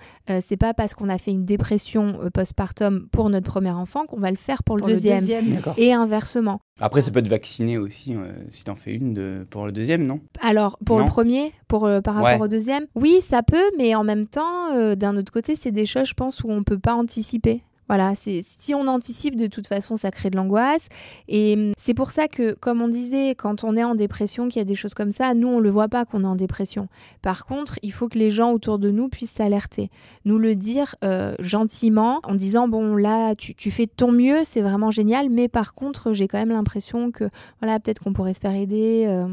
c'est 0.40 0.56
pas 0.56 0.72
parce 0.72 0.94
qu'on 0.94 1.10
a 1.10 1.18
fait 1.18 1.32
une 1.32 1.44
dépression 1.44 2.18
postpartum 2.32 3.08
pour 3.12 3.28
notre 3.28 3.50
premier 3.50 3.70
enfant 3.70 4.06
qu'on 4.06 4.20
va 4.20 4.30
le 4.30 4.38
faire 4.38 4.62
pour 4.62 4.78
le 4.78 4.86
deuxième. 4.86 5.16
Le 5.16 5.20
deuxième. 5.20 5.60
Et 5.76 5.92
inversement. 5.92 6.60
Après, 6.80 7.02
ça 7.02 7.10
peut 7.10 7.18
être 7.18 7.28
vacciné 7.28 7.76
aussi 7.76 8.14
euh, 8.14 8.32
si 8.50 8.64
tu 8.64 8.70
en 8.70 8.74
fais 8.74 8.94
une 8.94 9.12
de, 9.12 9.46
pour 9.50 9.66
le 9.66 9.72
deuxième, 9.72 10.06
non? 10.06 10.20
Alors, 10.40 10.78
pour 10.84 10.98
le 10.98 11.04
premier, 11.04 11.52
pour, 11.68 11.86
euh, 11.86 12.00
par 12.00 12.14
rapport 12.14 12.40
au 12.40 12.48
deuxième, 12.48 12.86
oui, 12.94 13.20
ça 13.20 13.42
peut, 13.42 13.70
mais 13.76 13.94
en 13.94 14.02
même 14.04 14.26
temps, 14.26 14.72
euh, 14.74 14.94
d'un 14.94 15.16
autre 15.16 15.30
côté, 15.32 15.56
c'est 15.56 15.72
des 15.72 15.86
choses, 15.86 16.08
je 16.08 16.14
pense, 16.14 16.42
où 16.42 16.50
on 16.50 16.58
ne 16.58 16.64
peut 16.64 16.78
pas 16.78 16.94
anticiper. 16.94 17.62
Voilà, 17.90 18.14
si 18.14 18.72
on 18.72 18.86
anticipe, 18.86 19.34
de 19.34 19.48
toute 19.48 19.66
façon, 19.66 19.96
ça 19.96 20.12
crée 20.12 20.30
de 20.30 20.36
l'angoisse. 20.36 20.86
Et 21.26 21.54
hum, 21.56 21.72
c'est 21.76 21.92
pour 21.92 22.12
ça 22.12 22.28
que, 22.28 22.52
comme 22.52 22.80
on 22.80 22.86
disait, 22.86 23.34
quand 23.34 23.64
on 23.64 23.76
est 23.76 23.82
en 23.82 23.96
dépression, 23.96 24.46
qu'il 24.46 24.60
y 24.60 24.62
a 24.62 24.64
des 24.64 24.76
choses 24.76 24.94
comme 24.94 25.10
ça, 25.10 25.34
nous, 25.34 25.48
on 25.48 25.56
ne 25.56 25.62
le 25.64 25.70
voit 25.70 25.88
pas 25.88 26.04
qu'on 26.04 26.22
est 26.22 26.26
en 26.28 26.36
dépression. 26.36 26.86
Par 27.20 27.46
contre, 27.46 27.80
il 27.82 27.92
faut 27.92 28.08
que 28.08 28.16
les 28.16 28.30
gens 28.30 28.52
autour 28.52 28.78
de 28.78 28.92
nous 28.92 29.08
puissent 29.08 29.32
s'alerter, 29.32 29.90
nous 30.24 30.38
le 30.38 30.54
dire 30.54 30.94
euh, 31.02 31.34
gentiment, 31.40 32.20
en 32.22 32.36
disant, 32.36 32.68
bon, 32.68 32.94
là, 32.94 33.34
tu, 33.34 33.70
fais 33.72 33.86
de 33.86 33.90
ton 33.90 34.12
mieux, 34.12 34.44
c'est 34.44 34.62
vraiment 34.62 34.92
génial, 34.92 35.28
mais 35.28 35.48
par 35.48 35.74
contre, 35.74 36.12
j'ai 36.12 36.28
quand 36.28 36.38
même 36.38 36.50
l'impression 36.50 37.10
que, 37.10 37.24
voilà, 37.60 37.80
peut-être 37.80 37.98
qu'on 37.98 38.12
pourrait 38.12 38.34
se 38.34 38.40
faire 38.40 38.54
aider. 38.54 39.06
Euh, 39.08 39.26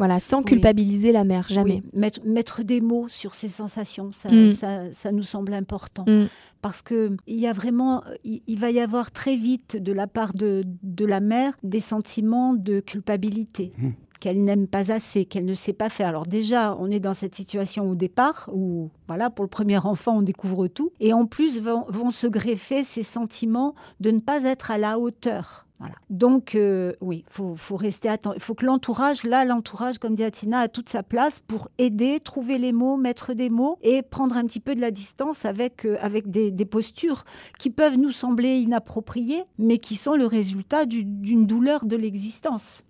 voilà, 0.00 0.18
sans 0.18 0.42
culpabiliser 0.42 1.12
la 1.12 1.24
mère, 1.24 1.46
jamais. 1.46 1.82
Mettre, 1.92 2.64
des 2.64 2.80
mots 2.80 3.06
sur 3.08 3.34
ces 3.34 3.48
sensations, 3.48 4.12
ça, 4.12 4.30
mm. 4.30 4.92
ça, 4.92 5.12
nous 5.12 5.22
semble 5.22 5.52
important. 5.52 6.06
Mm. 6.06 6.28
Parce 6.62 6.80
que 6.80 7.18
il 7.26 7.38
y 7.38 7.46
a 7.46 7.52
vraiment, 7.52 8.02
il, 8.24 8.58
va 8.58 8.70
y 8.70 8.80
avoir 8.80 9.10
très 9.10 9.36
vite 9.36 9.76
de 9.76 9.92
la 9.92 10.06
part 10.06 10.32
de, 10.32 10.64
de 10.82 11.04
la 11.04 11.20
mère 11.20 11.52
des 11.62 11.80
sentiments 11.80 12.54
de 12.54 12.80
culpabilité. 12.80 13.72
Mm. 13.76 13.90
qu'elle 14.20 14.42
n'aime 14.42 14.66
pas 14.66 14.90
assez, 14.90 15.26
qu'elle 15.26 15.44
ne 15.44 15.54
sait 15.54 15.74
pas 15.74 15.90
faire. 15.90 16.08
Alors 16.08 16.26
déjà, 16.26 16.74
on 16.78 16.90
est 16.90 17.00
dans 17.00 17.14
cette 17.14 17.34
situation 17.34 17.90
au 17.90 17.94
départ 17.94 18.48
où, 18.54 18.90
voilà, 19.06 19.28
pour 19.28 19.44
le 19.44 19.50
premier 19.50 19.78
enfant, 19.78 20.18
on 20.18 20.22
découvre 20.22 20.66
tout. 20.66 20.92
Et 21.00 21.12
en 21.12 21.26
plus, 21.26 21.60
vont, 21.60 21.84
vont 21.88 22.10
se 22.10 22.26
greffer 22.26 22.84
ces 22.84 23.02
sentiments 23.02 23.74
de 24.00 24.10
ne 24.10 24.20
pas 24.20 24.44
être 24.44 24.70
à 24.70 24.78
la 24.78 24.98
hauteur 24.98 25.66
donc, 26.10 26.54
euh, 26.54 26.92
oui, 27.00 27.24
il 27.26 27.56
faut, 27.56 27.76
rester 27.76 28.08
attentif. 28.08 28.42
Il 28.42 28.44
faut 28.44 28.54
que 28.54 28.66
l'entourage, 28.66 29.24
là, 29.24 29.44
l'entourage, 29.44 29.98
comme 29.98 30.14
dit 30.14 30.24
Atina, 30.24 30.60
a 30.60 30.68
toute 30.68 30.88
sa 30.88 31.02
place 31.02 31.40
pour 31.40 31.68
aider, 31.78 32.20
trouver 32.20 32.58
les 32.58 32.72
mots, 32.72 32.96
mettre 32.96 33.32
des 33.32 33.48
mots 33.48 33.78
et 33.82 34.02
prendre 34.02 34.36
un 34.36 34.44
petit 34.44 34.60
peu 34.60 34.74
de 34.74 34.80
la 34.80 34.90
distance 34.90 35.44
avec, 35.44 35.86
euh, 35.86 35.96
avec 36.00 36.30
des, 36.30 36.50
postures 36.64 37.24
qui 37.58 37.70
peuvent 37.70 37.96
nous 37.96 38.10
sembler 38.10 38.58
inappropriées, 38.58 39.44
mais 39.58 39.78
qui 39.78 39.96
sont 39.96 40.14
le 40.14 40.26
résultat 40.26 40.84
d'une 40.84 41.46
douleur 41.46 41.84
de 41.84 41.96
l'existence. 41.96 42.82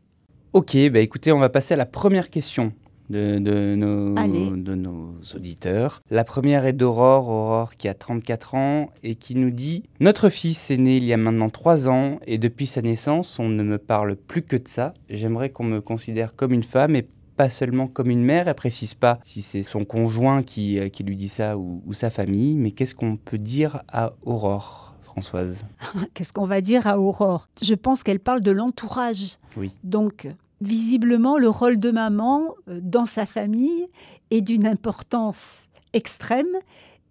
Ok, 0.53 0.77
bah 0.91 0.99
écoutez, 0.99 1.33
on 1.33 1.39
va 1.39 1.49
passer 1.49 1.75
à 1.75 1.77
la 1.77 1.87
première 1.87 2.29
question 2.29 2.73
de, 3.11 3.75
nos, 3.75 4.15
de 4.57 4.75
nos 4.75 5.15
auditeurs. 5.35 6.01
La 6.11 6.25
première 6.25 6.65
est 6.65 6.73
d'Aurore, 6.73 7.29
Aurore 7.29 7.77
qui 7.77 7.89
a 7.89 7.95
34 7.95 8.55
ans 8.55 8.91
et 9.03 9.17
qui 9.17 9.35
nous 9.35 9.51
dit 9.51 9.83
Notre 10.01 10.29
fils 10.29 10.71
est 10.71 10.77
né 10.77 10.97
il 10.97 11.05
y 11.05 11.13
a 11.13 11.17
maintenant 11.17 11.51
3 11.51 11.89
ans 11.89 12.19
et 12.27 12.39
depuis 12.39 12.67
sa 12.67 12.83
naissance, 12.83 13.39
on 13.39 13.49
ne 13.49 13.63
me 13.63 13.79
parle 13.79 14.17
plus 14.17 14.43
que 14.43 14.57
de 14.57 14.69
ça. 14.69 14.95
J'aimerais 15.09 15.51
qu'on 15.51 15.65
me 15.65 15.81
considère 15.81 16.37
comme 16.37 16.53
une 16.53 16.63
femme 16.63 16.95
et 16.95 17.07
pas 17.37 17.49
seulement 17.49 17.89
comme 17.89 18.11
une 18.11 18.23
mère. 18.23 18.49
Elle 18.49 18.55
précise 18.55 18.95
pas 18.95 19.19
si 19.23 19.43
c'est 19.43 19.63
son 19.63 19.85
conjoint 19.85 20.43
qui, 20.43 20.79
euh, 20.79 20.89
qui 20.89 21.03
lui 21.03 21.17
dit 21.17 21.29
ça 21.29 21.57
ou, 21.57 21.83
ou 21.87 21.93
sa 21.95 22.11
famille, 22.11 22.57
mais 22.57 22.71
qu'est-ce 22.71 22.95
qu'on 22.95 23.17
peut 23.17 23.39
dire 23.39 23.83
à 23.89 24.13
Aurore 24.23 24.95
Françoise? 25.03 25.65
Qu'est-ce 26.15 26.33
qu'on 26.33 26.45
va 26.45 26.61
dire 26.61 26.87
à 26.87 27.01
Aurore? 27.01 27.49
Je 27.63 27.75
pense 27.75 28.03
qu'elle 28.03 28.21
parle 28.21 28.43
de 28.43 28.53
l'entourage. 28.53 29.39
Oui. 29.57 29.73
Donc, 29.83 30.29
visiblement, 30.61 31.39
le 31.39 31.49
rôle 31.49 31.79
de 31.79 31.91
maman 31.91 32.55
euh, 32.69 32.81
dans 32.83 33.07
sa 33.07 33.27
famille 33.27 33.87
est 34.31 34.41
d'une 34.41 34.67
importance 34.67 35.65
extrême. 35.93 36.57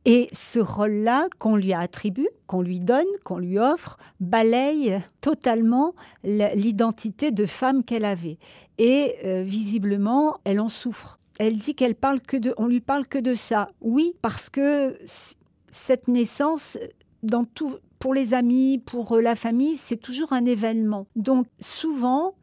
Et 0.05 0.29
ce 0.31 0.59
rôle-là 0.59 1.27
qu'on 1.39 1.55
lui 1.55 1.73
attribue, 1.73 2.29
qu'on 2.47 2.61
lui 2.61 2.79
donne, 2.79 3.05
qu'on 3.25 3.37
lui 3.37 3.59
offre, 3.59 3.97
balaye 4.19 5.03
totalement 5.19 5.93
l'identité 6.23 7.31
de 7.31 7.45
femme 7.45 7.83
qu'elle 7.83 8.05
avait. 8.05 8.37
Et 8.77 9.15
euh, 9.25 9.43
visiblement, 9.43 10.37
elle 10.45 10.61
en 10.61 10.69
souffre. 10.69 11.19
Elle 11.37 11.57
dit 11.57 11.75
qu'elle 11.75 11.95
parle 11.95 12.21
que 12.21 12.37
de, 12.37 12.53
on 12.57 12.67
lui 12.67 12.79
parle 12.79 13.07
que 13.07 13.17
de 13.17 13.35
ça. 13.35 13.69
Oui, 13.81 14.13
parce 14.21 14.49
que 14.49 14.97
cette 15.69 16.07
naissance, 16.07 16.77
dans 17.21 17.43
tout, 17.43 17.75
pour 17.99 18.13
les 18.13 18.33
amis, 18.33 18.81
pour 18.85 19.17
euh, 19.17 19.21
la 19.21 19.35
famille, 19.35 19.75
c'est 19.75 19.97
toujours 19.97 20.31
un 20.33 20.45
événement. 20.45 21.07
Donc 21.17 21.45
souvent, 21.59 22.35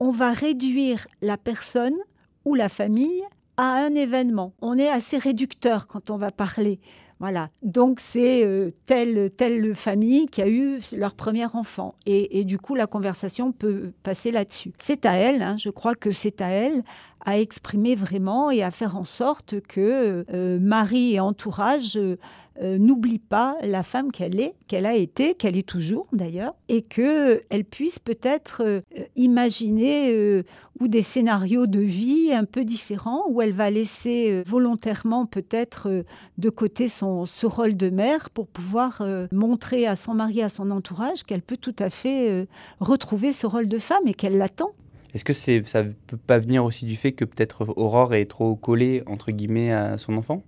on 0.00 0.10
va 0.10 0.32
réduire 0.32 1.06
la 1.22 1.36
personne 1.36 1.96
ou 2.44 2.54
la 2.54 2.68
famille 2.68 3.22
à 3.56 3.84
un 3.84 3.94
événement. 3.94 4.52
On 4.60 4.78
est 4.78 4.88
assez 4.88 5.18
réducteur 5.18 5.86
quand 5.86 6.10
on 6.10 6.16
va 6.16 6.30
parler. 6.30 6.80
Voilà. 7.20 7.48
Donc 7.62 8.00
c'est 8.00 8.44
euh, 8.44 8.70
telle 8.86 9.30
telle 9.30 9.74
famille 9.74 10.26
qui 10.26 10.42
a 10.42 10.48
eu 10.48 10.80
leur 10.96 11.14
premier 11.14 11.46
enfant 11.46 11.94
et, 12.06 12.44
du 12.44 12.58
coup 12.58 12.74
la 12.74 12.86
conversation 12.86 13.52
peut 13.52 13.92
passer 14.02 14.32
là-dessus. 14.32 14.72
C'est 14.78 15.06
à 15.06 15.14
elle, 15.14 15.40
hein, 15.40 15.56
je 15.56 15.70
crois 15.70 15.94
que 15.94 16.10
c'est 16.10 16.40
à 16.40 16.48
elle 16.48 16.82
à 17.24 17.38
exprimer 17.38 17.94
vraiment 17.94 18.50
et 18.50 18.62
à 18.62 18.70
faire 18.70 18.96
en 18.96 19.04
sorte 19.04 19.60
que 19.62 20.26
euh, 20.30 20.58
Marie 20.60 21.14
et 21.14 21.20
entourage 21.20 21.96
euh, 21.96 22.18
euh, 22.62 22.78
n'oublie 22.78 23.18
pas 23.18 23.56
la 23.62 23.82
femme 23.82 24.12
qu'elle 24.12 24.38
est, 24.38 24.54
qu'elle 24.68 24.86
a 24.86 24.94
été, 24.94 25.34
qu'elle 25.34 25.56
est 25.56 25.66
toujours 25.66 26.06
d'ailleurs, 26.12 26.54
et 26.68 26.82
qu'elle 26.82 27.64
puisse 27.68 27.98
peut-être 27.98 28.62
euh, 28.64 28.80
imaginer 29.16 30.12
euh, 30.12 30.44
ou 30.78 30.86
des 30.86 31.02
scénarios 31.02 31.66
de 31.66 31.80
vie 31.80 32.32
un 32.32 32.44
peu 32.44 32.64
différents, 32.64 33.24
où 33.28 33.42
elle 33.42 33.52
va 33.52 33.70
laisser 33.70 34.42
volontairement 34.46 35.26
peut-être 35.26 36.04
de 36.38 36.50
côté 36.50 36.88
son, 36.88 37.26
ce 37.26 37.46
rôle 37.46 37.76
de 37.76 37.90
mère 37.90 38.30
pour 38.30 38.48
pouvoir 38.48 39.06
montrer 39.30 39.86
à 39.86 39.94
son 39.94 40.14
mari, 40.14 40.42
à 40.42 40.48
son 40.48 40.72
entourage 40.72 41.22
qu'elle 41.22 41.42
peut 41.42 41.56
tout 41.56 41.76
à 41.78 41.90
fait 41.90 42.48
retrouver 42.80 43.32
ce 43.32 43.46
rôle 43.46 43.68
de 43.68 43.78
femme 43.78 44.06
et 44.06 44.14
qu'elle 44.14 44.36
l'attend. 44.36 44.72
Est-ce 45.14 45.24
que 45.24 45.32
c'est, 45.32 45.62
ça 45.64 45.84
peut 46.08 46.16
pas 46.16 46.40
venir 46.40 46.64
aussi 46.64 46.86
du 46.86 46.96
fait 46.96 47.12
que 47.12 47.24
peut-être 47.24 47.72
Aurore 47.76 48.14
est 48.14 48.26
trop 48.26 48.56
collée 48.56 49.04
entre 49.06 49.30
guillemets 49.30 49.70
à 49.70 49.96
son 49.96 50.16
enfant? 50.16 50.42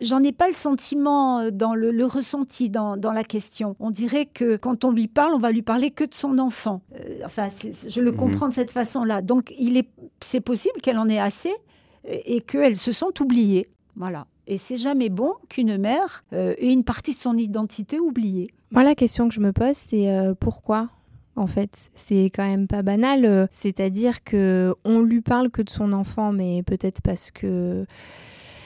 J'en 0.00 0.22
ai 0.22 0.32
pas 0.32 0.48
le 0.48 0.54
sentiment 0.54 1.40
euh, 1.40 1.50
dans 1.50 1.74
le, 1.74 2.04
ressenti 2.06 2.70
dans, 2.70 2.96
la 2.96 3.24
question. 3.24 3.76
On 3.80 3.90
dirait 3.90 4.26
que 4.26 4.56
quand 4.56 4.84
on 4.84 4.90
lui 4.90 5.08
parle, 5.08 5.34
on 5.34 5.38
va 5.38 5.52
lui 5.52 5.62
parler 5.62 5.90
que 5.90 6.04
de 6.04 6.14
son 6.14 6.38
enfant. 6.38 6.82
Euh, 6.94 7.20
enfin, 7.24 7.48
je 7.50 8.00
le 8.00 8.12
mhm. 8.12 8.16
comprends 8.16 8.48
de 8.48 8.54
cette 8.54 8.70
façon-là. 8.70 9.22
Donc, 9.22 9.54
il 9.58 9.76
est, 9.76 9.88
c'est 10.20 10.40
possible 10.40 10.80
qu'elle 10.82 10.98
en 10.98 11.08
ait 11.08 11.20
assez, 11.20 11.54
et, 12.06 12.36
et 12.36 12.40
qu'elles 12.40 12.76
se 12.76 12.92
sentent 12.92 13.20
oubliées. 13.20 13.68
Voilà. 13.96 14.26
Et 14.46 14.58
c'est 14.58 14.76
jamais 14.76 15.08
bon 15.08 15.34
qu'une 15.48 15.78
mère 15.78 16.24
euh, 16.32 16.54
ait 16.58 16.72
une 16.72 16.84
partie 16.84 17.14
de 17.14 17.18
son 17.18 17.36
identité 17.36 17.98
oubliée. 17.98 18.50
Moi, 18.70 18.82
la 18.82 18.94
question 18.94 19.28
que 19.28 19.34
je 19.34 19.40
me 19.40 19.52
pose, 19.52 19.76
c'est 19.76 20.10
euh, 20.10 20.34
pourquoi 20.38 20.90
en 21.36 21.48
fait, 21.48 21.90
c'est 21.96 22.26
quand 22.26 22.46
même 22.46 22.68
pas 22.68 22.82
banal. 22.82 23.24
euh, 23.24 23.46
C'est-à-dire 23.50 24.22
que 24.22 24.72
on 24.84 25.00
lui 25.00 25.20
parle 25.20 25.50
que 25.50 25.62
de 25.62 25.70
son 25.70 25.92
enfant, 25.92 26.30
mais 26.30 26.62
peut-être 26.62 27.02
parce 27.02 27.32
que 27.32 27.86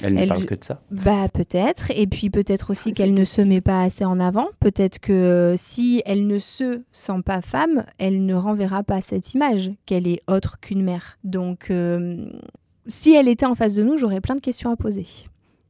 Elle 0.02 0.14
ne 0.14 0.20
Elle- 0.20 0.28
parle 0.28 0.44
que 0.44 0.54
de 0.54 0.64
ça. 0.64 0.80
Bah 0.90 1.28
peut-être, 1.32 1.90
et 1.94 2.06
puis 2.06 2.30
peut-être 2.30 2.70
aussi 2.70 2.90
C'est 2.90 2.92
qu'elle 2.92 3.14
ne 3.14 3.24
se 3.24 3.40
met 3.42 3.60
pas 3.60 3.82
assez 3.82 4.04
en 4.04 4.20
avant. 4.20 4.46
Peut-être 4.60 4.98
que 4.98 5.12
euh, 5.12 5.54
si 5.56 6.02
elle 6.06 6.26
ne 6.26 6.38
se 6.38 6.82
sent 6.92 7.20
pas 7.24 7.42
femme, 7.42 7.84
elle 7.98 8.24
ne 8.26 8.34
renverra 8.34 8.82
pas 8.84 9.00
cette 9.00 9.34
image 9.34 9.70
qu'elle 9.86 10.06
est 10.06 10.20
autre 10.28 10.60
qu'une 10.60 10.82
mère. 10.82 11.18
Donc 11.24 11.70
euh, 11.70 12.30
si 12.86 13.14
elle 13.14 13.28
était 13.28 13.46
en 13.46 13.54
face 13.54 13.74
de 13.74 13.82
nous, 13.82 13.96
j'aurais 13.96 14.20
plein 14.20 14.34
de 14.36 14.40
questions 14.40 14.70
à 14.70 14.76
poser. 14.76 15.06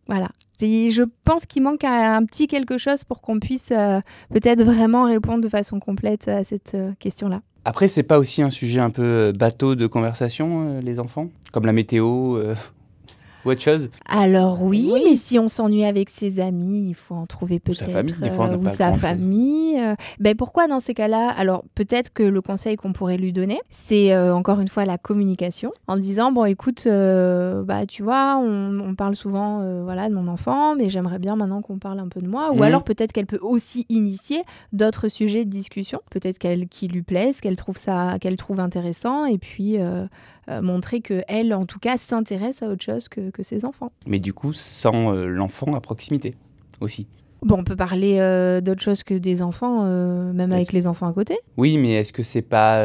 Voilà. 0.07 0.29
Et 0.61 0.91
je 0.91 1.03
pense 1.25 1.45
qu'il 1.47 1.63
manque 1.63 1.85
un, 1.85 2.17
un 2.17 2.25
petit 2.25 2.47
quelque 2.47 2.79
chose 2.79 3.05
pour 3.05 3.21
qu'on 3.21 3.39
puisse 3.41 3.71
euh, 3.73 4.01
peut-être 4.31 4.63
vraiment 4.65 5.05
répondre 5.05 5.43
de 5.43 5.49
façon 5.49 5.81
complète 5.81 6.29
à 6.29 6.45
cette 6.45 6.73
euh, 6.75 6.93
question-là. 6.99 7.43
Après, 7.65 7.87
c'est 7.89 8.03
pas 8.03 8.19
aussi 8.19 8.41
un 8.41 8.49
sujet 8.51 8.81
un 8.81 8.89
peu 8.89 9.33
bateau 9.39 9.75
de 9.75 9.87
conversation, 9.87 10.77
euh, 10.77 10.81
les 10.81 10.99
enfants? 10.99 11.29
Comme 11.53 11.67
la 11.67 11.75
météo 11.75 12.37
euh, 12.37 12.55
ou 13.45 13.51
autre 13.51 13.61
chose 13.61 13.91
Alors 14.09 14.63
oui, 14.63 14.91
Oui. 14.93 15.03
mais 15.05 15.17
si 15.17 15.39
on 15.39 15.49
s'ennuie 15.49 15.85
avec 15.85 16.11
ses 16.11 16.41
amis, 16.41 16.89
il 16.89 16.95
faut 16.95 17.15
en 17.15 17.27
trouver 17.27 17.61
peut-être. 17.61 17.79
sa 17.79 17.89
famille, 17.89 18.15
des 18.21 18.31
fois, 18.31 18.47
on 18.47 18.53
euh, 18.53 18.57
ou 18.57 18.61
pas 18.63 18.71
sa 18.71 18.93
famille. 18.93 19.79
euh, 19.81 19.95
ben 20.19 20.35
pourquoi 20.35 20.67
dans 20.67 20.81
ces 20.81 20.95
cas-là? 20.95 21.29
Alors 21.31 21.65
peut-être 21.75 22.13
que 22.13 22.23
le 22.23 22.41
conseil 22.43 22.77
qu'on 22.77 22.93
pourrait 22.93 23.17
lui 23.17 23.33
donner, 23.33 23.61
c'est 23.71 24.13
euh, 24.13 24.35
encore 24.35 24.61
une 24.61 24.69
fois 24.69 24.85
la 24.85 24.99
communication, 24.99 25.73
en 25.87 25.97
disant 25.97 26.33
bon 26.33 26.45
écoute, 26.47 26.85
euh, 26.87 27.63
bah 27.63 27.87
tu 27.87 28.03
vois, 28.03 28.39
on, 28.43 28.81
on 28.81 28.95
parle 28.95 29.15
souvent 29.17 29.61
euh, 29.63 29.83
voilà 29.85 30.09
de 30.09 30.15
mon 30.15 30.27
enfant, 30.29 30.75
mais 30.77 30.89
j'aimerais 30.91 31.19
bien 31.19 31.37
maintenant 31.37 31.63
qu'on 31.63 31.79
parle 31.79 32.01
un 32.01 32.09
peu 32.09 32.21
de 32.21 32.29
moi. 32.29 32.51
Ou 32.53 32.57
Mhm. 32.57 32.63
alors 32.63 32.83
peut-être 32.85 33.13
qu'elle 33.13 33.27
peut 33.27 33.39
aussi 33.41 33.87
initier 33.89 34.43
d'autres 34.73 35.09
sujets 35.09 35.45
de 35.45 35.51
discussion, 35.51 36.01
peut-être 36.11 36.39
qu'elle 36.39 36.69
qui 36.69 36.89
lui 36.89 37.03
plaisent, 37.03 37.41
qu'elle 37.41 37.57
trouve 37.57 37.79
ça, 37.79 38.17
qu'elle 38.21 38.37
trouve 38.37 38.61
intéressant, 38.61 39.25
et 39.27 39.39
puis 39.39 39.77
euh, 40.49 40.63
montrer 40.63 41.01
que 41.01 41.23
elle 41.29 41.53
en 41.55 41.67
tout 41.67 41.79
cas 41.79 41.97
s'intéresse 41.97 42.63
à 42.63 42.69
autre 42.69 42.85
chose 42.85 43.09
que, 43.09 43.31
que 43.31 43.43
ses 43.43 43.65
enfants. 43.65 43.93
Mais 44.07 44.19
du 44.19 44.33
coup, 44.33 44.53
sans 44.53 45.15
euh, 45.15 45.27
l'enfant 45.27 45.75
à 45.75 45.81
proximité 45.81 46.35
aussi. 46.81 47.07
Bon, 47.43 47.59
on 47.59 47.65
peut 47.65 47.77
parler 47.77 48.19
euh, 48.19 48.61
d'autre 48.61 48.83
chose 48.83 49.05
que 49.05 49.15
des 49.15 49.43
enfants, 49.43 49.85
euh, 49.85 50.33
même 50.33 50.51
avec 50.53 50.73
les 50.73 50.87
enfants 50.89 51.07
à 51.07 51.13
côté. 51.13 51.39
Oui, 51.57 51.77
mais 51.77 51.93
est-ce 51.93 52.13
que 52.13 52.23
c'est 52.25 52.43
pas. 52.43 52.85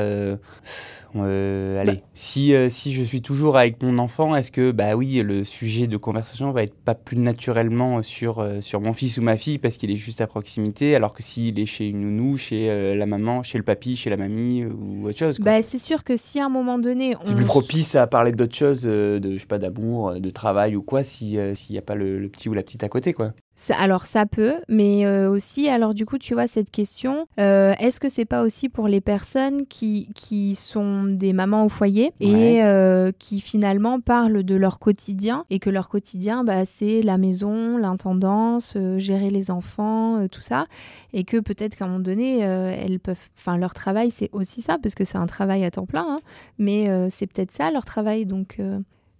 Euh, 1.16 1.74
euh, 1.74 1.82
allez, 1.82 2.04
si, 2.14 2.54
euh, 2.54 2.70
si 2.70 2.94
je 2.94 3.04
suis 3.04 3.22
toujours 3.22 3.58
avec 3.58 3.82
mon 3.82 3.98
enfant, 3.98 4.36
est-ce 4.36 4.52
que, 4.52 4.72
bah 4.72 4.96
oui, 4.96 5.22
le 5.22 5.44
sujet 5.44 5.88
de 5.88 5.98
conversation 5.98 6.52
va 6.52 6.64
être 6.64 6.76
pas 6.76 6.96
plus 6.96 7.18
naturellement 7.18 8.02
sur, 8.02 8.40
euh, 8.40 8.62
sur 8.62 8.82
mon 8.82 8.94
fils 8.94 9.18
ou 9.18 9.22
ma 9.22 9.38
fille 9.38 9.58
parce 9.60 9.78
qu'il 9.78 9.92
est 9.92 9.98
juste 9.98 10.22
à 10.22 10.28
proximité, 10.28 10.96
alors 10.96 11.14
que 11.14 11.24
s'il 11.24 11.60
est 11.60 11.66
chez 11.66 11.88
une 11.88 12.02
nounou, 12.02 12.38
chez 12.38 12.96
la 12.96 13.06
maman, 13.06 13.44
chez 13.44 13.58
le 13.58 13.64
papy, 13.64 13.96
chez 13.96 14.10
la 14.10 14.18
mamie 14.18 14.66
ou 14.66 15.08
autre 15.08 15.18
chose 15.18 15.38
quoi. 15.38 15.46
Bah, 15.46 15.62
c'est 15.62 15.78
sûr 15.80 16.04
que 16.04 16.16
si 16.16 16.40
à 16.40 16.46
un 16.46 16.50
moment 16.50 16.80
donné, 16.80 17.16
C'est 17.24 17.34
on 17.34 17.36
plus 17.36 17.46
propice 17.46 17.96
à 17.96 18.08
parler 18.08 18.32
d'autres 18.32 18.56
choses, 18.56 18.84
de, 18.84 19.20
je 19.34 19.38
sais 19.38 19.46
pas, 19.46 19.60
d'amour, 19.60 20.20
de 20.20 20.30
travail 20.30 20.76
ou 20.76 20.82
quoi, 20.82 21.04
si, 21.04 21.38
s'il 21.56 21.74
n'y 21.74 21.80
a 21.80 21.84
pas 21.84 21.96
le, 21.96 22.20
le 22.20 22.30
petit 22.30 22.50
ou 22.50 22.54
la 22.54 22.64
petite 22.64 22.84
à 22.84 22.90
côté, 22.90 23.14
quoi. 23.14 23.34
Ça- 23.56 23.76
alors 23.78 24.08
ça 24.08 24.26
peut, 24.26 24.56
mais 24.68 25.06
euh, 25.06 25.30
aussi, 25.30 25.70
alors 25.70 25.94
du 25.94 26.08
coup, 26.08 26.18
tu 26.18 26.34
vois 26.34 26.48
cette 26.48 26.72
question, 26.72 27.28
euh, 27.40 27.74
est-ce 27.80 28.00
que 28.00 28.10
c'est 28.10 28.26
pas 28.26 28.42
aussi 28.42 28.68
pour 28.68 28.88
les 28.88 29.00
personnes 29.00 29.68
qui, 29.68 30.10
qui 30.16 30.56
sont 30.56 31.04
des 31.04 31.34
mamans 31.34 31.64
au 31.64 31.70
foyer 31.70 32.12
Ouais. 32.20 32.56
et 32.56 32.64
euh, 32.64 33.12
qui 33.20 33.40
finalement 33.42 34.00
parlent 34.00 34.42
de 34.44 34.56
leur 34.56 34.80
quotidien 34.80 35.46
et 35.52 35.60
que 35.60 35.70
leur 35.70 35.88
quotidien, 35.88 36.44
bah, 36.44 36.66
c'est 36.66 37.04
la 37.04 37.20
maison, 37.20 37.78
l'intendance, 37.78 38.76
gérer 38.98 39.30
les 39.30 39.52
enfants, 39.52 40.28
tout 40.30 40.42
ça, 40.42 40.66
et 41.14 41.24
que 41.24 41.38
peut-être 41.40 41.76
qu'à 41.76 41.86
un 41.86 41.90
moment 41.90 42.00
donné, 42.00 42.40
elles 42.40 43.00
peuvent, 43.00 43.30
enfin 43.38 43.58
leur 43.58 43.76
travail, 43.76 44.10
c'est 44.10 44.30
aussi 44.34 44.62
ça 44.64 44.78
parce 44.82 44.96
que 44.96 45.04
c'est 45.06 45.18
un 45.20 45.28
travail 45.28 45.64
à 45.64 45.70
temps 45.70 45.86
plein, 45.86 46.06
hein, 46.10 46.20
mais 46.58 46.90
c'est 47.12 47.28
peut-être 47.28 47.52
ça 47.52 47.70
leur 47.70 47.86
travail, 47.86 48.26
donc 48.26 48.60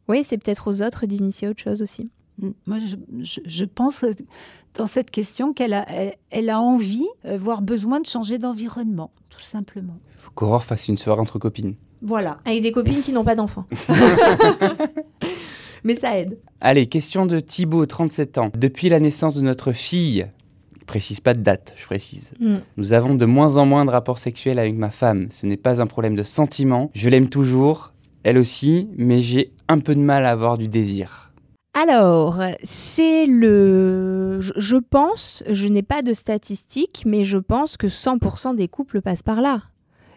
oui, 0.08 0.24
c'est 0.24 0.40
peut-être 0.40 0.68
aux 0.70 0.82
autres 0.82 1.06
d'initier 1.06 1.48
autre 1.48 1.62
chose 1.62 1.84
aussi. 1.84 2.10
Mm. 2.40 2.50
Moi, 2.66 2.78
je, 2.80 2.96
je- 3.22 3.42
je 3.46 3.66
pense 3.66 4.04
dans 4.76 4.86
cette 4.88 5.12
question 5.12 5.54
qu'elle 5.54 5.74
a, 5.74 5.86
elle, 5.90 6.16
elle 6.32 6.50
a 6.50 6.60
envie, 6.60 7.06
euh, 7.26 7.38
voire 7.38 7.62
besoin 7.62 8.00
de 8.02 8.06
changer 8.08 8.38
d'environnement, 8.40 9.12
tout 9.30 9.42
simplement. 9.44 9.98
Faut 10.18 10.32
qu'Aurore 10.36 10.64
fasse 10.64 10.88
une 10.88 10.98
soirée 10.98 11.22
entre 11.22 11.38
copines. 11.40 11.76
Voilà. 12.02 12.40
Avec 12.46 12.62
des 12.64 12.72
copines 12.72 13.02
qui 13.02 13.12
n'ont 13.14 13.24
pas 13.24 13.36
d'enfants. 13.36 13.66
Mais 15.84 15.96
ça 15.96 16.18
aide. 16.18 16.38
Allez, 16.62 16.88
question 16.88 17.26
de 17.26 17.40
Thibaut, 17.40 17.86
37 17.86 18.38
ans. 18.38 18.50
Depuis 18.58 18.88
la 18.90 19.00
naissance 19.00 19.36
de 19.36 19.42
notre 19.42 19.74
fille, 19.74 20.28
je 20.80 20.86
précise 20.86 21.20
pas 21.20 21.34
de 21.34 21.42
date, 21.42 21.74
je 21.78 21.86
précise. 21.86 22.34
Nous 22.78 22.94
avons 22.94 23.16
de 23.16 23.26
moins 23.26 23.58
en 23.58 23.66
moins 23.66 23.84
de 23.86 23.90
rapports 23.92 24.20
sexuels 24.20 24.60
avec 24.60 24.76
ma 24.76 24.92
femme. 24.92 25.28
Ce 25.32 25.46
n'est 25.46 25.58
pas 25.58 25.82
un 25.82 25.88
problème 25.88 26.16
de 26.16 26.24
sentiment. 26.24 26.90
Je 26.94 27.10
l'aime 27.10 27.28
toujours, 27.30 27.92
elle 28.24 28.38
aussi, 28.38 28.88
mais 28.98 29.20
j'ai 29.20 29.52
un 29.68 29.80
peu 29.80 29.94
de 29.94 30.00
mal 30.00 30.26
à 30.26 30.32
avoir 30.32 30.58
du 30.58 30.70
désir. 30.70 31.23
Alors, 31.76 32.40
c'est 32.64 33.26
le... 33.26 34.40
Je, 34.42 34.76
pense, 34.76 35.44
je 35.50 35.68
n'ai 35.68 35.82
pas 35.82 36.04
de 36.04 36.14
statistiques, 36.14 37.04
mais 37.06 37.24
je 37.24 37.40
pense 37.40 37.78
que 37.78 37.88
100% 37.88 38.56
des 38.56 38.68
couples 38.68 39.02
passent 39.02 39.24
par 39.24 39.42
là. 39.42 39.64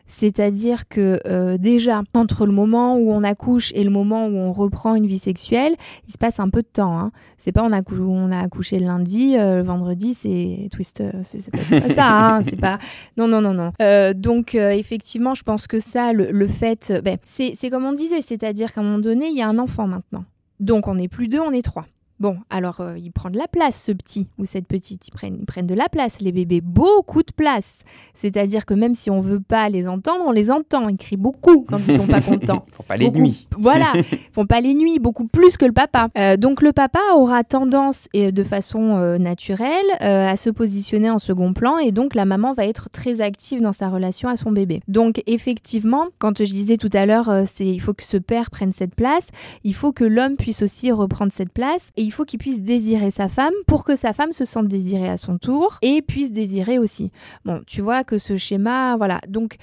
C'est-à-dire 0.07 0.87
que 0.87 1.19
euh, 1.27 1.59
déjà, 1.59 2.03
entre 2.15 2.47
le 2.47 2.53
moment 2.53 2.97
où 2.97 3.11
on 3.11 3.25
accouche 3.25 3.73
et 3.75 3.83
le 3.83 3.91
moment 3.91 4.27
où 4.27 4.37
on 4.37 4.53
reprend 4.53 4.95
une 4.95 5.07
vie 5.07 5.19
sexuelle, 5.19 5.75
il 6.07 6.13
se 6.13 6.19
passe 6.19 6.39
un 6.39 6.49
peu 6.49 6.63
de 6.63 6.69
temps. 6.69 6.97
Hein. 6.99 7.11
C'est 7.39 7.53
pas 7.53 7.65
on 7.65 7.73
a, 7.73 8.39
accouché 8.39 8.79
le 8.79 8.87
lundi, 8.87 9.37
euh, 9.37 9.57
le 9.57 9.63
vendredi, 9.63 10.15
c'est 10.15 10.69
twist. 10.71 11.01
euh, 11.01 11.11
C'est 11.23 11.51
pas, 11.51 11.81
pas 11.81 11.95
ça. 11.95 12.37
Hein. 12.37 12.43
C'est 12.45 12.61
pas. 12.61 12.79
Non, 13.17 13.27
non, 13.27 13.41
non, 13.41 13.55
non. 13.55 13.73
Donc, 14.15 14.55
effectivement, 14.55 15.35
je 15.35 15.43
pense 15.43 15.67
que 15.67 15.81
ça, 15.81 16.13
le, 16.13 16.47
fait. 16.47 16.93
ben, 17.03 17.19
c'est 17.25 17.71
comme 17.71 17.85
on 17.85 17.93
disait, 17.93 18.21
c'est-à-dire 18.21 18.73
qu'à 18.73 18.83
un 18.83 18.85
moment 18.85 18.99
donné, 18.99 19.29
il 19.29 19.37
y 19.37 19.43
a 19.43 19.49
un 19.49 19.59
enfant 19.59 19.87
maintenant. 19.89 20.25
Donc, 20.61 20.89
on 20.89 20.95
n'est 20.95 21.09
plus 21.09 21.29
deux, 21.29 21.41
on 21.41 21.53
est 21.53 21.63
trois. 21.63 21.87
Bon, 22.19 22.39
alors 22.49 22.81
euh, 22.81 22.97
il 22.97 23.13
prend 23.13 23.29
de 23.31 23.37
la 23.37 23.47
place, 23.47 23.83
ce 23.83 23.93
petit 23.93 24.27
ou 24.39 24.45
cette 24.47 24.67
petite. 24.67 25.07
Ils 25.09 25.11
prennent, 25.11 25.37
ils 25.39 25.45
prennent 25.47 25.67
de 25.67 25.75
la 25.75 25.89
place, 25.91 26.21
les 26.21 26.33
bébés. 26.33 26.63
Beaucoup 26.63 27.23
de 27.23 27.33
place. 27.35 27.83
C'est-à-dire 28.15 28.65
que 28.65 28.73
même 28.75 28.95
si 28.95 29.11
on 29.11 29.21
veut 29.21 29.41
pas 29.41 29.69
les 29.69 29.87
entendre, 29.87 30.25
on 30.27 30.33
les 30.33 30.51
entend. 30.51 30.89
Ils 30.89 30.97
crient 30.97 31.19
beaucoup 31.19 31.63
quand 31.69 31.79
ils 31.87 31.97
sont 31.97 32.07
pas 32.07 32.21
contents. 32.23 32.65
Faut 32.73 32.83
pas 32.85 32.97
les 32.97 33.07
Beaucoup- 33.07 33.19
nuits. 33.21 33.47
Voilà, 33.59 33.93
ils 33.95 34.19
font 34.33 34.47
pas 34.47 34.61
les 34.61 34.75
nuits, 34.75 34.99
beaucoup 34.99 35.27
plus 35.27 35.57
que 35.59 35.67
le 35.67 35.73
papa. 35.73 36.09
Euh, 36.17 36.37
donc 36.39 36.63
le 36.63 36.73
papa 36.73 37.01
aura 37.15 37.45
tendance, 37.45 38.09
et 38.15 38.33
de 38.33 38.43
façon 38.43 38.97
euh, 38.97 39.19
naturelle, 39.19 39.69
euh, 40.03 40.27
à 40.29 40.37
se 40.37 40.49
positionner 40.51 41.11
en 41.11 41.19
second 41.19 41.53
plan, 41.53 41.79
et 41.79 41.93
donc 41.93 42.15
la 42.15 42.25
maman 42.25 42.55
va 42.55 42.67
être 42.67 42.89
très 42.91 43.21
active 43.21 43.61
dans 43.61 43.73
sa 43.73 43.89
relation 43.89 44.29
à 44.29 44.37
son 44.37 44.53
bébé. 44.53 44.81
Donc 44.89 45.23
effectivement, 45.27 46.07
quand 46.19 46.39
je 46.39 46.45
disais 46.53 46.77
tout 46.79 46.91
à 46.93 47.05
l'heure, 47.07 47.29
euh, 47.29 47.43
c'est 47.47 47.67
il 47.67 47.79
faut 47.81 47.93
que 47.95 48.05
ce 48.05 48.17
père 48.17 48.51
prenne 48.51 48.73
cette 48.73 48.95
place, 48.95 49.29
il 49.65 49.75
faut 49.75 49.93
que 49.93 50.05
l'homme 50.05 50.37
puisse 50.37 50.63
aussi 50.63 50.91
reprendre 50.93 51.33
cette 51.33 51.53
place, 51.53 51.91
et 51.97 52.06
il 52.07 52.13
faut 52.13 52.25
qu'il 52.25 52.39
puisse 52.39 52.61
désirer 52.61 53.11
sa 53.11 53.29
femme 53.29 53.53
pour 53.67 53.85
que 53.85 53.97
sa 53.97 54.13
femme 54.13 54.33
se 54.33 54.45
sente 54.45 54.69
désirée 54.69 55.09
à 55.09 55.17
son 55.17 55.39
tour 55.39 55.79
et 55.83 56.03
puisse 56.03 56.31
désirer 56.31 56.79
aussi. 56.79 57.11
Bon, 57.45 57.63
tu 57.67 57.81
vois 57.81 58.05
que 58.05 58.19
ce 58.19 58.37
schéma, 58.37 58.97
voilà. 58.97 59.21
Donc 59.29 59.57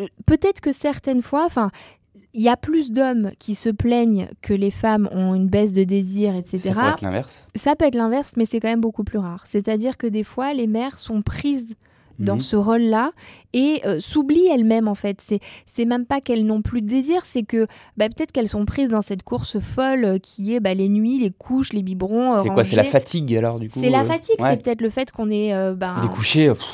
euh, 0.00 0.06
peut-être 0.26 0.60
que 0.60 0.72
certaines 0.72 1.22
fois, 1.22 1.44
enfin 1.44 1.70
il 2.34 2.42
y 2.42 2.48
a 2.48 2.56
plus 2.56 2.90
d'hommes 2.92 3.32
qui 3.38 3.54
se 3.54 3.68
plaignent 3.68 4.28
que 4.42 4.54
les 4.54 4.70
femmes 4.70 5.08
ont 5.12 5.34
une 5.34 5.48
baisse 5.48 5.72
de 5.72 5.84
désir, 5.84 6.34
etc. 6.36 6.58
Ça 6.58 6.72
pourrait 6.72 6.90
être 6.90 7.00
l'inverse. 7.02 7.46
Ça 7.54 7.76
peut 7.76 7.84
être 7.84 7.94
l'inverse, 7.94 8.32
mais 8.36 8.46
c'est 8.46 8.60
quand 8.60 8.68
même 8.68 8.80
beaucoup 8.80 9.04
plus 9.04 9.18
rare. 9.18 9.44
C'est-à-dire 9.46 9.96
que 9.96 10.06
des 10.06 10.24
fois, 10.24 10.52
les 10.52 10.66
mères 10.66 10.98
sont 10.98 11.22
prises 11.22 11.74
dans 12.18 12.34
Mhm. 12.34 12.40
ce 12.40 12.56
rôle-là 12.56 13.12
et 13.52 13.80
euh, 13.86 14.00
s'oublient 14.00 14.48
elles-mêmes 14.52 14.88
en 14.88 14.94
fait. 14.94 15.20
C'est 15.20 15.40
c'est 15.66 15.84
même 15.84 16.04
pas 16.06 16.20
qu'elles 16.20 16.44
n'ont 16.46 16.62
plus 16.62 16.80
de 16.80 16.86
désir, 16.86 17.24
c'est 17.24 17.42
que 17.44 17.66
bah, 17.96 18.08
peut-être 18.08 18.32
qu'elles 18.32 18.48
sont 18.48 18.64
prises 18.64 18.88
dans 18.88 19.02
cette 19.02 19.22
course 19.22 19.58
folle 19.60 20.04
euh, 20.04 20.18
qui 20.18 20.54
est 20.54 20.60
bah, 20.60 20.74
les 20.74 20.88
nuits, 20.88 21.18
les 21.18 21.30
couches, 21.30 21.72
les 21.72 21.82
biberons. 21.82 22.34
euh, 22.36 22.42
C'est 22.42 22.48
quoi 22.50 22.64
C'est 22.64 22.76
la 22.76 22.84
fatigue 22.84 23.36
alors 23.36 23.58
du 23.60 23.68
coup 23.70 23.78
C'est 23.80 23.90
la 23.90 24.00
euh, 24.00 24.04
fatigue, 24.04 24.40
ouais. 24.40 24.50
c'est 24.50 24.62
peut-être 24.62 24.80
le 24.80 24.90
fait 24.90 25.10
qu'on 25.10 25.30
est. 25.30 25.54
euh, 25.54 25.74
bah, 25.74 26.00
couchers, 26.12 26.48
euh, 26.48 26.54
pff, 26.54 26.66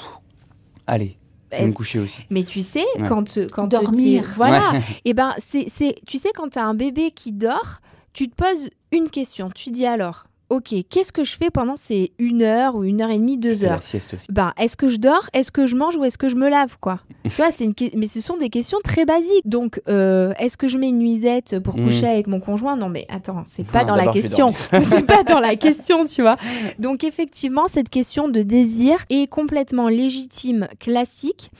allez, 0.86 1.16
je 1.52 1.56
vais 1.56 1.62
bah, 1.62 1.68
me 1.68 1.72
coucher 1.72 1.98
aussi. 2.00 2.22
mais 2.30 2.44
tu 2.44 2.62
sais, 2.62 2.84
Ouais. 2.98 3.08
quand, 3.08 3.38
quand 3.52 3.66
Dormir. 3.68 4.24
Voilà. 4.36 4.72
Ouais. 4.72 4.80
Et 5.04 5.14
ben, 5.14 5.34
c'est, 5.38 5.66
c'est, 5.68 5.94
tu 6.06 6.18
sais, 6.18 6.30
quand 6.34 6.48
tu 6.50 6.58
as 6.58 6.64
un 6.66 6.74
bébé 6.74 7.10
qui 7.10 7.32
dort, 7.32 7.80
tu 8.12 8.28
te 8.28 8.34
poses 8.34 8.70
une 8.92 9.08
question. 9.10 9.50
Tu 9.54 9.70
dis 9.70 9.86
alors, 9.86 10.26
ok, 10.50 10.74
qu'est-ce 10.90 11.12
que 11.12 11.24
je 11.24 11.36
fais 11.36 11.50
pendant 11.50 11.76
ces 11.76 12.12
une 12.18 12.42
heure 12.42 12.74
ou 12.76 12.84
une 12.84 13.00
heure 13.00 13.10
et 13.10 13.18
demie, 13.18 13.38
deux 13.38 13.62
la 13.64 13.72
heures 13.74 13.82
sieste 13.82 14.14
aussi. 14.14 14.26
ben, 14.30 14.52
est-ce 14.58 14.76
que 14.76 14.88
je 14.88 14.96
dors, 14.96 15.28
est-ce 15.32 15.50
que 15.50 15.66
je 15.66 15.74
mange 15.76 15.96
ou 15.96 16.04
est-ce 16.04 16.18
que 16.18 16.28
je 16.28 16.36
me 16.36 16.48
lave, 16.48 16.76
quoi 16.80 17.00
Tu 17.24 17.30
vois, 17.30 17.50
c'est 17.50 17.64
une 17.64 17.74
mais 17.96 18.06
ce 18.06 18.20
sont 18.20 18.36
des 18.36 18.50
questions 18.50 18.78
très 18.84 19.04
basiques. 19.04 19.46
Donc, 19.46 19.80
euh, 19.88 20.32
est-ce 20.38 20.56
que 20.56 20.68
je 20.68 20.78
mets 20.78 20.88
une 20.90 20.98
nuisette 20.98 21.58
pour 21.60 21.76
Mm. 21.78 21.84
coucher 21.84 22.06
avec 22.06 22.26
mon 22.26 22.40
conjoint? 22.40 22.76
Non, 22.76 22.88
mais 22.88 23.06
attends, 23.08 23.42
c'est 23.46 23.66
pas 23.66 23.80
Ah, 23.80 23.84
dans 23.86 23.96
la 23.96 24.08
question. 24.08 24.52
c'est 24.80 25.06
pas 25.06 25.22
dans 25.24 25.40
la 25.40 25.56
question, 25.56 26.04
tu 26.06 26.22
vois. 26.22 26.36
Donc, 26.78 27.04
effectivement, 27.04 27.66
cette 27.68 27.88
question 27.88 28.28
de 28.28 28.42
désir 28.42 28.98
est 29.10 29.26
complètement 29.28 29.88
légitime, 29.88 30.68
classique. 30.78 31.50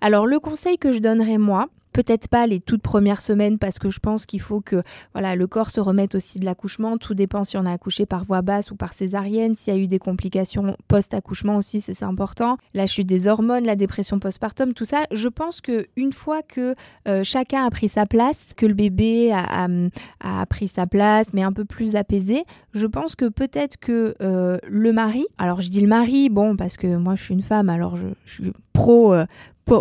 Alors, 0.00 0.26
le 0.26 0.38
conseil 0.38 0.78
que 0.78 0.92
je 0.92 0.98
donnerais 1.00 1.36
moi, 1.38 1.66
peut-être 2.02 2.28
pas 2.28 2.46
les 2.46 2.60
toutes 2.60 2.82
premières 2.82 3.20
semaines 3.20 3.58
parce 3.58 3.78
que 3.78 3.90
je 3.90 3.98
pense 3.98 4.24
qu'il 4.24 4.40
faut 4.40 4.60
que 4.60 4.82
voilà 5.12 5.34
le 5.34 5.46
corps 5.46 5.70
se 5.70 5.80
remette 5.80 6.14
aussi 6.14 6.38
de 6.38 6.44
l'accouchement. 6.46 6.96
Tout 6.96 7.14
dépend 7.14 7.44
si 7.44 7.58
on 7.58 7.66
a 7.66 7.72
accouché 7.72 8.06
par 8.06 8.24
voie 8.24 8.40
basse 8.42 8.70
ou 8.70 8.76
par 8.76 8.94
césarienne, 8.94 9.54
s'il 9.54 9.74
y 9.74 9.76
a 9.76 9.80
eu 9.80 9.86
des 9.86 9.98
complications 9.98 10.76
post-accouchement 10.88 11.56
aussi, 11.56 11.80
c'est 11.80 12.02
important. 12.02 12.56
La 12.72 12.86
chute 12.86 13.06
des 13.06 13.26
hormones, 13.26 13.64
la 13.64 13.76
dépression 13.76 14.18
postpartum, 14.18 14.72
tout 14.72 14.86
ça. 14.86 15.04
Je 15.12 15.28
pense 15.28 15.60
que 15.60 15.88
une 15.96 16.12
fois 16.12 16.42
que 16.42 16.74
euh, 17.06 17.22
chacun 17.22 17.64
a 17.66 17.70
pris 17.70 17.88
sa 17.88 18.06
place, 18.06 18.52
que 18.56 18.66
le 18.66 18.74
bébé 18.74 19.32
a, 19.32 20.46
pris 20.46 20.68
sa 20.68 20.86
place, 20.86 21.34
mais 21.34 21.42
un 21.42 21.52
peu 21.52 21.64
plus 21.64 21.96
apaisé, 21.96 22.44
je 22.72 22.86
pense 22.86 23.14
que 23.14 23.28
peut-être 23.28 23.76
que 23.76 24.14
euh, 24.22 24.56
le 24.66 24.92
mari, 24.92 25.26
alors 25.36 25.60
je 25.60 25.68
dis 25.68 25.80
le 25.80 25.88
mari, 25.88 26.30
bon 26.30 26.56
parce 26.56 26.76
que 26.76 26.96
moi 26.96 27.14
je 27.14 27.22
suis 27.24 27.34
une 27.34 27.42
femme, 27.42 27.68
alors 27.68 27.96
je, 27.96 28.08
je 28.24 28.32
suis 28.32 28.52
pro 28.72 29.12
euh, 29.12 29.26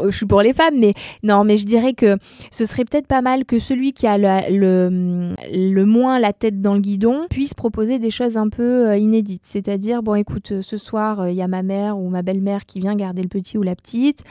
je 0.09 0.15
suis 0.15 0.25
pour 0.25 0.41
les 0.41 0.53
femmes, 0.53 0.75
mais 0.79 0.93
non, 1.23 1.43
mais 1.43 1.57
je 1.57 1.65
dirais 1.65 1.93
que 1.93 2.17
ce 2.51 2.65
serait 2.65 2.85
peut-être 2.85 3.07
pas 3.07 3.21
mal 3.21 3.45
que 3.45 3.59
celui 3.59 3.93
qui 3.93 4.07
a 4.07 4.17
le, 4.17 5.33
le, 5.51 5.85
moins 5.85 6.19
la 6.19 6.33
tête 6.33 6.61
dans 6.61 6.73
le 6.73 6.79
guidon 6.79 7.25
puisse 7.29 7.53
proposer 7.53 7.99
des 7.99 8.11
choses 8.11 8.37
un 8.37 8.49
peu 8.49 8.87
euh, 8.87 8.97
inédites. 8.97 9.45
C'est-à-dire, 9.45 10.03
bon, 10.03 10.15
écoute, 10.15 10.51
euh, 10.51 10.61
ce 10.61 10.77
soir, 10.77 11.21
euh, 11.21 11.31
il 11.31 11.37
y 11.37 11.41
a 11.41 11.47
ma 11.47 11.63
mère 11.63 11.97
ou 11.97 12.09
ma 12.09 12.21
belle-mère 12.21 12.65
qui 12.65 12.79
vient 12.79 12.95
garder 12.95 13.21
le 13.21 13.27
petit 13.27 13.57
ou 13.57 13.63
la 13.63 13.75
petite. 13.75 14.23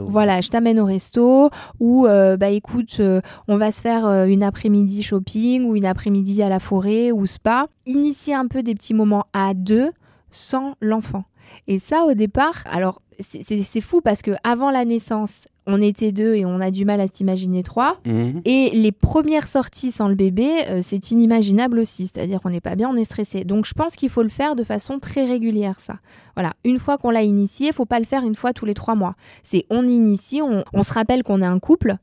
voilà, 0.00 0.40
je 0.40 0.48
t'amène 0.48 0.80
au 0.80 0.84
resto. 0.84 1.50
Ou, 1.80 2.06
bah 2.06 2.48
écoute, 2.50 3.00
on 3.48 3.56
va 3.56 3.72
se 3.72 3.80
faire 3.80 4.06
une 4.24 4.42
après-midi 4.42 5.02
shopping 5.02 5.64
ou 5.64 5.76
une 5.76 5.86
après-midi 5.86 6.42
à 6.42 6.48
la 6.48 6.58
forêt 6.58 7.12
ou 7.12 7.26
spa. 7.26 7.66
Initier 7.86 8.34
un 8.34 8.46
peu 8.46 8.62
des 8.62 8.74
petits 8.74 8.94
moments 8.94 9.24
à 9.32 9.54
deux 9.54 9.90
sans 10.30 10.74
l'enfant. 10.80 11.24
Et 11.66 11.78
ça, 11.78 12.04
au 12.04 12.14
départ, 12.14 12.64
alors 12.70 13.00
c'est 13.20 13.80
fou 13.80 14.00
parce 14.00 14.22
que 14.22 14.32
avant 14.44 14.70
la 14.70 14.84
naissance, 14.84 15.48
on 15.66 15.82
était 15.82 16.12
deux 16.12 16.34
et 16.34 16.46
on 16.46 16.60
a 16.60 16.70
du 16.70 16.84
mal 16.84 17.00
à 17.00 17.06
s'imaginer 17.06 17.62
trois. 17.62 17.98
Mhm. 18.06 18.40
Et 18.44 18.70
les 18.72 18.92
premières 18.92 19.46
sorties 19.46 19.92
sans 19.92 20.08
le 20.08 20.14
bébé, 20.14 20.48
euh, 20.68 20.80
c'est 20.82 21.10
inimaginable 21.10 21.78
aussi. 21.78 22.06
C'est-à-dire 22.06 22.40
qu'on 22.40 22.50
n'est 22.50 22.60
pas 22.60 22.74
bien, 22.74 22.88
on 22.88 22.96
est 22.96 23.04
stressé. 23.04 23.44
Donc 23.44 23.66
je 23.66 23.74
pense 23.74 23.94
qu'il 23.94 24.08
faut 24.08 24.22
le 24.22 24.30
faire 24.30 24.56
de 24.56 24.64
façon 24.64 24.98
très 24.98 25.26
régulière, 25.26 25.78
ça. 25.80 25.98
Voilà. 26.36 26.54
Une 26.64 26.78
fois 26.78 26.96
qu'on 26.96 27.10
l'a 27.10 27.22
initié, 27.22 27.68
il 27.68 27.72
faut 27.72 27.84
pas 27.84 27.98
le 27.98 28.06
faire 28.06 28.24
une 28.24 28.34
fois 28.34 28.52
tous 28.52 28.64
les 28.64 28.74
trois 28.74 28.94
mois. 28.94 29.14
C'est 29.42 29.66
on 29.68 29.82
initie, 29.86 30.40
on, 30.42 30.82
se 30.82 30.92
rappelle 30.92 31.22
qu'on 31.22 31.42
est 31.42 31.46
un 31.46 31.58
couple. 31.58 31.96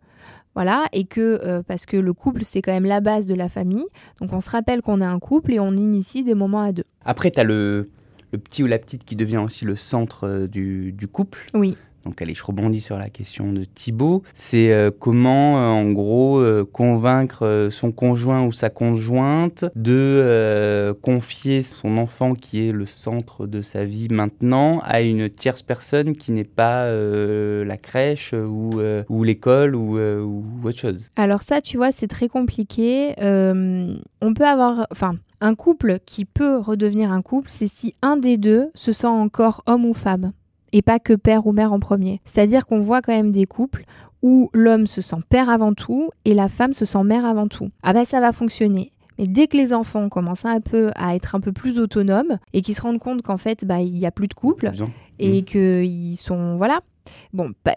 Voilà, 0.54 0.86
et 0.94 1.04
que, 1.04 1.42
euh, 1.44 1.62
parce 1.68 1.86
que 1.86 1.98
le 1.98 2.14
couple, 2.14 2.46
c'est 2.46 2.62
quand 2.62 2.72
même 2.72 2.86
la 2.86 3.02
base 3.02 3.28
de 3.28 3.36
la 3.36 3.50
famille. 3.50 3.84
Donc 4.22 4.32
on 4.32 4.40
se 4.40 4.50
rappelle 4.50 4.82
qu'on 4.82 5.02
est 5.02 5.06
un 5.06 5.20
couple 5.20 5.54
et 5.54 5.60
on 5.60 5.74
initie 5.74 6.24
des 6.24 6.34
moments 6.34 6.62
à 6.62 6.72
deux. 6.72 6.86
Après, 7.04 7.30
tu 7.30 7.42
as 7.42 7.44
le, 7.44 7.90
le 8.32 8.38
petit 8.38 8.64
ou 8.64 8.68
la 8.68 8.80
petite 8.80 9.06
qui 9.06 9.16
devient 9.16 9.38
aussi 9.38 9.66
le 9.66 9.76
centre 9.76 10.28
euh, 10.28 10.48
du, 10.48 10.92
du 10.92 11.08
couple. 11.08 11.46
Oui. 11.54 11.78
Donc 12.06 12.22
allez, 12.22 12.36
je 12.36 12.44
rebondis 12.44 12.82
sur 12.82 13.00
la 13.00 13.10
question 13.10 13.52
de 13.52 13.64
Thibaut. 13.64 14.22
C'est 14.36 14.72
euh, 14.72 14.92
comment, 14.92 15.58
euh, 15.58 15.70
en 15.70 15.92
gros, 15.92 16.44
convaincre 16.72 17.70
son 17.72 17.92
conjoint 17.92 18.46
ou 18.46 18.52
sa 18.52 18.70
conjointe 18.70 19.66
de 19.76 20.96
confier 21.02 21.64
son 21.64 21.98
enfant, 21.98 22.36
qui 22.36 22.68
est 22.68 22.72
le 22.72 22.86
centre 22.86 23.48
de 23.48 23.64
sa 23.64 23.86
vie 23.86 24.08
maintenant, 24.12 24.82
à 24.84 25.02
une 25.02 25.32
tierce 25.32 25.64
personne 25.64 26.16
qui 26.16 26.32
n'est 26.32 26.44
pas 26.44 26.88
la 26.92 27.78
crèche 27.78 28.34
ou, 28.34 28.80
ou 29.10 29.24
l'école 29.24 29.76
ou, 29.76 29.98
ou, 29.98 30.44
autre 30.64 30.78
chose? 30.78 31.10
Alors 31.16 31.42
ça, 31.42 31.60
tu 31.60 31.78
vois, 31.78 31.92
c'est 31.92 32.08
très 32.08 32.28
compliqué. 32.28 33.16
on 33.18 34.34
peut 34.36 34.46
avoir... 34.46 34.86
Enfin, 34.92 35.16
un 35.42 35.56
couple 35.56 36.00
qui 36.06 36.26
peut 36.26 36.58
redevenir 36.58 37.12
un 37.12 37.22
couple, 37.22 37.50
c'est 37.50 37.68
si 37.68 37.94
un 38.02 38.18
des 38.18 38.38
deux 38.38 38.70
se 38.74 38.92
sent 38.92 39.08
encore 39.08 39.64
homme 39.66 39.86
ou 39.86 39.94
femme, 39.94 40.32
et 40.72 40.82
pas 40.82 41.00
que 41.00 41.14
père 41.14 41.48
ou 41.48 41.52
mère 41.52 41.74
en 41.74 41.80
premier. 41.80 42.22
C'est-à-dire 42.26 42.66
qu'on 42.66 42.80
voit 42.80 43.02
quand 43.02 43.14
même 43.14 43.32
des 43.32 43.46
couples 43.46 43.86
où 44.22 44.50
l'homme 44.54 44.88
se 44.88 45.02
sent 45.02 45.18
père 45.30 45.50
avant 45.50 45.74
tout 45.74 46.10
et 46.26 46.34
la 46.34 46.50
femme 46.50 46.74
se 46.74 46.86
sent 46.86 47.04
mère 47.04 47.26
avant 47.26 47.48
tout. 47.48 47.70
Ah 47.84 47.94
ben 47.94 48.06
ça 48.06 48.20
va 48.20 48.32
fonctionner. 48.32 48.92
Mais 49.18 49.28
dès 49.28 49.48
que 49.48 49.56
les 49.56 49.72
enfants 49.74 50.10
commencent 50.10 50.46
un 50.46 50.60
peu 50.60 50.92
à 50.96 51.16
être 51.16 51.36
un 51.36 51.40
peu 51.40 51.52
plus 51.52 51.80
autonomes 51.80 52.38
et 52.54 52.62
qu'ils 52.62 52.76
se 52.76 52.82
rendent 52.82 53.00
compte 53.00 53.22
qu'en 53.22 53.38
fait, 53.38 53.64
bah, 53.66 53.80
il 53.80 53.94
n'y 53.94 54.06
a 54.06 54.12
plus 54.12 54.28
de 54.28 54.34
couple 54.34 54.72
et 55.20 55.42
mmh. 55.42 55.46
qu'ils 55.46 56.18
sont, 56.18 56.58
voilà, 56.58 56.82
Bon, 57.34 57.52
bah, 57.64 57.74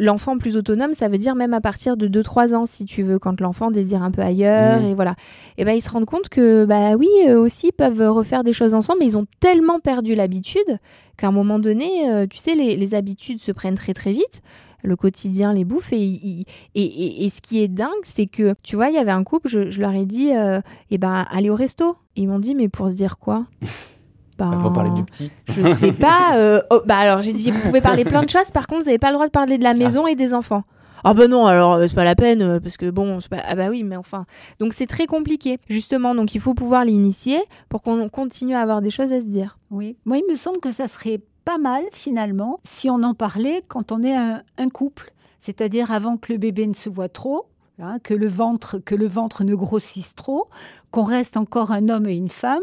l'enfant 0.00 0.38
plus 0.38 0.56
autonome, 0.56 0.94
ça 0.94 1.08
veut 1.08 1.18
dire 1.18 1.34
même 1.34 1.54
à 1.54 1.60
partir 1.60 1.96
de 1.96 2.08
2-3 2.08 2.54
ans, 2.54 2.66
si 2.66 2.84
tu 2.84 3.02
veux, 3.02 3.18
quand 3.18 3.40
l'enfant 3.40 3.70
désire 3.70 4.02
un 4.02 4.10
peu 4.10 4.22
ailleurs, 4.22 4.80
mmh. 4.80 4.86
et 4.86 4.94
voilà. 4.94 5.14
Et 5.56 5.64
ben 5.64 5.72
ils 5.72 5.80
se 5.80 5.90
rendent 5.90 6.04
compte 6.04 6.28
que, 6.28 6.64
bah 6.64 6.94
oui, 6.96 7.08
eux 7.28 7.38
aussi 7.38 7.72
peuvent 7.72 8.10
refaire 8.10 8.44
des 8.44 8.52
choses 8.52 8.74
ensemble, 8.74 9.00
mais 9.00 9.06
ils 9.06 9.18
ont 9.18 9.26
tellement 9.40 9.80
perdu 9.80 10.14
l'habitude 10.14 10.78
qu'à 11.16 11.28
un 11.28 11.32
moment 11.32 11.58
donné, 11.58 12.10
euh, 12.10 12.26
tu 12.26 12.38
sais, 12.38 12.54
les, 12.54 12.94
habitudes 12.94 13.40
se 13.40 13.52
prennent 13.52 13.74
très 13.74 13.92
très 13.92 14.12
vite 14.12 14.40
le 14.82 14.96
quotidien 14.96 15.52
les 15.52 15.64
bouffe. 15.64 15.92
Et, 15.92 16.46
et, 16.74 17.28
ce 17.28 17.40
qui 17.40 17.60
est 17.60 17.68
dingue, 17.68 17.90
c'est 18.04 18.26
que, 18.26 18.54
tu 18.62 18.76
vois, 18.76 18.88
il 18.88 18.94
y 18.94 18.98
avait 18.98 19.10
un 19.10 19.24
couple, 19.24 19.48
je, 19.48 19.80
leur 19.80 19.92
ai 19.92 20.06
dit, 20.06 20.32
euh, 20.34 20.60
eh 20.90 20.98
ben, 20.98 21.26
allez 21.30 21.50
au 21.50 21.56
resto. 21.56 21.96
ils 22.16 22.28
m'ont 22.28 22.38
dit, 22.38 22.54
mais 22.54 22.68
pour 22.68 22.88
se 22.88 22.94
dire 22.94 23.18
quoi? 23.18 23.46
ben, 24.38 24.58
pour 24.60 24.72
parler 24.72 24.90
du 24.90 25.02
petit 25.04 25.30
Je 25.48 25.66
sais 25.74 25.92
pas. 25.92 26.36
Euh, 26.36 26.60
oh, 26.70 26.80
bah 26.86 26.96
alors 26.96 27.20
j'ai 27.20 27.32
dit, 27.32 27.50
vous 27.50 27.60
pouvez 27.60 27.80
parler 27.80 28.04
plein 28.04 28.22
de 28.22 28.28
choses, 28.28 28.50
par 28.52 28.66
contre, 28.66 28.82
vous 28.82 28.86
n'avez 28.86 28.98
pas 28.98 29.08
le 29.08 29.14
droit 29.14 29.26
de 29.26 29.32
parler 29.32 29.58
de 29.58 29.64
la 29.64 29.74
maison 29.74 30.06
et 30.06 30.14
des 30.14 30.32
enfants. 30.32 30.62
Ah 31.04 31.14
ben 31.14 31.30
non, 31.30 31.46
alors 31.46 31.74
euh, 31.74 31.86
c'est 31.86 31.94
pas 31.94 32.04
la 32.04 32.14
peine, 32.14 32.42
euh, 32.42 32.60
parce 32.60 32.76
que 32.76 32.90
bon, 32.90 33.18
pas... 33.30 33.38
ah 33.46 33.54
bah 33.54 33.68
oui, 33.68 33.84
mais 33.84 33.96
enfin. 33.96 34.26
Donc 34.58 34.72
c'est 34.72 34.86
très 34.86 35.06
compliqué, 35.06 35.58
justement, 35.68 36.14
donc 36.14 36.34
il 36.34 36.40
faut 36.40 36.54
pouvoir 36.54 36.84
l'initier 36.84 37.40
pour 37.68 37.82
qu'on 37.82 38.08
continue 38.08 38.54
à 38.54 38.60
avoir 38.60 38.80
des 38.82 38.90
choses 38.90 39.12
à 39.12 39.20
se 39.20 39.26
dire. 39.26 39.58
Oui, 39.70 39.96
moi 40.04 40.18
il 40.18 40.24
me 40.28 40.34
semble 40.34 40.58
que 40.58 40.72
ça 40.72 40.88
serait 40.88 41.20
pas 41.44 41.58
mal 41.58 41.82
finalement 41.92 42.58
si 42.62 42.90
on 42.90 43.02
en 43.02 43.14
parlait 43.14 43.62
quand 43.68 43.92
on 43.92 44.02
est 44.02 44.14
un, 44.14 44.42
un 44.58 44.68
couple, 44.68 45.12
c'est-à-dire 45.40 45.92
avant 45.92 46.16
que 46.16 46.32
le 46.32 46.38
bébé 46.38 46.66
ne 46.66 46.74
se 46.74 46.88
voit 46.88 47.08
trop, 47.08 47.46
Hein, 47.80 48.00
que 48.02 48.12
le 48.12 48.26
ventre 48.26 48.78
que 48.78 48.96
le 48.96 49.06
ventre 49.06 49.44
ne 49.44 49.54
grossisse 49.54 50.16
trop, 50.16 50.48
qu'on 50.90 51.04
reste 51.04 51.36
encore 51.36 51.70
un 51.70 51.88
homme 51.88 52.06
et 52.06 52.14
une 52.14 52.30
femme, 52.30 52.62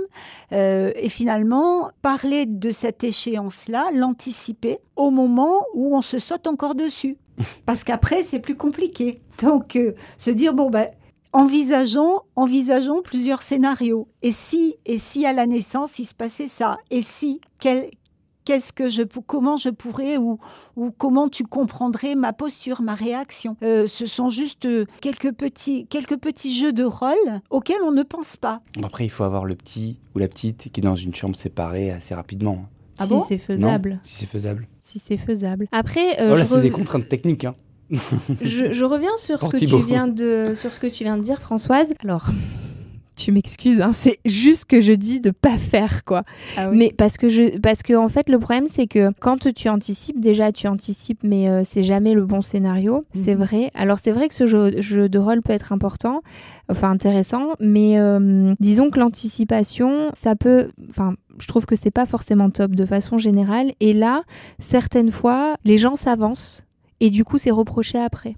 euh, 0.51 0.91
et 0.95 1.09
finalement 1.09 1.91
parler 2.01 2.45
de 2.45 2.69
cette 2.69 3.03
échéance-là, 3.03 3.89
l'anticiper 3.93 4.79
au 4.95 5.11
moment 5.11 5.63
où 5.73 5.95
on 5.95 6.01
se 6.01 6.19
saute 6.19 6.47
encore 6.47 6.75
dessus, 6.75 7.17
parce 7.65 7.83
qu'après 7.83 8.23
c'est 8.23 8.39
plus 8.39 8.55
compliqué. 8.55 9.19
Donc 9.41 9.75
euh, 9.75 9.93
se 10.17 10.31
dire 10.31 10.53
bon 10.53 10.69
ben 10.69 10.87
envisageons, 11.33 12.21
envisageons 12.35 13.01
plusieurs 13.01 13.41
scénarios. 13.41 14.07
Et 14.21 14.31
si, 14.31 14.75
et 14.85 14.97
si 14.97 15.25
à 15.25 15.33
la 15.33 15.45
naissance 15.45 15.99
il 15.99 16.05
se 16.05 16.15
passait 16.15 16.47
ça, 16.47 16.77
et 16.91 17.01
si 17.01 17.41
quel, 17.59 17.89
qu'est-ce 18.45 18.71
que 18.71 18.87
je, 18.87 19.01
comment 19.01 19.57
je 19.57 19.69
pourrais 19.69 20.17
ou, 20.17 20.39
ou 20.75 20.91
comment 20.91 21.27
tu 21.27 21.43
comprendrais 21.43 22.15
ma 22.15 22.31
posture, 22.31 22.81
ma 22.81 22.95
réaction. 22.95 23.57
Euh, 23.63 23.87
ce 23.87 24.05
sont 24.05 24.29
juste 24.29 24.65
euh, 24.65 24.85
quelques 25.01 25.33
petits, 25.33 25.87
quelques 25.87 26.17
petits 26.17 26.55
jeux 26.55 26.71
de 26.71 26.83
rôle 26.83 27.41
auxquels 27.49 27.81
on 27.83 27.91
ne 27.91 28.03
pense 28.03 28.37
pas. 28.37 28.61
Après, 28.83 29.05
il 29.05 29.09
faut 29.09 29.23
avoir 29.23 29.45
le 29.45 29.55
petit 29.55 29.99
ou 30.15 30.19
la 30.19 30.27
petite 30.27 30.69
qui 30.71 30.79
est 30.79 30.83
dans 30.83 30.95
une 30.95 31.13
chambre 31.13 31.35
séparée 31.35 31.91
assez 31.91 32.15
rapidement. 32.15 32.65
Ah 32.97 33.05
si 33.07 33.15
c'est 33.27 33.37
faisable. 33.37 33.99
si 34.03 34.15
c'est 34.15 34.25
faisable. 34.25 34.67
Si 34.81 34.99
c'est 34.99 35.17
faisable. 35.17 35.67
Après, 35.71 36.21
euh, 36.21 36.29
voilà, 36.29 36.45
c'est 36.45 36.61
des 36.61 36.69
contraintes 36.69 37.09
techniques. 37.09 37.43
Hein. 37.43 37.55
je, 38.41 38.71
je, 38.71 38.85
reviens 38.85 39.15
sur 39.17 39.41
ce, 39.41 39.49
que 39.49 39.57
tu 39.57 39.83
viens 39.83 40.07
de, 40.07 40.53
sur 40.55 40.73
ce 40.73 40.79
que 40.79 40.87
tu 40.87 41.03
viens 41.03 41.17
de 41.17 41.21
dire, 41.21 41.41
Françoise. 41.41 41.93
Alors, 42.03 42.29
tu 43.15 43.31
m'excuses, 43.31 43.81
hein, 43.81 43.91
c'est 43.93 44.19
juste 44.25 44.65
que 44.65 44.81
je 44.81 44.93
dis 44.93 45.19
de 45.19 45.31
pas 45.31 45.57
faire 45.57 46.03
quoi. 46.03 46.23
Ah 46.57 46.69
mais 46.71 46.93
parce 46.95 47.17
que 47.17 47.29
je, 47.29 47.57
parce 47.59 47.83
que 47.83 47.93
en 47.93 48.09
fait 48.09 48.29
le 48.29 48.39
problème 48.39 48.65
c'est 48.69 48.87
que 48.87 49.11
quand 49.19 49.53
tu 49.53 49.69
anticipes, 49.69 50.19
déjà 50.19 50.51
tu 50.51 50.67
anticipes, 50.67 51.19
mais 51.23 51.49
euh, 51.49 51.61
c'est 51.63 51.83
jamais 51.83 52.13
le 52.13 52.25
bon 52.25 52.41
scénario, 52.41 53.05
c'est 53.13 53.35
mhm. 53.35 53.43
vrai. 53.43 53.71
Alors 53.73 53.99
c'est 53.99 54.11
vrai 54.11 54.27
que 54.27 54.33
ce 54.33 54.47
jeu, 54.47 55.09
de 55.09 55.19
rôle 55.19 55.41
peut 55.41 55.53
être 55.53 55.71
important, 55.73 56.21
enfin 56.69 56.89
intéressant, 56.89 57.53
mais 57.59 57.97
euh, 57.97 58.53
disons 58.59 58.89
que 58.89 58.99
l'anticipation, 58.99 60.09
ça 60.13 60.35
peut, 60.35 60.69
enfin 60.89 61.15
je 61.39 61.47
trouve 61.47 61.65
que 61.65 61.75
c'est 61.75 61.91
pas 61.91 62.05
forcément 62.05 62.49
top 62.49 62.71
de 62.71 62.85
façon 62.85 63.17
générale. 63.17 63.73
Et 63.79 63.93
là, 63.93 64.23
certaines 64.59 65.11
fois, 65.11 65.57
les 65.63 65.77
gens 65.77 65.95
s'avancent 65.95 66.63
et 66.99 67.09
du 67.09 67.23
coup 67.23 67.37
c'est 67.37 67.51
reproché 67.51 67.97
après. 67.99 68.35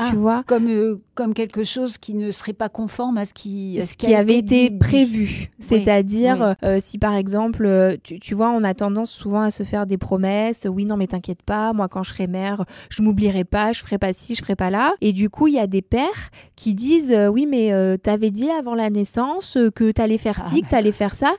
Ah, 0.00 0.12
vois 0.14 0.44
comme, 0.46 0.68
euh, 0.68 1.02
comme 1.14 1.34
quelque 1.34 1.64
chose 1.64 1.98
qui 1.98 2.14
ne 2.14 2.30
serait 2.30 2.52
pas 2.52 2.68
conforme 2.68 3.18
à 3.18 3.26
ce 3.26 3.34
qui, 3.34 3.80
ce 3.84 3.96
qui, 3.96 4.14
avait 4.14 4.38
été, 4.38 4.70
prévu. 4.70 5.50
C'est-à-dire, 5.58 6.54
euh, 6.64 6.78
si 6.80 6.98
par 6.98 7.16
exemple, 7.16 7.66
euh, 7.66 7.96
tu, 8.02 8.34
vois, 8.34 8.50
on 8.50 8.62
a 8.62 8.74
tendance 8.74 9.10
souvent 9.10 9.40
à 9.40 9.50
se 9.50 9.64
faire 9.64 9.86
des 9.86 9.98
promesses. 9.98 10.68
Oui, 10.70 10.84
non, 10.84 10.96
mais 10.96 11.08
t'inquiète 11.08 11.42
pas, 11.42 11.72
moi, 11.72 11.88
quand 11.88 12.04
je 12.04 12.12
serai 12.12 12.28
mère, 12.28 12.64
je 12.90 13.02
m'oublierai 13.02 13.42
pas, 13.42 13.72
je 13.72 13.80
ferai 13.80 13.98
pas 13.98 14.12
ci, 14.12 14.36
je 14.36 14.42
ferai 14.42 14.54
pas 14.54 14.70
là. 14.70 14.94
Et 15.00 15.12
du 15.12 15.30
coup, 15.30 15.48
il 15.48 15.54
y 15.54 15.58
a 15.58 15.66
des 15.66 15.82
pères 15.82 16.30
qui 16.56 16.74
disent 16.74 17.14
Oui, 17.32 17.46
mais 17.46 17.98
t'avais 17.98 18.30
dit 18.30 18.50
avant 18.50 18.76
la 18.76 18.90
naissance 18.90 19.58
que 19.74 19.90
t'allais 19.90 20.18
faire 20.18 20.46
ci, 20.48 20.60
ah, 20.62 20.66
que 20.66 20.70
t'allais 20.70 20.92
faire 20.92 21.16
ça. 21.16 21.34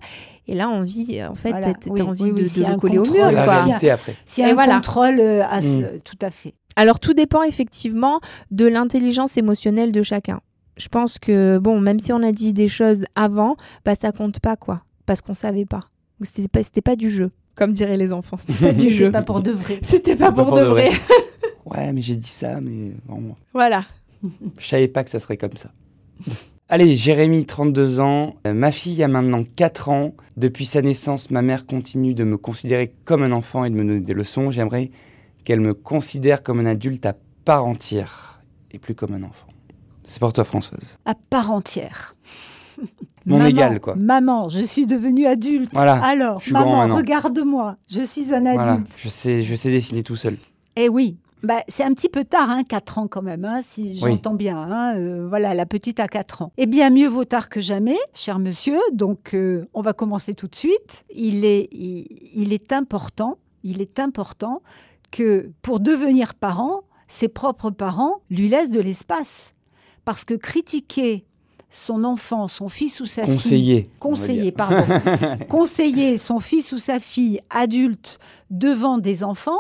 Et 0.48 0.56
là, 0.56 0.68
on 0.68 0.82
vit, 0.82 1.24
en 1.24 1.36
fait, 1.36 1.52
t'as 1.52 2.04
envie 2.04 2.32
de, 2.32 2.42
de 2.42 2.72
le 2.72 2.78
coller 2.78 2.98
au 2.98 3.04
mur. 3.04 3.26
Après. 3.26 4.16
Y 4.38 4.42
a 4.42 4.50
un 4.50 4.76
contrôle, 4.76 5.22
à 5.22 5.62
mm. 5.62 6.00
tout 6.04 6.18
à 6.22 6.30
fait. 6.30 6.56
Alors 6.80 7.02
tout 7.02 7.14
dépend 7.14 7.44
effectivement 7.44 8.22
de 8.52 8.66
l'intelligence 8.66 9.36
émotionnelle 9.36 9.92
de 9.92 10.02
chacun. 10.02 10.40
Je 10.78 10.88
pense 10.88 11.20
que 11.20 11.58
bon, 11.58 11.82
même 11.82 12.00
si 12.00 12.14
on 12.14 12.24
a 12.24 12.32
dit 12.32 12.54
des 12.54 12.70
choses 12.70 13.04
avant, 13.16 13.58
bah 13.84 13.96
ça 13.96 14.14
compte 14.14 14.40
pas 14.40 14.56
quoi, 14.56 14.84
parce 15.06 15.20
qu'on 15.20 15.34
savait 15.34 15.66
pas. 15.66 15.82
C'était 16.22 16.48
pas, 16.48 16.62
pas 16.82 16.96
du 16.96 17.10
jeu, 17.10 17.32
comme 17.56 17.74
diraient 17.74 17.98
les 17.98 18.14
enfants. 18.14 18.38
C'était 18.38 18.68
pas 18.68 18.72
du 18.82 18.92
jeu. 18.92 19.12
pas 19.12 19.24
pour 19.24 19.42
de 19.42 19.52
vrai. 19.52 19.80
C'était 19.82 20.16
pas, 20.16 20.32
pour, 20.32 20.54
de 20.54 20.62
vrai. 20.62 20.90
Ouais, 21.66 21.92
mais 21.92 22.02
j'ai 22.02 22.16
dit 22.16 22.30
ça, 22.30 22.62
mais 22.62 22.94
bon, 23.06 23.36
Voilà. 23.52 23.84
je 24.58 24.66
savais 24.66 24.88
pas 24.88 25.04
que 25.04 25.10
ça 25.10 25.20
serait 25.20 25.36
comme 25.36 25.58
ça. 25.58 25.72
Allez, 26.70 26.96
Jérémy, 26.96 27.46
32 27.46 28.00
ans. 28.00 28.36
Euh, 28.48 28.54
ma 28.54 28.72
fille 28.72 29.04
a 29.04 29.10
maintenant 29.10 29.44
4 29.44 29.90
ans. 29.90 30.14
Depuis 30.38 30.66
sa 30.66 30.82
naissance, 30.82 31.30
ma 31.30 31.42
mère 31.42 31.66
continue 31.66 32.14
de 32.14 32.24
me 32.24 32.38
considérer 32.38 32.94
comme 33.04 33.22
un 33.24 33.34
enfant 33.34 33.66
et 33.66 33.70
de 33.70 33.76
me 33.76 33.84
donner 33.84 34.00
des 34.00 34.14
leçons. 34.14 34.50
J'aimerais 34.50 34.92
qu'elle 35.50 35.62
me 35.62 35.74
considère 35.74 36.44
comme 36.44 36.60
un 36.60 36.68
adulte 36.68 37.08
à 37.08 37.16
part 37.44 37.66
entière 37.66 38.40
et 38.70 38.78
plus 38.78 38.94
comme 38.94 39.16
un 39.16 39.24
enfant. 39.24 39.48
C'est 40.04 40.20
pour 40.20 40.32
toi, 40.32 40.44
Françoise. 40.44 40.84
À 41.06 41.16
part 41.16 41.50
entière. 41.52 42.16
Mon 43.26 43.38
Maman, 43.40 43.50
égal, 43.50 43.80
quoi. 43.80 43.96
Maman, 43.96 44.48
je 44.48 44.64
suis 44.64 44.86
devenue 44.86 45.26
adulte. 45.26 45.72
Voilà, 45.74 46.04
Alors, 46.06 46.40
maman, 46.52 46.96
regarde-moi. 46.96 47.78
Je 47.90 48.04
suis 48.04 48.32
un 48.32 48.42
Voilà, 48.42 48.74
adulte. 48.74 48.96
je 49.00 49.10
sais, 49.10 49.42
je 49.42 49.56
sais 49.56 49.72
dessiner 49.72 50.04
tout 50.04 50.16
seul. 50.16 50.38
Eh 50.76 50.88
oui. 50.88 51.18
Bah, 51.42 51.64
c'est 51.68 51.84
un 51.84 51.94
petit 51.96 52.10
peu 52.10 52.26
tard, 52.26 52.52
hein, 52.52 52.62
4 52.64 53.00
ans 53.00 53.08
quand 53.08 53.24
même, 53.24 53.44
hein, 53.44 53.62
si 53.64 53.82
Oui. 53.84 53.98
j'entends 53.98 54.36
bien. 54.36 54.56
hein, 54.56 54.98
euh, 55.00 55.26
voilà, 55.28 55.56
la 55.56 55.66
petite 55.66 56.00
a 56.00 56.08
4 56.08 56.44
ans. 56.44 56.52
Eh 56.58 56.68
bien, 56.68 56.92
mieux 56.92 57.08
vaut 57.08 57.26
tard 57.26 57.50
que 57.50 57.60
jamais, 57.60 57.98
cher 58.14 58.38
monsieur. 58.38 58.78
Donc, 58.94 59.34
euh, 59.34 59.66
on 59.74 59.82
va 59.82 59.94
commencer 59.94 60.36
tout 60.36 60.48
de 60.48 60.56
suite. 60.56 61.06
Il 61.16 61.44
est, 61.44 61.70
il, 61.72 62.06
il 62.36 62.54
est 62.54 62.72
important, 62.72 63.40
il 63.64 63.82
est 63.82 64.00
important 64.00 64.62
que 65.12 65.52
pour 65.62 65.80
devenir 65.80 66.34
parent, 66.36 66.82
ses 67.08 67.28
propres 67.28 67.72
parents 67.72 68.22
lui 68.30 68.50
laissent 68.50 68.70
de 68.70 68.80
l'espace. 68.80 69.54
Parce 70.06 70.26
que 70.26 70.34
critiquer 70.34 71.26
son 71.72 72.04
enfant, 72.04 72.48
son 72.48 72.70
fils 72.70 73.00
ou 73.00 73.06
sa 73.06 73.26
fille 73.26 73.36
Conseiller. 73.36 73.80
on 73.80 73.94
va 73.94 74.00
conseiller, 74.00 74.52
pardon, 74.52 74.86
conseiller 75.50 76.18
son 76.18 76.40
fils 76.40 76.72
ou 76.72 76.78
sa 76.78 77.00
fille 77.00 77.40
adulte 77.50 78.20
devant 78.50 78.98
des 78.98 79.24
enfants, 79.24 79.60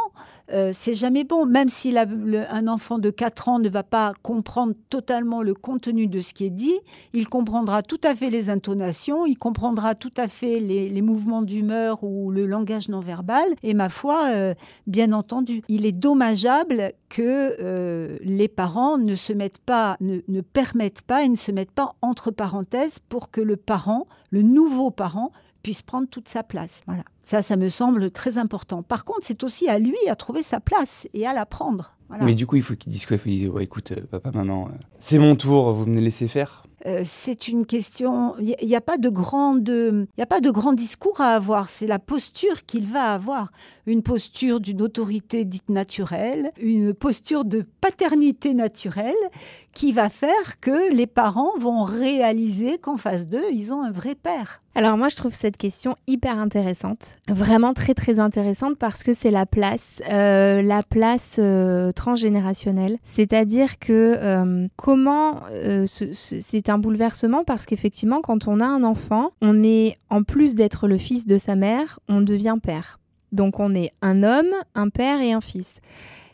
euh, 0.51 0.71
c'est 0.73 0.93
jamais 0.93 1.23
bon. 1.23 1.45
Même 1.45 1.69
si 1.69 1.95
un 1.97 2.67
enfant 2.67 2.99
de 2.99 3.09
4 3.09 3.49
ans 3.49 3.59
ne 3.59 3.69
va 3.69 3.83
pas 3.83 4.13
comprendre 4.23 4.73
totalement 4.89 5.41
le 5.41 5.53
contenu 5.53 6.07
de 6.07 6.19
ce 6.19 6.33
qui 6.33 6.45
est 6.45 6.49
dit, 6.49 6.79
il 7.13 7.27
comprendra 7.27 7.83
tout 7.83 7.99
à 8.03 8.15
fait 8.15 8.29
les 8.29 8.49
intonations, 8.49 9.25
il 9.25 9.37
comprendra 9.37 9.95
tout 9.95 10.13
à 10.17 10.27
fait 10.27 10.59
les, 10.59 10.89
les 10.89 11.01
mouvements 11.01 11.41
d'humeur 11.41 12.03
ou 12.03 12.31
le 12.31 12.45
langage 12.45 12.89
non 12.89 12.99
verbal. 12.99 13.47
Et 13.63 13.73
ma 13.73 13.89
foi, 13.89 14.27
euh, 14.29 14.53
bien 14.87 15.11
entendu, 15.11 15.61
il 15.67 15.85
est 15.85 15.91
dommageable 15.91 16.93
que 17.09 17.55
euh, 17.59 18.17
les 18.21 18.47
parents 18.47 18.97
ne 18.97 19.15
se 19.15 19.33
mettent 19.33 19.59
pas, 19.59 19.97
ne, 19.99 20.19
ne 20.27 20.41
permettent 20.41 21.01
pas 21.01 21.23
et 21.23 21.29
ne 21.29 21.35
se 21.35 21.51
mettent 21.51 21.71
pas 21.71 21.95
entre 22.01 22.31
parenthèses 22.31 22.99
pour 23.09 23.31
que 23.31 23.41
le 23.41 23.57
parent, 23.57 24.07
le 24.29 24.41
nouveau 24.41 24.91
parent, 24.91 25.31
puisse 25.61 25.81
prendre 25.81 26.07
toute 26.07 26.27
sa 26.27 26.43
place. 26.43 26.81
Voilà. 26.87 27.03
Ça, 27.23 27.41
ça 27.41 27.57
me 27.57 27.69
semble 27.69 28.11
très 28.11 28.37
important. 28.37 28.81
Par 28.81 29.05
contre, 29.05 29.21
c'est 29.23 29.43
aussi 29.43 29.69
à 29.69 29.77
lui 29.77 29.97
à 30.09 30.15
trouver 30.15 30.43
sa 30.43 30.59
place 30.59 31.07
et 31.13 31.27
à 31.27 31.33
la 31.33 31.45
prendre. 31.45 31.95
Voilà. 32.09 32.25
Mais 32.25 32.33
du 32.33 32.47
coup, 32.47 32.55
il 32.55 32.63
faut 32.63 32.75
qu'il 32.75 32.91
dise 32.91 33.05
quoi? 33.05 33.17
Il 33.17 33.19
faut 33.19 33.29
dise, 33.29 33.47
ouais, 33.49 33.63
écoute, 33.63 33.91
euh, 33.91 34.01
papa, 34.09 34.31
maman, 34.31 34.67
euh, 34.67 34.77
c'est 34.97 35.19
mon 35.19 35.35
tour, 35.35 35.71
vous 35.73 35.85
me 35.85 35.99
laissez 35.99 36.27
faire? 36.27 36.63
Euh, 36.87 37.01
c'est 37.05 37.47
une 37.47 37.65
question. 37.65 38.35
Il 38.39 38.55
n'y 38.67 38.75
a, 38.75 38.81
pas 38.81 38.97
de 38.97 39.09
grande, 39.09 39.67
il 39.67 40.07
y 40.17 40.21
a 40.23 40.25
pas 40.25 40.39
de 40.39 40.49
grand 40.49 40.73
discours 40.73 41.21
à 41.21 41.35
avoir. 41.35 41.69
C'est 41.69 41.87
la 41.87 41.99
posture 41.99 42.65
qu'il 42.65 42.87
va 42.87 43.13
avoir. 43.13 43.51
Une 43.89 44.03
posture 44.03 44.59
d'une 44.59 44.83
autorité 44.83 45.45
dite 45.45 45.67
naturelle, 45.69 46.51
une 46.61 46.93
posture 46.93 47.43
de 47.43 47.65
paternité 47.81 48.53
naturelle, 48.53 49.15
qui 49.73 49.93
va 49.93 50.09
faire 50.09 50.59
que 50.61 50.93
les 50.93 51.07
parents 51.07 51.57
vont 51.57 51.83
réaliser 51.83 52.77
qu'en 52.77 52.97
face 52.97 53.25
d'eux, 53.25 53.45
ils 53.51 53.73
ont 53.73 53.81
un 53.81 53.89
vrai 53.91 54.13
père. 54.13 54.61
Alors 54.75 54.95
moi 54.97 55.09
je 55.09 55.15
trouve 55.15 55.33
cette 55.33 55.57
question 55.57 55.95
hyper 56.07 56.37
intéressante, 56.37 57.15
vraiment 57.27 57.73
très 57.73 57.93
très 57.95 58.19
intéressante 58.19 58.77
parce 58.77 59.01
que 59.03 59.13
c'est 59.13 59.31
la 59.31 59.45
place, 59.45 60.01
euh, 60.09 60.61
la 60.61 60.83
place 60.83 61.37
euh, 61.39 61.91
transgénérationnelle. 61.91 62.97
C'est-à-dire 63.03 63.79
que 63.79 64.15
euh, 64.17 64.67
comment 64.75 65.41
ce- 65.51 66.13
ce- 66.13 66.39
c'est 66.39 66.69
un 66.69 66.77
bouleversement 66.77 67.43
parce 67.43 67.65
qu'effectivement 67.65 68.21
quand 68.21 68.47
on 68.47 68.59
a 68.59 68.65
un 68.65 68.83
enfant, 68.83 69.31
on 69.41 69.63
est 69.63 69.97
en 70.09 70.23
plus 70.23 70.53
d'être 70.55 70.87
le 70.87 70.97
fils 70.97 71.25
de 71.25 71.37
sa 71.37 71.55
mère, 71.55 71.99
on 72.07 72.21
devient 72.21 72.57
père. 72.61 72.98
Donc 73.31 73.59
on 73.59 73.73
est 73.75 73.91
un 74.01 74.23
homme, 74.23 74.53
un 74.75 74.89
père 74.89 75.21
et 75.21 75.33
un 75.33 75.41
fils. 75.41 75.81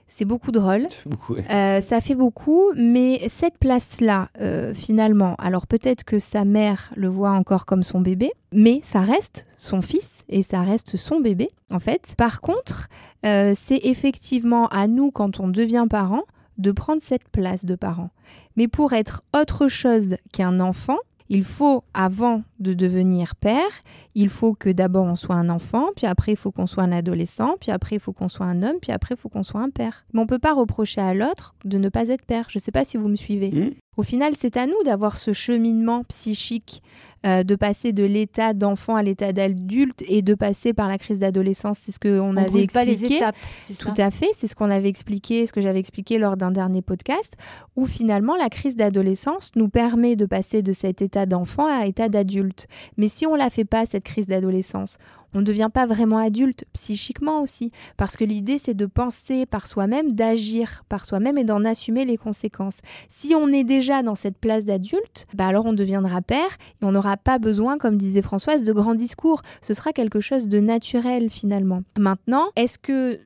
C'est 0.07 0.25
beaucoup 0.25 0.51
de 0.51 0.59
rôles. 0.59 0.87
Ouais. 1.29 1.43
Euh, 1.49 1.81
ça 1.81 2.01
fait 2.01 2.13
beaucoup, 2.13 2.71
mais 2.75 3.27
cette 3.29 3.57
place-là, 3.57 4.29
euh, 4.39 4.75
finalement, 4.75 5.35
alors 5.39 5.65
peut-être 5.65 6.03
que 6.03 6.19
sa 6.19 6.45
mère 6.45 6.91
le 6.95 7.07
voit 7.07 7.31
encore 7.31 7.65
comme 7.65 7.81
son 7.81 7.99
bébé, 7.99 8.31
mais 8.51 8.79
ça 8.83 9.01
reste 9.01 9.47
son 9.57 9.81
fils 9.81 10.23
et 10.29 10.43
ça 10.43 10.61
reste 10.61 10.97
son 10.97 11.19
bébé, 11.19 11.49
en 11.71 11.79
fait. 11.79 12.13
Par 12.15 12.41
contre, 12.41 12.89
euh, 13.25 13.53
c'est 13.57 13.79
effectivement 13.83 14.67
à 14.67 14.85
nous, 14.85 15.09
quand 15.09 15.39
on 15.39 15.47
devient 15.47 15.87
parent, 15.89 16.23
de 16.59 16.71
prendre 16.71 17.01
cette 17.01 17.27
place 17.29 17.65
de 17.65 17.75
parent. 17.75 18.11
Mais 18.55 18.67
pour 18.67 18.93
être 18.93 19.23
autre 19.35 19.67
chose 19.67 20.17
qu'un 20.31 20.59
enfant, 20.59 20.97
il 21.29 21.43
faut, 21.43 21.83
avant 21.93 22.43
de 22.59 22.73
devenir 22.73 23.35
père, 23.35 23.81
il 24.13 24.29
faut 24.29 24.53
que 24.53 24.69
d'abord 24.69 25.05
on 25.05 25.15
soit 25.15 25.35
un 25.35 25.49
enfant, 25.49 25.87
puis 25.95 26.05
après 26.05 26.33
il 26.33 26.37
faut 26.37 26.51
qu'on 26.51 26.67
soit 26.67 26.83
un 26.83 26.91
adolescent, 26.91 27.55
puis 27.59 27.71
après 27.71 27.95
il 27.95 27.99
faut 27.99 28.13
qu'on 28.13 28.29
soit 28.29 28.45
un 28.45 28.61
homme, 28.61 28.77
puis 28.81 28.91
après 28.91 29.15
il 29.15 29.17
faut 29.17 29.29
qu'on 29.29 29.43
soit 29.43 29.61
un 29.61 29.69
père. 29.69 30.05
Mais 30.13 30.19
on 30.19 30.27
peut 30.27 30.39
pas 30.39 30.53
reprocher 30.53 31.01
à 31.01 31.13
l'autre 31.13 31.55
de 31.65 31.77
ne 31.77 31.89
pas 31.89 32.09
être 32.09 32.25
père. 32.25 32.45
Je 32.49 32.59
ne 32.59 32.61
sais 32.61 32.71
pas 32.71 32.85
si 32.85 32.97
vous 32.97 33.07
me 33.07 33.15
suivez. 33.15 33.51
Mhm. 33.51 33.73
Au 33.97 34.03
final, 34.03 34.33
c'est 34.35 34.57
à 34.57 34.67
nous 34.67 34.83
d'avoir 34.83 35.17
ce 35.17 35.31
cheminement 35.33 36.03
psychique, 36.03 36.81
euh, 37.25 37.43
de 37.43 37.55
passer 37.55 37.91
de 37.91 38.03
l'état 38.03 38.53
d'enfant 38.53 38.95
à 38.95 39.03
l'état 39.03 39.33
d'adulte 39.33 40.03
et 40.07 40.21
de 40.21 40.33
passer 40.35 40.73
par 40.73 40.87
la 40.87 40.97
crise 40.97 41.19
d'adolescence. 41.19 41.79
C'est 41.81 41.91
ce 41.91 41.99
qu'on 41.99 42.19
On 42.33 42.37
avait 42.37 42.49
brûle 42.49 42.67
pas 42.67 42.85
les 42.85 42.91
expliqué. 42.91 43.17
étapes, 43.17 43.35
c'est. 43.61 43.77
Tout 43.77 43.93
à 43.97 44.11
fait, 44.11 44.29
c'est 44.33 44.47
ce 44.47 44.55
qu'on 44.55 44.69
avait 44.69 44.89
expliqué, 44.89 45.45
ce 45.45 45.53
que 45.53 45.61
j'avais 45.61 45.79
expliqué 45.79 46.17
lors 46.17 46.37
d'un 46.37 46.51
dernier 46.51 46.81
podcast, 46.81 47.33
où 47.75 47.85
finalement 47.87 48.35
la 48.35 48.49
crise 48.49 48.75
d'adolescence 48.75 49.51
nous 49.55 49.69
permet 49.69 50.15
de 50.15 50.25
passer 50.25 50.61
de 50.61 50.73
cet 50.73 51.01
état 51.01 51.25
d'enfant 51.25 51.65
à 51.67 51.85
état 51.85 52.09
d'adulte. 52.09 52.67
Mais 52.97 53.07
si 53.07 53.25
on 53.25 53.35
la 53.35 53.49
fait 53.49 53.65
pas, 53.65 53.85
cette 53.85 54.03
crise 54.03 54.27
d'adolescence, 54.27 54.97
on 55.35 55.39
ne 55.39 55.45
devient 55.45 55.69
pas 55.71 55.85
vraiment 55.85 56.17
adulte 56.17 56.65
psychiquement 56.73 57.41
aussi, 57.41 57.71
parce 57.97 58.17
que 58.17 58.23
l'idée 58.23 58.57
c'est 58.57 58.73
de 58.73 58.85
penser 58.85 59.45
par 59.45 59.67
soi-même, 59.67 60.13
d'agir 60.13 60.83
par 60.89 61.05
soi-même 61.05 61.37
et 61.37 61.43
d'en 61.43 61.63
assumer 61.65 62.05
les 62.05 62.17
conséquences. 62.17 62.79
Si 63.09 63.35
on 63.35 63.49
est 63.49 63.63
déjà 63.63 64.01
dans 64.01 64.15
cette 64.15 64.37
place 64.37 64.65
d'adulte, 64.65 65.27
bah 65.33 65.47
alors 65.47 65.65
on 65.65 65.73
deviendra 65.73 66.21
père 66.21 66.57
et 66.81 66.85
on 66.85 66.91
n'aura 66.91 67.17
pas 67.17 67.37
besoin, 67.37 67.77
comme 67.77 67.97
disait 67.97 68.21
Françoise, 68.21 68.63
de 68.63 68.73
grands 68.73 68.95
discours. 68.95 69.41
Ce 69.61 69.73
sera 69.73 69.91
quelque 69.91 70.19
chose 70.19 70.47
de 70.47 70.59
naturel 70.59 71.29
finalement. 71.29 71.83
Maintenant, 71.97 72.47
est-ce 72.55 72.79
que 72.79 73.19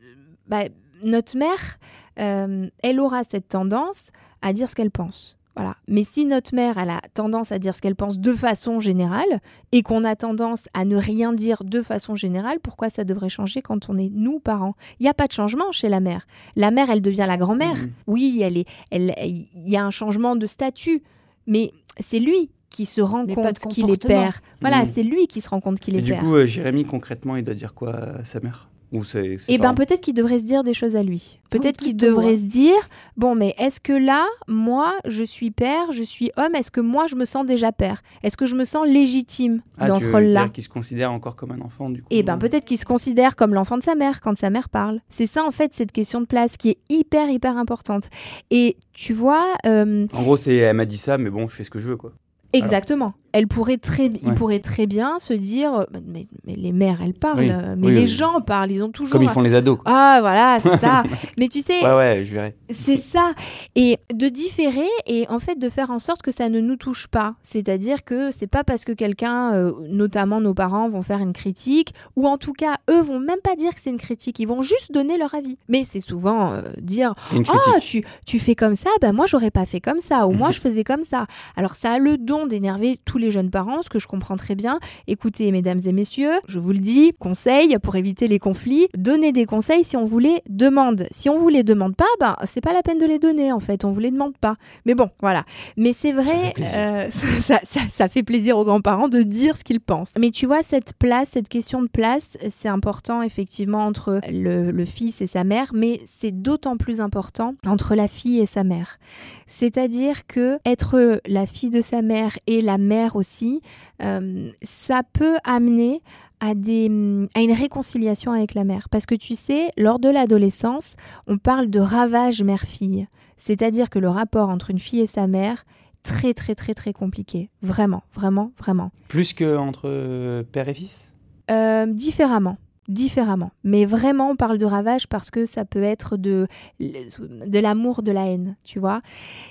bah, 0.47 0.63
notre 1.03 1.37
mère, 1.37 1.77
euh, 2.19 2.67
elle 2.83 2.99
aura 2.99 3.23
cette 3.23 3.47
tendance 3.47 4.09
à 4.41 4.53
dire 4.53 4.69
ce 4.69 4.75
qu'elle 4.75 4.91
pense? 4.91 5.38
Voilà. 5.61 5.75
Mais 5.89 6.05
si 6.05 6.25
notre 6.25 6.55
mère, 6.55 6.77
elle 6.77 6.89
a 6.89 7.01
tendance 7.13 7.51
à 7.51 7.59
dire 7.59 7.75
ce 7.75 7.81
qu'elle 7.81 7.95
pense 7.95 8.17
de 8.17 8.33
façon 8.33 8.79
générale 8.79 9.41
et 9.73 9.83
qu'on 9.83 10.05
a 10.05 10.15
tendance 10.15 10.69
à 10.73 10.85
ne 10.85 10.95
rien 10.95 11.33
dire 11.33 11.65
de 11.65 11.81
façon 11.81 12.15
générale, 12.15 12.59
pourquoi 12.63 12.89
ça 12.89 13.03
devrait 13.03 13.27
changer 13.27 13.61
quand 13.61 13.89
on 13.89 13.97
est 13.97 14.09
nous 14.09 14.39
parents? 14.39 14.75
Il 14.99 15.03
n'y 15.03 15.09
a 15.09 15.13
pas 15.13 15.27
de 15.27 15.33
changement 15.33 15.73
chez 15.73 15.89
la 15.89 15.99
mère. 15.99 16.25
La 16.55 16.71
mère, 16.71 16.89
elle 16.89 17.01
devient 17.01 17.25
la 17.27 17.35
grand-mère. 17.35 17.75
Mhm. 17.75 17.91
Oui, 18.07 18.39
elle 18.41 18.57
est, 18.57 18.65
elle, 18.89 19.13
il 19.21 19.47
y 19.69 19.75
a 19.75 19.83
un 19.85 19.91
changement 19.91 20.37
de 20.37 20.45
statut, 20.45 21.03
mais 21.45 21.73
c'est 21.99 22.19
lui 22.19 22.51
qui 22.69 22.85
se 22.85 23.01
rend 23.01 23.25
Mais 23.25 23.35
compte 23.35 23.59
qu'il 23.69 23.89
est 23.89 24.07
père. 24.07 24.39
Voilà, 24.61 24.85
Mhm. 24.85 24.85
c'est 24.93 25.03
lui 25.03 25.27
qui 25.27 25.41
se 25.41 25.49
rend 25.49 25.59
compte 25.59 25.81
qu'il 25.81 25.95
Et 25.95 25.99
est 25.99 26.01
du 26.03 26.11
père. 26.13 26.21
coup, 26.21 26.35
euh, 26.35 26.45
Jérémy, 26.45 26.85
concrètement, 26.85 27.35
il 27.35 27.43
doit 27.43 27.53
dire 27.55 27.73
quoi 27.73 27.93
à 28.19 28.23
sa 28.23 28.39
mère? 28.39 28.69
Ou 28.91 29.03
c'est, 29.03 29.37
c'est 29.37 29.51
Eh 29.53 29.57
ben 29.59 29.73
peut-être 29.75 30.01
qu'il 30.01 30.15
devrait 30.15 30.39
se 30.39 30.45
dire 30.45 30.63
des 30.63 30.73
choses 30.73 30.95
à 30.95 31.03
lui. 31.03 31.39
Peut-être 31.51 31.77
qu'il 31.77 31.95
devrait 31.95 32.37
se 32.37 32.43
dire 32.43 32.75
bon 33.17 33.35
mais 33.35 33.53
est-ce 33.59 33.79
que 33.79 33.93
là 33.93 34.25
moi 34.47 34.93
je 35.05 35.23
suis 35.23 35.51
père, 35.51 35.91
je 35.91 36.01
suis 36.01 36.31
homme, 36.37 36.55
est-ce 36.55 36.71
que 36.71 36.81
moi 36.81 37.05
je 37.07 37.15
me 37.15 37.25
sens 37.25 37.45
déjà 37.45 37.71
père? 37.71 38.01
Est-ce 38.23 38.35
que 38.35 38.45
je 38.47 38.55
me 38.55 38.63
sens 38.63 38.87
légitime 38.87 39.61
Ah, 39.77 39.87
dans 39.87 39.97
tu 39.97 40.05
ce 40.05 40.11
rôle-là? 40.11 40.49
qu'il 40.49 40.63
se 40.63 40.69
considère 40.69 41.11
encore 41.11 41.35
comme 41.35 41.51
un 41.51 41.61
enfant, 41.61 41.89
du 41.89 42.01
coup 42.01 42.07
Eh 42.09 42.23
ben 42.23 42.37
peut-être 42.37 42.65
qu'il 42.65 42.79
se 42.79 42.85
considère 42.85 43.35
comme 43.35 43.53
l'enfant 43.53 43.77
de 43.77 43.83
sa 43.83 43.93
mère 43.95 44.21
quand 44.21 44.35
sa 44.37 44.49
mère 44.49 44.69
parle. 44.69 45.01
C'est 45.09 45.27
ça 45.27 45.43
en 45.45 45.51
fait 45.51 45.73
cette 45.73 45.91
question 45.91 46.21
de 46.21 46.25
place 46.25 46.57
qui 46.57 46.69
est 46.69 46.77
hyper 46.89 47.29
hyper 47.29 47.57
importante. 47.57 48.09
Et 48.49 48.77
tu 48.93 49.13
vois 49.13 49.45
euh, 49.65 50.07
En 50.13 50.23
gros, 50.23 50.37
c'est, 50.37 50.55
elle 50.55 50.75
m'a 50.75 50.85
dit 50.85 50.97
ça, 50.97 51.17
mais 51.17 51.29
bon, 51.29 51.47
je 51.47 51.55
fais 51.55 51.63
ce 51.63 51.69
que 51.69 51.79
je 51.79 51.89
veux, 51.89 51.97
quoi. 51.97 52.11
Exactement. 52.53 53.13
Elle 53.33 53.47
pourrait 53.47 53.77
très, 53.77 54.07
il 54.07 54.33
pourrait 54.35 54.59
très 54.59 54.87
bien 54.87 55.19
se 55.19 55.33
dire, 55.33 55.73
euh, 55.73 55.83
mais, 56.07 56.27
mais 56.45 56.55
les 56.55 56.71
mères, 56.71 56.99
elles 57.03 57.13
parlent, 57.13 57.39
Oui. 57.39 57.49
euh, 57.51 57.75
mais 57.77 57.87
Oui, 57.87 57.93
les 57.93 58.01
oui. 58.01 58.07
gens 58.07 58.41
parlent, 58.41 58.71
ils 58.71 58.83
ont 58.83 58.89
toujours. 58.91 59.11
Comme 59.11 59.23
ils 59.23 59.29
font 59.29 59.41
les 59.41 59.53
ados, 59.53 59.77
quoi. 59.77 59.91
Ah 59.93 60.17
voilà, 60.21 60.59
c'est 60.59 60.77
ça. 60.77 61.03
mais 61.37 61.47
tu 61.47 61.61
sais, 61.61 61.83
Ouais, 61.83 61.95
ouais, 61.95 62.23
je 62.25 62.33
verrai. 62.33 62.55
c'est 62.71 62.97
ça. 62.97 63.33
Et 63.75 63.97
de 64.13 64.27
différer 64.29 64.87
et 65.05 65.25
en 65.29 65.39
fait 65.39 65.57
de 65.59 65.69
faire 65.69 65.91
en 65.91 65.99
sorte 65.99 66.21
que 66.21 66.31
ça 66.31 66.49
ne 66.49 66.59
nous 66.59 66.75
touche 66.75 67.07
pas. 67.07 67.35
C'est-à-dire 67.41 68.03
que 68.03 68.31
c'est 68.31 68.47
pas 68.47 68.63
parce 68.63 68.83
que 68.85 68.91
quelqu'un, 68.91 69.53
euh, 69.53 69.71
notamment 69.89 70.41
nos 70.41 70.53
parents, 70.53 70.89
vont 70.89 71.01
faire 71.03 71.19
une 71.19 71.33
critique, 71.33 71.93
ou 72.15 72.27
en 72.27 72.37
tout 72.37 72.53
cas, 72.53 72.77
eux 72.89 73.01
vont 73.01 73.19
même 73.19 73.39
pas 73.43 73.55
dire 73.55 73.73
que 73.75 73.79
c'est 73.81 73.89
une 73.91 73.97
critique, 73.99 74.39
ils 74.39 74.47
vont 74.47 74.61
juste 74.61 74.91
donner 74.91 75.17
leur 75.17 75.33
avis. 75.35 75.57
Mais 75.67 75.83
c'est 75.85 75.99
souvent 75.99 76.53
euh, 76.53 76.61
dire 76.81 77.13
ah, 77.47 77.79
tu, 77.81 78.03
tu 78.25 78.39
fais 78.39 78.55
comme 78.55 78.75
ça, 78.75 78.89
ben 79.01 79.13
moi 79.13 79.25
j'aurais 79.27 79.51
pas 79.51 79.65
fait 79.65 79.81
comme 79.81 79.99
ça, 79.99 80.25
ou 80.27 80.31
moi 80.31 80.51
je 80.51 80.59
faisais 80.59 80.83
comme 80.83 81.03
ça. 81.03 81.27
Alors 81.55 81.75
ça 81.75 81.91
a 81.93 81.99
le 81.99 82.17
don 82.17 82.47
d'énerver 82.47 82.97
tous 83.05 83.18
les 83.19 83.31
jeunes 83.31 83.49
parents, 83.49 83.81
ce 83.81 83.89
que 83.89 83.99
je 83.99 84.07
comprends 84.07 84.37
très 84.37 84.55
bien. 84.55 84.79
Écoutez, 85.07 85.51
mesdames 85.51 85.81
et 85.85 85.91
messieurs, 85.91 86.33
je 86.47 86.59
vous 86.59 86.71
le 86.71 86.79
dis, 86.79 87.13
conseil 87.19 87.77
pour 87.81 87.95
éviter 87.95 88.27
les 88.27 88.39
conflits, 88.39 88.87
donnez 88.97 89.31
des 89.31 89.45
conseils 89.45 89.83
si 89.83 89.97
on 89.97 90.05
vous 90.05 90.19
les 90.19 90.41
demande. 90.49 91.07
Si 91.11 91.29
on 91.29 91.37
vous 91.37 91.49
les 91.49 91.63
demande 91.63 91.95
pas, 91.95 92.05
ben 92.19 92.35
c'est 92.45 92.61
pas 92.61 92.73
la 92.73 92.81
peine 92.81 92.97
de 92.97 93.05
les 93.05 93.19
donner 93.19 93.51
en 93.51 93.59
fait, 93.59 93.85
on 93.85 93.91
vous 93.91 93.99
les 93.99 94.11
demande 94.11 94.37
pas. 94.37 94.55
Mais 94.85 94.95
bon, 94.95 95.09
voilà. 95.21 95.43
Mais 95.77 95.93
c'est 95.93 96.11
vrai, 96.11 96.53
ça, 97.41 97.59
ça, 97.63 98.09
fait 98.09 98.23
plaisir 98.23 98.57
aux 98.57 98.65
grands-parents 98.65 99.07
de 99.07 99.21
dire 99.21 99.57
ce 99.57 99.63
qu'ils 99.63 99.81
pensent. 99.81 100.13
Mais 100.19 100.31
tu 100.31 100.45
vois, 100.45 100.63
cette 100.63 100.93
place, 100.93 101.29
cette 101.29 101.49
question 101.49 101.81
de 101.81 101.87
place, 101.87 102.37
c'est 102.49 102.69
important 102.69 103.21
effectivement 103.21 103.85
entre 103.85 104.21
le, 104.29 104.71
le 104.71 104.85
fils 104.85 105.21
et 105.21 105.27
sa 105.27 105.43
mère, 105.43 105.71
mais 105.73 106.01
c'est 106.05 106.31
d'autant 106.31 106.77
plus 106.77 107.01
important 107.01 107.55
entre 107.65 107.95
la 107.95 108.07
fille 108.07 108.39
et 108.39 108.45
sa 108.45 108.63
mère. 108.63 108.99
C'est-à-dire 109.47 110.27
que 110.27 110.59
être 110.65 111.19
la 111.25 111.45
fille 111.45 111.69
de 111.69 111.81
sa 111.81 112.01
mère 112.01 112.37
et 112.47 112.61
la 112.61 112.77
mère 112.77 113.08
aussi, 113.15 113.61
euh, 114.01 114.51
ça 114.61 115.01
peut 115.13 115.37
amener 115.43 116.01
à, 116.39 116.55
des, 116.55 116.87
à 117.35 117.41
une 117.41 117.51
réconciliation 117.51 118.31
avec 118.31 118.53
la 118.53 118.63
mère. 118.63 118.89
Parce 118.89 119.05
que 119.05 119.15
tu 119.15 119.35
sais, 119.35 119.71
lors 119.77 119.99
de 119.99 120.09
l'adolescence, 120.09 120.95
on 121.27 121.37
parle 121.37 121.69
de 121.69 121.79
ravage 121.79 122.41
mère-fille. 122.43 123.07
C'est-à-dire 123.37 123.89
que 123.89 123.99
le 123.99 124.09
rapport 124.09 124.49
entre 124.49 124.69
une 124.69 124.79
fille 124.79 125.01
et 125.01 125.07
sa 125.07 125.27
mère, 125.27 125.65
très 126.03 126.33
très 126.33 126.55
très 126.55 126.73
très 126.73 126.93
compliqué. 126.93 127.49
Vraiment, 127.61 128.03
vraiment, 128.13 128.51
vraiment. 128.57 128.91
Plus 129.07 129.33
qu'entre 129.33 129.83
euh, 129.85 130.43
père 130.43 130.69
et 130.69 130.73
fils? 130.73 131.13
Euh, 131.51 131.85
Différemment 131.87 132.57
différemment. 132.89 133.51
Mais 133.63 133.85
vraiment, 133.85 134.31
on 134.31 134.35
parle 134.35 134.57
de 134.57 134.65
ravage 134.65 135.07
parce 135.07 135.31
que 135.31 135.45
ça 135.45 135.63
peut 135.63 135.83
être 135.83 136.17
de, 136.17 136.47
de 136.79 137.59
l'amour, 137.59 138.01
de 138.01 138.11
la 138.11 138.25
haine, 138.25 138.57
tu 138.65 138.79
vois. 138.79 138.99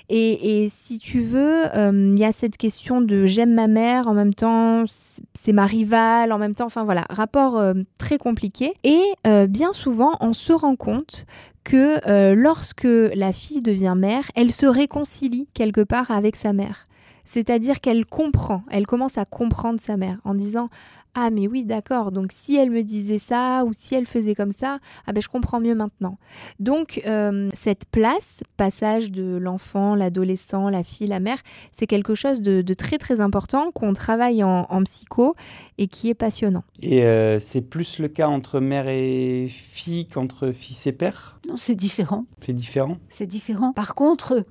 Et, 0.09 0.67
si 0.69 0.99
tu 0.99 1.21
veux, 1.21 1.65
euh, 1.75 2.11
il 2.13 2.19
y 2.19 2.25
a 2.25 2.31
cette 2.31 2.57
question 2.57 3.01
de 3.01 3.25
j'aime 3.25 3.53
ma 3.53 3.67
mère, 3.67 4.07
en 4.07 4.13
même 4.13 4.33
temps, 4.33 4.83
c'est 4.87 5.53
ma 5.53 5.65
rivale, 5.65 6.31
en 6.31 6.37
même 6.37 6.53
temps, 6.53 6.65
enfin 6.65 6.83
voilà, 6.83 7.05
rapport 7.09 7.57
euh, 7.57 7.73
très 7.97 8.17
compliqué. 8.17 8.73
Et 8.83 9.01
euh, 9.25 9.47
bien 9.47 9.71
souvent, 9.71 10.17
on 10.19 10.33
se 10.33 10.53
rend 10.53 10.75
compte 10.75 11.25
que 11.63 12.33
lorsque 12.33 12.87
la 12.87 13.31
fille 13.31 13.61
devient 13.61 13.93
mère, 13.95 14.31
elle 14.35 14.51
se 14.51 14.65
réconcilie 14.65 15.47
quelque 15.53 15.81
part 15.81 16.09
avec 16.09 16.35
sa 16.35 16.51
mère. 16.51 16.87
C'est-à-dire 17.25 17.79
qu'elle 17.79 18.07
comprend, 18.07 18.63
elle 18.71 18.87
commence 18.87 19.19
à 19.19 19.25
comprendre 19.25 19.79
sa 19.79 19.97
mère 19.97 20.17
en 20.23 20.33
disant 20.33 20.69
ah 21.15 21.29
mais 21.29 21.47
oui 21.47 21.63
d'accord. 21.63 22.11
Donc 22.11 22.31
si 22.31 22.55
elle 22.55 22.69
me 22.69 22.83
disait 22.83 23.19
ça 23.19 23.63
ou 23.65 23.71
si 23.73 23.95
elle 23.95 24.05
faisait 24.05 24.35
comme 24.35 24.51
ça 24.51 24.77
ah 25.07 25.13
ben 25.13 25.21
je 25.21 25.29
comprends 25.29 25.59
mieux 25.59 25.75
maintenant. 25.75 26.17
Donc 26.59 27.01
euh, 27.05 27.49
cette 27.53 27.85
place 27.85 28.41
passage 28.57 29.11
de 29.11 29.37
l'enfant 29.37 29.95
l'adolescent 29.95 30.69
la 30.69 30.83
fille 30.83 31.07
la 31.07 31.19
mère 31.19 31.39
c'est 31.71 31.87
quelque 31.87 32.15
chose 32.15 32.41
de, 32.41 32.61
très 32.73 32.97
très 32.97 33.21
important 33.21 33.71
qu'on 33.71 33.93
travaille 33.93 34.43
en, 34.43 34.83
psycho 34.83 35.35
et 35.77 35.87
qui 35.87 36.09
est 36.09 36.13
passionnant. 36.13 36.63
Et 36.81 37.03
euh, 37.03 37.39
c'est 37.39 37.61
plus 37.61 37.99
le 37.99 38.07
cas 38.07 38.27
entre 38.27 38.59
mère 38.59 38.87
et 38.87 39.47
fille 39.49 40.05
qu'entre 40.05 40.51
fils 40.51 40.87
et 40.87 40.91
père? 40.91 41.39
Non 41.47 41.57
c'est 41.57 41.75
différent. 41.75 42.25
C'est 42.41 42.53
différent? 42.53 42.97
C'est 43.09 43.27
différent. 43.27 43.73
Par 43.73 43.95
contre 43.95 44.45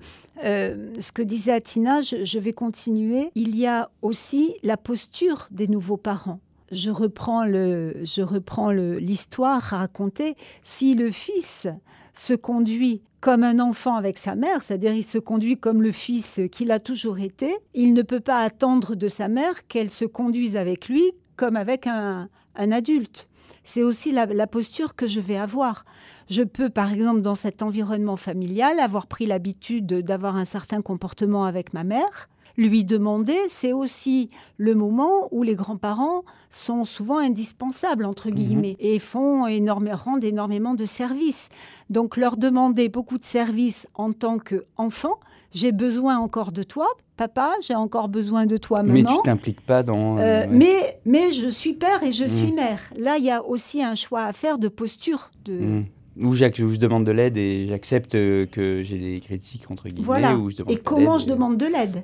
euh, 0.45 0.95
ce 1.01 1.13
que 1.13 1.23
disait 1.23 1.53
Atina, 1.53 2.01
je, 2.03 2.39
vais 2.39 2.53
continuer. 2.53 3.31
Il 3.35 3.57
y 3.57 3.67
a 3.67 3.91
aussi 4.03 4.55
la 4.63 4.77
posture 4.77 5.49
des 5.51 5.69
nouveaux 5.69 5.97
parents 5.97 6.41
je 6.71 6.91
reprends 6.91 7.45
le, 7.45 7.97
je 8.05 8.23
reprends 8.23 8.71
l'histoire 8.71 9.61
racontée. 9.61 10.35
Si 10.63 10.95
le 10.95 11.11
fils 11.11 11.67
se 12.15 12.35
conduit 12.35 13.03
comme 13.21 13.43
un 13.43 13.59
enfant 13.59 13.97
avec 13.97 14.19
sa 14.19 14.35
mère, 14.35 14.63
c'est-à-dire 14.63 14.95
il 14.95 15.05
se 15.05 15.19
conduit 15.19 15.57
comme 15.57 15.83
le 15.83 15.93
fils 15.93 16.41
qu'il 16.53 16.71
a 16.71 16.79
toujours 16.79 17.19
été, 17.19 17.57
il 17.75 17.93
ne 17.93 18.03
peut 18.03 18.21
pas 18.21 18.43
attendre 18.43 18.95
de 18.95 19.09
sa 19.09 19.29
mère 19.29 19.67
qu'elle 19.67 19.91
se 19.91 20.05
conduise 20.05 20.57
avec 20.57 20.89
lui 20.89 21.13
comme 21.37 21.57
avec 21.57 21.87
un, 21.87 22.29
adulte. 22.57 23.29
C'est 23.63 23.85
aussi 23.85 24.11
la, 24.11 24.47
posture 24.49 24.97
que 24.97 25.07
je 25.07 25.21
vais 25.21 25.37
avoir. 25.37 25.85
Je 26.29 26.43
peux, 26.43 26.69
par 26.69 26.93
exemple, 26.93 27.21
dans 27.21 27.37
cet 27.37 27.63
environnement 27.63 28.17
familial, 28.17 28.81
avoir 28.81 29.07
pris 29.07 29.27
l'habitude 29.27 29.87
d'avoir 29.87 30.37
un 30.37 30.45
certain 30.45 30.83
comportement 30.83 31.45
avec 31.45 31.73
ma 31.73 31.85
mère 31.85 32.29
lui 32.59 32.85
demander, 32.85 33.37
c'est 33.47 33.73
aussi 33.73 34.31
le 34.59 34.75
moment 34.75 35.29
où 35.31 35.43
les 35.43 35.55
grands-parents 35.55 36.25
sont 36.51 36.85
souvent 36.85 37.19
indispensables, 37.19 38.05
entre 38.05 38.29
mhm. 38.29 38.35
guillemets, 38.35 38.77
et 38.81 38.99
font 38.99 39.47
énormément, 39.47 39.97
rendent 39.97 40.25
énormément 40.25 40.75
de 40.75 40.85
services. 40.85 41.49
Donc 41.89 42.17
leur 42.17 42.37
demander 42.37 42.89
beaucoup 42.89 43.17
de 43.17 43.25
services 43.25 43.87
en 43.95 44.13
tant 44.13 44.39
qu'enfant, 44.39 45.21
j'ai 45.53 45.73
besoin 45.73 46.19
encore 46.19 46.53
de 46.53 46.63
toi, 46.63 46.89
papa, 47.17 47.53
j'ai 47.67 47.75
encore 47.75 48.09
besoin 48.09 48.45
de 48.45 48.57
toi, 48.57 48.83
maman. 48.83 48.95
Mais 48.95 49.05
tu 49.05 49.23
t'impliques 49.25 49.61
pas 49.61 49.83
dans. 49.83 50.19
Euh, 50.19 50.47
mais, 50.51 51.01
mais 51.07 51.33
je 51.33 51.49
suis 51.49 51.73
père 51.73 52.03
et 52.03 52.13
je 52.13 52.25
mhm. 52.25 52.29
suis 52.29 52.53
mère. 52.53 52.93
Là, 52.97 53.19
il 53.19 53.25
y 53.25 53.31
a 53.31 53.43
aussi 53.43 53.83
un 53.83 53.95
choix 53.95 54.25
à 54.25 54.33
faire 54.33 54.59
de 54.59 54.69
posture. 54.69 55.31
De... 55.45 55.53
Mhm. 55.53 55.87
Où, 56.21 56.33
je 56.33 56.77
demande 56.77 57.05
de 57.05 57.13
l'aide 57.13 57.37
et 57.37 57.67
j'accepte 57.69 58.17
euh, 58.17 58.45
que 58.47 58.83
j'ai 58.83 58.99
des 58.99 59.21
critiques, 59.21 59.71
entre 59.71 59.89
guillemets. 59.89 60.05
Voilà. 60.05 60.37
et 60.69 60.77
comment 60.77 61.19
je 61.19 61.27
demande 61.27 61.57
de 61.57 61.67
l'aide? 61.67 62.03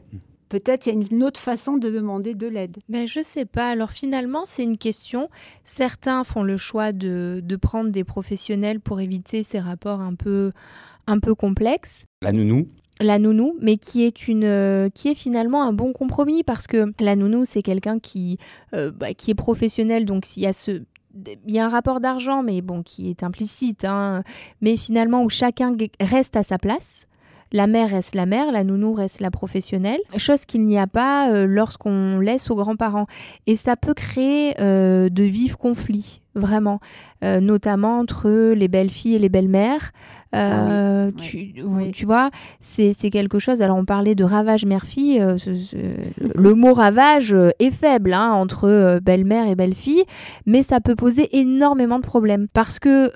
Peut-être 0.61 0.87
il 0.87 0.95
y 0.95 0.97
a 0.97 1.07
une 1.11 1.25
autre 1.25 1.41
façon 1.41 1.79
de 1.79 1.91
demander 1.91 2.37
de 2.37 2.47
l'aide. 2.47 2.77
Ben, 2.89 3.09
je 3.09 3.25
sais 3.25 3.45
pas. 3.45 3.71
Alors 3.71 3.91
finalement, 3.91 4.45
c'est 4.45 4.63
une 4.63 4.79
question. 4.79 5.29
Certains 5.65 6.23
font 6.23 6.45
le 6.45 6.57
choix 6.57 6.93
de, 6.93 7.43
prendre 7.61 7.91
des 7.91 8.05
professionnels 8.05 8.79
pour 8.79 9.01
éviter 9.01 9.43
ces 9.43 9.59
rapports 9.59 10.01
un 10.01 10.15
peu, 10.15 10.53
un 11.09 11.19
peu 11.19 11.35
complexes. 11.35 12.05
La 12.23 12.33
nounou 12.33 12.69
la 13.01 13.19
nounou, 13.19 13.57
mais 13.61 13.77
qui 13.77 14.05
est 14.05 14.29
une, 14.29 14.89
qui 14.95 15.09
est 15.09 15.17
finalement 15.17 15.65
un 15.65 15.73
bon 15.73 15.93
compromis 15.93 16.45
parce 16.45 16.69
que 16.69 16.93
la 17.01 17.17
nounou 17.17 17.45
c'est 17.45 17.61
quelqu'un 17.61 17.99
qui, 17.99 18.39
euh, 18.73 18.93
bah, 18.93 19.15
qui 19.15 19.33
est 19.33 19.35
professionnel, 19.35 20.07
donc 20.07 20.25
s'il 20.25 20.45
y 20.45 20.47
a 20.47 20.53
ce, 20.53 20.81
il 21.27 21.53
y 21.53 21.59
a 21.59 21.67
un 21.67 21.69
rapport 21.69 21.99
d'argent, 21.99 22.45
mais 22.45 22.61
bon, 22.61 22.85
qui 22.85 23.11
est 23.11 23.25
implicite, 23.25 23.85
hein, 23.85 24.23
mais 24.61 24.77
finalement 24.77 25.25
où 25.25 25.29
chacun 25.29 25.77
reste 25.99 26.37
à 26.37 26.45
sa 26.45 26.57
place 26.57 27.09
la 27.55 27.69
mère 27.69 27.91
reste 27.91 28.17
la 28.17 28.27
mère, 28.27 28.51
la 28.51 28.65
nounou 28.65 28.93
reste 28.93 29.21
la 29.21 29.31
professionnelle, 29.31 30.01
chose 30.17 30.45
qu'il 30.45 30.67
n'y 30.67 30.77
a 30.77 30.89
pas 30.89 31.31
euh, 31.31 31.47
lorsqu'on 31.47 32.19
laisse 32.19 32.51
aux 32.51 32.57
grands-parents. 32.57 33.07
Et 33.47 33.55
ça 33.55 33.77
peut 33.77 33.95
créer 33.95 34.61
euh, 34.61 35.09
de 35.09 35.23
vifs 35.23 35.55
conflits, 35.55 36.21
vraiment, 36.35 36.81
euh, 37.23 37.41
notamment 37.41 37.99
entre 37.99 38.53
les 38.53 38.69
belles-filles 38.69 39.17
et 39.17 39.19
les 39.19 39.29
belles-mères. 39.29 39.93
Ah 40.33 41.11
tu, 41.17 42.07
vois, 42.07 42.31
c'est 42.61 42.93
quelque 43.13 43.39
chose. 43.39 43.63
Alors, 43.63 43.77
on 43.77 43.85
parlait 43.85 44.17
de 44.17 44.25
ravage 44.25 44.67
mère-fille. 44.67 45.25
le 46.19 46.55
mot 46.55 46.75
ravage 46.75 47.37
est 47.61 47.71
faible 47.71 48.13
hein, 48.13 48.33
entre 48.33 48.99
belle-mère 49.01 49.47
et 49.47 49.55
belle-fille, 49.55 50.03
mais 50.45 50.65
ça 50.65 50.81
peut 50.81 50.97
poser 50.97 51.39
énormément 51.39 52.01
de 52.01 52.05
problèmes 52.05 52.49
parce 52.53 52.81
que 52.81 53.13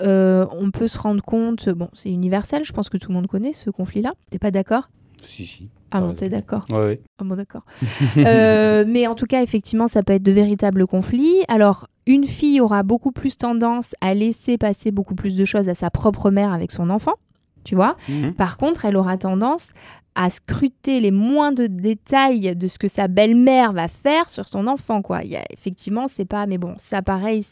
on 0.55 0.71
peut 0.71 0.87
se 0.87 0.99
rendre 0.99 1.25
compte. 1.25 1.69
Bon, 1.71 1.89
c'est 1.93 2.11
universel. 2.11 2.63
Je 2.65 2.73
pense 2.73 2.89
que 2.89 2.99
tout 2.99 3.09
le 3.09 3.15
monde 3.15 3.27
connaît 3.27 3.53
ce 3.53 3.71
conflit-là. 3.71 4.13
T'es 4.31 4.39
pas 4.39 4.53
d'accord? 4.53 4.89
Si, 5.23 5.47
si. 5.47 5.69
Ah 5.91 6.01
non, 6.01 6.15
t'es 6.15 6.29
d'accord 6.29 6.67
Oui. 6.71 6.99
Ah 7.19 7.25
bon, 7.25 7.35
d'accord. 7.37 7.63
Euh, 8.19 8.85
mais 8.87 9.07
en 9.07 9.15
tout 9.15 9.27
cas, 9.27 9.43
effectivement, 9.43 9.89
ça 9.89 10.03
peut 10.03 10.13
être 10.13 10.23
de 10.23 10.33
véritables 10.33 10.87
conflits. 10.87 11.43
Alors, 11.49 11.87
une 12.07 12.27
fille 12.27 12.61
aura 12.61 12.83
beaucoup 12.83 13.13
plus 13.13 13.37
tendance 13.39 13.95
à 14.01 14.15
laisser 14.15 14.59
passer 14.59 14.91
beaucoup 14.91 15.15
plus 15.15 15.37
de 15.37 15.45
choses 15.45 15.69
à 15.69 15.75
sa 15.75 15.91
propre 15.91 16.31
mère 16.31 16.53
avec 16.53 16.73
son 16.73 16.91
enfant, 16.91 17.15
tu 17.65 17.75
vois. 17.75 17.97
Mhm. 18.09 18.35
Par 18.35 18.57
contre, 18.59 18.85
elle 18.85 18.97
aura 18.97 19.17
tendance 19.17 19.71
à 20.21 20.31
scruter 20.31 20.99
les 20.99 21.13
moindres 21.13 21.69
détails 21.69 22.57
de 22.57 22.67
ce 22.67 22.77
que 22.77 22.89
sa 22.89 23.07
belle-mère 23.07 23.73
va 23.73 23.87
faire 23.87 24.29
sur 24.29 24.49
son 24.49 24.67
enfant. 24.67 25.01
Quoi. 25.01 25.23
Il 25.23 25.31
y 25.31 25.37
a, 25.37 25.45
effectivement, 25.51 26.09
c'est 26.09 26.25
pas, 26.25 26.47
mais 26.47 26.59
bon, 26.59 26.75
ça 26.77 27.03
pareil, 27.03 27.47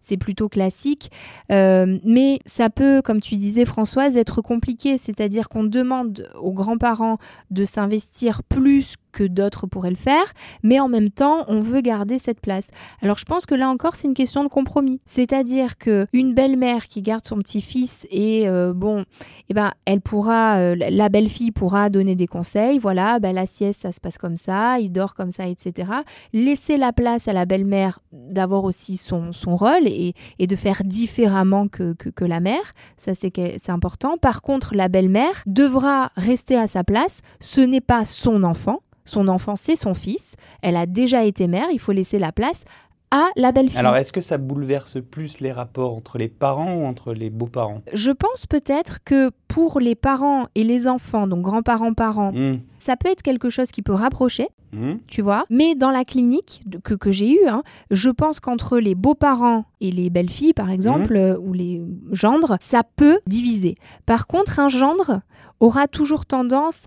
c'est 0.00 0.16
plutôt 0.16 0.48
classique. 0.48 1.12
Euh, 1.52 1.96
mais 2.02 2.40
ça 2.44 2.70
peut, 2.70 3.02
comme 3.02 3.20
tu 3.20 3.36
disais 3.36 3.64
Françoise, 3.64 4.16
être 4.16 4.42
compliqué, 4.42 4.98
c'est-à-dire 4.98 5.48
qu'on 5.48 5.62
demande 5.62 6.28
aux 6.42 6.52
grands-parents 6.52 7.18
de 7.52 7.64
s'investir 7.64 8.42
plus 8.42 8.96
que 9.12 9.24
d'autres 9.24 9.66
pourraient 9.66 9.90
le 9.90 9.96
faire, 9.96 10.32
mais 10.62 10.80
en 10.80 10.88
même 10.88 11.10
temps, 11.10 11.44
on 11.48 11.60
veut 11.60 11.80
garder 11.80 12.18
cette 12.18 12.40
place. 12.40 12.68
Alors 13.02 13.18
je 13.18 13.24
pense 13.24 13.46
que 13.46 13.54
là 13.54 13.68
encore, 13.68 13.96
c'est 13.96 14.06
une 14.06 14.14
question 14.14 14.44
de 14.44 14.48
compromis. 14.48 15.00
C'est-à-dire 15.06 15.78
que 15.78 16.06
une 16.12 16.34
belle-mère 16.34 16.88
qui 16.88 17.02
garde 17.02 17.24
son 17.24 17.38
petit-fils 17.38 18.06
et 18.10 18.48
euh, 18.48 18.72
bon, 18.72 19.04
eh 19.48 19.54
ben, 19.54 19.72
elle 19.86 20.00
pourra, 20.00 20.58
euh, 20.58 20.76
la 20.76 21.08
belle-fille 21.08 21.50
pourra 21.50 21.90
donner 21.90 22.07
des 22.14 22.26
conseils. 22.26 22.78
Voilà, 22.78 23.18
ben, 23.18 23.34
la 23.34 23.46
sieste, 23.46 23.82
ça 23.82 23.92
se 23.92 24.00
passe 24.00 24.18
comme 24.18 24.36
ça, 24.36 24.78
il 24.78 24.90
dort 24.90 25.14
comme 25.14 25.30
ça, 25.30 25.46
etc. 25.46 25.90
Laisser 26.32 26.76
la 26.76 26.92
place 26.92 27.28
à 27.28 27.32
la 27.32 27.44
belle-mère 27.44 28.00
d'avoir 28.12 28.64
aussi 28.64 28.96
son, 28.96 29.32
son 29.32 29.56
rôle 29.56 29.86
et, 29.86 30.14
et, 30.38 30.46
de 30.46 30.56
faire 30.56 30.82
différemment 30.84 31.68
que, 31.68 31.94
que, 31.94 32.08
que 32.08 32.24
la 32.24 32.40
mère. 32.40 32.74
Ça, 32.96 33.12
c'est 33.14 33.70
important. 33.70 34.16
Par 34.18 34.42
contre, 34.42 34.74
la 34.74 34.88
belle-mère 34.88 35.42
devra 35.46 36.12
rester 36.16 36.56
à 36.56 36.66
sa 36.66 36.84
place. 36.84 37.20
Ce 37.40 37.60
n'est 37.60 37.80
pas 37.80 38.04
son 38.04 38.42
enfant. 38.42 38.80
Son 39.04 39.28
enfant, 39.28 39.56
c'est 39.56 39.76
son 39.76 39.94
fils. 39.94 40.34
Elle 40.60 40.76
a 40.76 40.84
déjà 40.84 41.24
été 41.24 41.46
mère. 41.46 41.68
Il 41.72 41.80
faut 41.80 41.92
laisser 41.92 42.18
la 42.18 42.30
place 42.30 42.64
à 43.10 43.28
la 43.36 43.52
belle-fille. 43.52 43.78
Alors, 43.78 43.96
est-ce 43.96 44.12
que 44.12 44.20
ça 44.20 44.36
bouleverse 44.38 44.98
plus 45.10 45.40
les 45.40 45.52
rapports 45.52 45.94
entre 45.94 46.18
les 46.18 46.28
parents 46.28 46.74
ou 46.74 46.84
entre 46.86 47.12
les 47.14 47.30
beaux-parents? 47.30 47.82
Je 47.92 48.10
pense 48.10 48.46
peut-être 48.46 49.02
que 49.04 49.30
pour 49.48 49.80
les 49.80 49.94
parents 49.94 50.46
et 50.54 50.64
les 50.64 50.86
enfants, 50.86 51.26
donc 51.26 51.42
grands-parents, 51.42 51.94
parents, 51.94 52.32
Mmh. 52.32 52.60
ça 52.78 52.96
peut 52.96 53.08
être 53.08 53.22
quelque 53.22 53.48
chose 53.50 53.70
qui 53.70 53.82
peut 53.82 53.94
rapprocher, 53.94 54.48
Mmh. 54.72 54.94
tu 55.06 55.22
vois. 55.22 55.46
Mais 55.48 55.74
dans 55.74 55.90
la 55.90 56.04
clinique 56.04 56.62
que, 56.84 56.92
que 56.92 57.10
j'ai 57.10 57.30
eue, 57.32 57.48
hein, 57.48 57.62
je 57.90 58.10
pense 58.10 58.38
qu'entre 58.40 58.78
les 58.78 58.94
beaux-parents 58.94 59.64
et 59.80 59.90
les 59.90 60.10
belles-filles, 60.10 60.52
par 60.52 60.70
exemple, 60.70 61.16
euh, 61.16 61.38
ou 61.38 61.54
les 61.54 61.80
gendres, 62.12 62.58
ça 62.60 62.82
peut 62.84 63.20
diviser. 63.26 63.76
Par 64.04 64.26
contre, 64.26 64.58
un 64.60 64.68
gendre 64.68 65.22
aura 65.60 65.88
toujours 65.88 66.26
tendance 66.26 66.84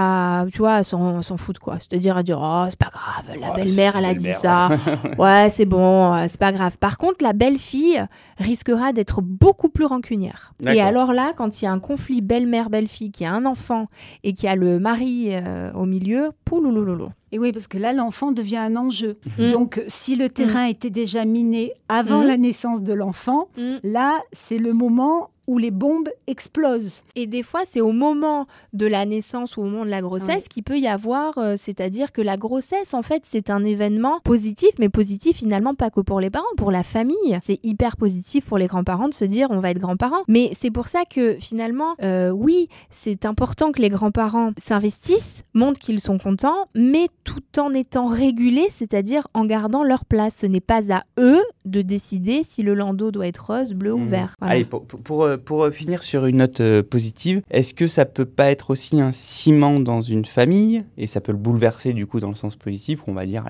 à, 0.00 0.46
tu 0.52 0.58
vois, 0.58 0.74
à 0.74 0.82
s'en 0.84 1.20
s'en 1.22 1.36
foutre, 1.36 1.60
quoi. 1.60 1.74
C'est-à-dire 1.80 2.16
à 2.16 2.22
dire, 2.22 2.38
oh, 2.40 2.64
c'est 2.70 2.78
pas 2.78 2.90
grave, 2.90 3.36
la 3.40 3.48
Ouais, 3.50 3.56
belle-mère, 3.64 3.96
elle 3.96 4.04
a 4.04 4.14
dit 4.14 4.26
belle-mère. 4.26 4.40
ça. 4.40 4.68
ouais, 5.18 5.50
c'est 5.50 5.64
bon, 5.64 6.14
euh, 6.14 6.26
c'est 6.28 6.38
pas 6.38 6.52
grave. 6.52 6.78
Par 6.78 6.98
contre, 6.98 7.16
la 7.24 7.32
belle-fille 7.32 8.00
risquera 8.38 8.92
d'être 8.92 9.20
beaucoup 9.22 9.68
plus 9.68 9.84
rancunière. 9.84 10.52
Et 10.64 10.80
alors 10.80 11.12
là, 11.12 11.32
quand 11.36 11.60
il 11.60 11.64
y 11.64 11.68
a 11.68 11.72
un 11.72 11.80
conflit 11.80 12.20
belle-mère-belle-fille, 12.20 13.10
qui 13.10 13.24
a 13.24 13.32
un 13.32 13.44
enfant 13.44 13.86
et 14.22 14.32
qui 14.34 14.46
a 14.46 14.54
le 14.54 14.78
mari 14.78 15.30
euh, 15.32 15.72
au 15.72 15.84
milieu, 15.84 16.30
pouloulouloulou. 16.44 17.08
Et 17.32 17.38
oui, 17.38 17.52
parce 17.52 17.66
que 17.66 17.76
là, 17.76 17.92
l'enfant 17.92 18.30
devient 18.32 18.56
un 18.56 18.76
enjeu. 18.76 19.18
Mm. 19.38 19.50
Donc, 19.50 19.82
si 19.88 20.14
le 20.16 20.28
terrain 20.28 20.64
était 20.66 20.90
déjà 20.90 21.24
miné 21.24 21.72
avant 21.88 22.22
Mm. 22.22 22.26
la 22.26 22.36
naissance 22.36 22.82
de 22.82 22.92
l'enfant, 22.94 23.48
là, 23.82 24.12
c'est 24.32 24.58
le 24.58 24.72
moment 24.72 25.30
où 25.48 25.58
les 25.58 25.70
bombes 25.72 26.10
explosent. 26.28 27.02
Et 27.16 27.26
des 27.26 27.42
fois, 27.42 27.62
c'est 27.64 27.80
au 27.80 27.90
moment 27.92 28.46
de 28.74 28.86
la 28.86 29.04
naissance 29.06 29.56
ou 29.56 29.62
au 29.62 29.64
moment 29.64 29.84
de 29.84 29.90
la 29.90 30.02
grossesse 30.02 30.46
qu'il 30.46 30.62
peut 30.62 30.78
y 30.78 30.86
avoir, 30.86 31.38
euh, 31.38 31.54
c'est-à-dire 31.56 32.12
que 32.12 32.20
la 32.22 32.36
grossesse, 32.36 32.92
en 32.94 33.02
fait, 33.02 33.22
c'est 33.24 33.48
un 33.50 33.64
événement 33.64 34.20
positif, 34.24 34.68
mais 34.78 34.88
positif 34.90 35.38
finalement 35.38 35.74
pas 35.74 35.88
que 35.90 36.00
pour 36.00 36.20
les 36.20 36.28
parents, 36.30 36.44
pour 36.58 36.70
la 36.70 36.82
famille. 36.82 37.38
C'est 37.42 37.58
hyper 37.64 37.96
positif 37.96 38.44
pour 38.44 38.58
les 38.58 38.66
grands-parents 38.66 39.08
de 39.08 39.14
se 39.14 39.24
dire 39.24 39.48
on 39.50 39.60
va 39.60 39.70
être 39.70 39.78
grands-parents. 39.78 40.22
Mais 40.28 40.50
c'est 40.52 40.70
pour 40.70 40.86
ça 40.86 41.04
que 41.08 41.36
finalement, 41.40 41.94
euh, 42.02 42.30
oui, 42.30 42.68
c'est 42.90 43.24
important 43.24 43.72
que 43.72 43.80
les 43.80 43.88
grands-parents 43.88 44.52
s'investissent, 44.58 45.44
montrent 45.54 45.80
qu'ils 45.80 46.00
sont 46.00 46.18
contents, 46.18 46.66
mais 46.74 47.08
tout 47.24 47.58
en 47.58 47.72
étant 47.72 48.06
régulés, 48.06 48.68
c'est-à-dire 48.70 49.26
en 49.32 49.46
gardant 49.46 49.82
leur 49.82 50.04
place. 50.04 50.36
Ce 50.36 50.46
n'est 50.46 50.60
pas 50.60 50.92
à 50.92 51.04
eux 51.18 51.42
de 51.64 51.80
décider 51.82 52.42
si 52.44 52.62
le 52.62 52.74
landau 52.74 53.10
doit 53.10 53.26
être 53.26 53.46
rose, 53.46 53.72
bleu 53.72 53.94
ou 53.94 53.98
Mmh. 53.98 54.08
vert. 54.08 54.34
Voilà. 54.40 54.54
Allez, 54.54 54.64
pour, 54.64 54.84
pour, 54.84 55.00
pour, 55.00 55.22
euh, 55.24 55.36
pour, 55.38 55.64
euh, 55.64 55.70
finir 55.70 56.02
sur 56.02 56.26
une 56.26 56.36
note 56.38 56.60
euh, 56.60 56.82
positive, 56.82 57.42
est-ce 57.50 57.74
que 57.74 57.86
ça 57.86 58.04
peut 58.04 58.24
pas 58.24 58.50
être 58.50 58.70
aussi 58.70 59.00
un 59.00 59.12
ciment 59.12 59.80
dans 59.80 60.00
une 60.00 60.24
famille? 60.24 60.84
Et 60.96 61.06
ça 61.06 61.20
peut 61.20 61.32
le 61.32 61.38
bouleverser 61.38 61.92
du 61.92 62.06
coup 62.06 62.20
dans 62.20 62.28
le 62.28 62.34
sens 62.34 62.56
positif 62.56 63.02
on 63.06 63.12
va 63.12 63.26
dire, 63.26 63.46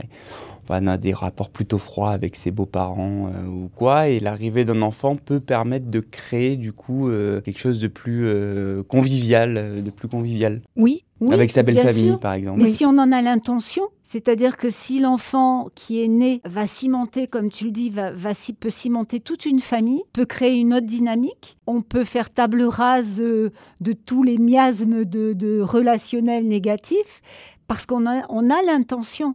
on 0.70 0.86
a 0.86 0.98
des 0.98 1.12
rapports 1.12 1.50
plutôt 1.50 1.78
froids 1.78 2.10
avec 2.10 2.36
ses 2.36 2.50
beaux-parents 2.50 3.30
euh, 3.34 3.46
ou 3.46 3.70
quoi 3.74 4.08
et 4.08 4.20
l'arrivée 4.20 4.64
d'un 4.64 4.82
enfant 4.82 5.16
peut 5.16 5.40
permettre 5.40 5.86
de 5.90 6.00
créer 6.00 6.56
du 6.56 6.72
coup 6.72 7.08
euh, 7.08 7.40
quelque 7.40 7.58
chose 7.58 7.80
de 7.80 7.88
plus 7.88 8.26
euh, 8.26 8.82
convivial, 8.82 9.82
de 9.82 9.90
plus 9.90 10.08
convivial 10.08 10.60
Oui, 10.76 11.04
Oui, 11.20 11.32
avec 11.32 11.50
sa 11.50 11.62
belle 11.62 11.76
bien 11.76 11.86
famille 11.86 12.10
sûr. 12.10 12.20
par 12.20 12.34
exemple. 12.34 12.60
Mais 12.62 12.70
si 12.70 12.84
on 12.84 12.98
en 12.98 13.12
a 13.12 13.22
l'intention, 13.22 13.82
c'est-à-dire 14.04 14.56
que 14.56 14.70
si 14.70 15.00
l'enfant 15.00 15.68
qui 15.74 16.02
est 16.02 16.08
né 16.08 16.40
va 16.44 16.66
cimenter, 16.66 17.26
comme 17.26 17.50
tu 17.50 17.64
le 17.64 17.70
dis, 17.70 17.90
va, 17.90 18.10
va 18.10 18.30
peut 18.58 18.70
cimenter 18.70 19.20
toute 19.20 19.46
une 19.46 19.60
famille, 19.60 20.02
peut 20.12 20.24
créer 20.24 20.56
une 20.56 20.74
autre 20.74 20.86
dynamique, 20.86 21.58
on 21.66 21.82
peut 21.82 22.04
faire 22.04 22.30
table 22.30 22.62
rase 22.62 23.16
de 23.18 23.92
tous 24.06 24.22
les 24.22 24.38
miasmes 24.38 25.04
de, 25.04 25.32
de 25.32 25.60
relationnels 25.60 26.46
négatifs, 26.46 27.20
parce 27.66 27.84
qu'on 27.84 28.06
a, 28.06 28.24
on 28.30 28.50
a 28.50 28.62
l'intention. 28.62 29.34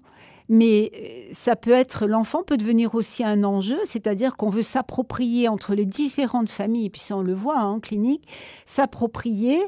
Mais 0.49 0.91
euh, 0.93 1.29
ça 1.33 1.55
peut 1.55 1.71
être, 1.71 2.05
l'enfant 2.05 2.43
peut 2.43 2.57
devenir 2.57 2.95
aussi 2.95 3.23
un 3.23 3.43
enjeu, 3.43 3.79
c'est-à-dire 3.85 4.35
qu'on 4.35 4.49
veut 4.49 4.63
s'approprier 4.63 5.47
entre 5.47 5.73
les 5.75 5.85
différentes 5.85 6.49
familles, 6.49 6.87
et 6.87 6.89
puis 6.89 7.01
ça 7.01 7.17
on 7.17 7.21
le 7.21 7.33
voit 7.33 7.59
hein, 7.59 7.67
en 7.67 7.79
clinique, 7.79 8.27
s'approprier 8.65 9.59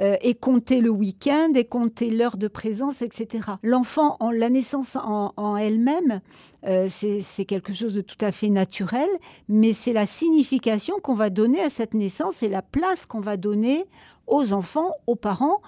euh, 0.00 0.16
et 0.22 0.34
compter 0.34 0.80
le 0.80 0.90
week-end 0.90 1.52
et 1.54 1.64
compter 1.64 2.10
l'heure 2.10 2.36
de 2.36 2.48
présence, 2.48 3.02
etc. 3.02 3.52
L'enfant, 3.62 4.16
en 4.20 4.30
la 4.30 4.48
naissance 4.48 4.96
en, 4.96 5.56
elle-même, 5.56 6.20
euh, 6.64 6.86
c'est 6.88 7.44
quelque 7.44 7.72
chose 7.72 7.94
de 7.94 8.00
tout 8.00 8.22
à 8.24 8.32
fait 8.32 8.48
naturel, 8.48 9.08
mais 9.48 9.72
c'est 9.72 9.92
la 9.92 10.06
signification 10.06 10.96
qu'on 11.02 11.14
va 11.14 11.30
donner 11.30 11.60
à 11.60 11.68
cette 11.68 11.94
naissance 11.94 12.42
et 12.42 12.48
la 12.48 12.62
place 12.62 13.04
qu'on 13.04 13.20
va 13.20 13.36
donner 13.36 13.84
aux 14.26 14.52
enfants, 14.52 14.92
aux 15.06 15.16
parents 15.16 15.60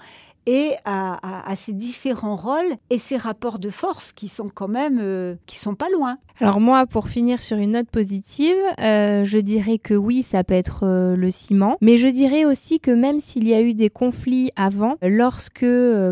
et 0.45 0.71
à, 0.85 1.17
ces 1.55 1.73
différents 1.73 2.35
rôles 2.35 2.75
et 2.89 2.97
ces 2.97 3.17
rapports 3.17 3.59
de 3.59 3.69
force 3.69 4.11
qui 4.11 4.27
sont 4.27 4.49
quand 4.53 4.67
même 4.67 4.99
euh, 5.01 5.35
qui 5.45 5.57
sont 5.57 5.75
pas 5.75 5.89
loin. 5.89 6.17
Alors 6.41 6.59
moi, 6.59 6.85
pour 6.85 7.07
finir 7.07 7.41
sur 7.41 7.57
une 7.57 7.71
note 7.71 7.89
positive, 7.89 8.55
euh, 8.79 9.23
je 9.23 9.37
dirais 9.37 9.77
que 9.77 9.93
oui, 9.93 10.21
ça 10.21 10.43
peut 10.43 10.53
être 10.53 10.81
euh, 10.83 11.15
le 11.15 11.31
ciment, 11.31 11.77
mais 11.81 11.95
je 11.95 12.07
dirais 12.07 12.43
aussi 12.43 12.81
que 12.81 12.91
même 12.91 13.19
s'il 13.19 13.47
y 13.47 13.53
a 13.53 13.61
eu 13.61 13.73
des 13.73 13.89
conflits 13.89 14.51
avant, 14.57 14.95
lorsque, 15.01 15.65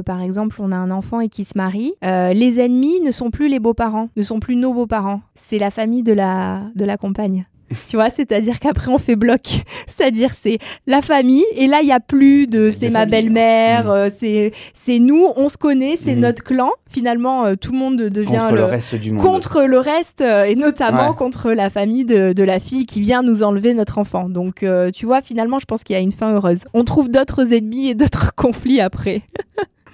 par 0.05 0.21
exemple, 0.21 0.57
on 0.59 0.71
a 0.71 0.77
un 0.77 0.91
enfant 0.91 1.19
et 1.19 1.27
qui 1.27 1.43
se 1.43 1.57
marie, 1.57 1.93
les 2.01 2.59
ennemis 2.59 3.01
ne 3.01 3.11
sont 3.11 3.31
plus 3.31 3.49
les 3.49 3.59
beaux-parents, 3.59 4.09
ne 4.15 4.23
sont 4.23 4.39
plus 4.39 4.55
nos 4.55 4.73
beaux-parents, 4.73 5.21
c'est 5.35 5.59
la 5.59 5.71
famille 5.71 6.03
de 6.03 6.13
la, 6.13 6.69
de 6.75 6.85
la 6.85 6.97
compagne. 6.97 7.45
Tu 7.87 7.95
vois, 7.95 8.09
c'est-à-dire 8.09 8.59
qu'après 8.59 8.89
on 8.91 8.97
fait 8.97 9.15
bloc, 9.15 9.41
c'est-à-dire 9.87 10.31
c'est 10.33 10.57
la 10.87 11.01
famille 11.01 11.45
et 11.55 11.67
là 11.67 11.79
il 11.81 11.87
y 11.87 11.91
a 11.91 11.99
plus 11.99 12.47
de 12.47 12.71
C'est 12.71 12.89
ma 12.89 12.99
familles, 12.99 13.11
belle-mère, 13.11 13.85
Mm. 13.85 13.89
euh, 13.89 14.09
c'est 14.15 14.51
c'est 14.73 14.99
nous, 14.99 15.27
on 15.35 15.49
se 15.49 15.57
connaît, 15.57 15.95
c'est 15.97 16.15
Mm. 16.15 16.19
notre 16.19 16.43
clan. 16.43 16.69
Finalement, 16.89 17.45
euh, 17.45 17.55
tout 17.55 17.71
le 17.71 17.77
monde 17.77 17.97
devient 17.97 18.37
contre 18.39 18.55
le 18.55 18.63
reste 18.65 18.95
du 18.95 19.11
monde. 19.11 19.23
contre 19.23 19.61
le 19.63 19.79
reste 19.79 20.21
euh, 20.21 20.43
et 20.45 20.55
notamment 20.55 21.09
Ouais. 21.09 21.15
contre 21.15 21.51
la 21.51 21.69
famille 21.69 22.05
de, 22.05 22.33
de 22.33 22.43
la 22.43 22.59
fille 22.59 22.85
qui 22.85 23.01
vient 23.01 23.23
nous 23.23 23.41
enlever 23.43 23.73
notre 23.73 23.97
enfant. 23.97 24.29
Donc 24.29 24.63
euh, 24.63 24.91
tu 24.91 25.05
vois, 25.05 25.21
finalement, 25.21 25.59
je 25.59 25.65
pense 25.65 25.83
qu'il 25.83 25.95
y 25.95 25.97
a 25.97 26.01
une 26.01 26.11
fin 26.11 26.31
heureuse. 26.33 26.59
On 26.73 26.83
trouve 26.83 27.09
d'autres 27.09 27.51
ennemis 27.53 27.89
et 27.89 27.95
d'autres 27.95 28.33
conflits 28.35 28.79
après. 28.81 29.21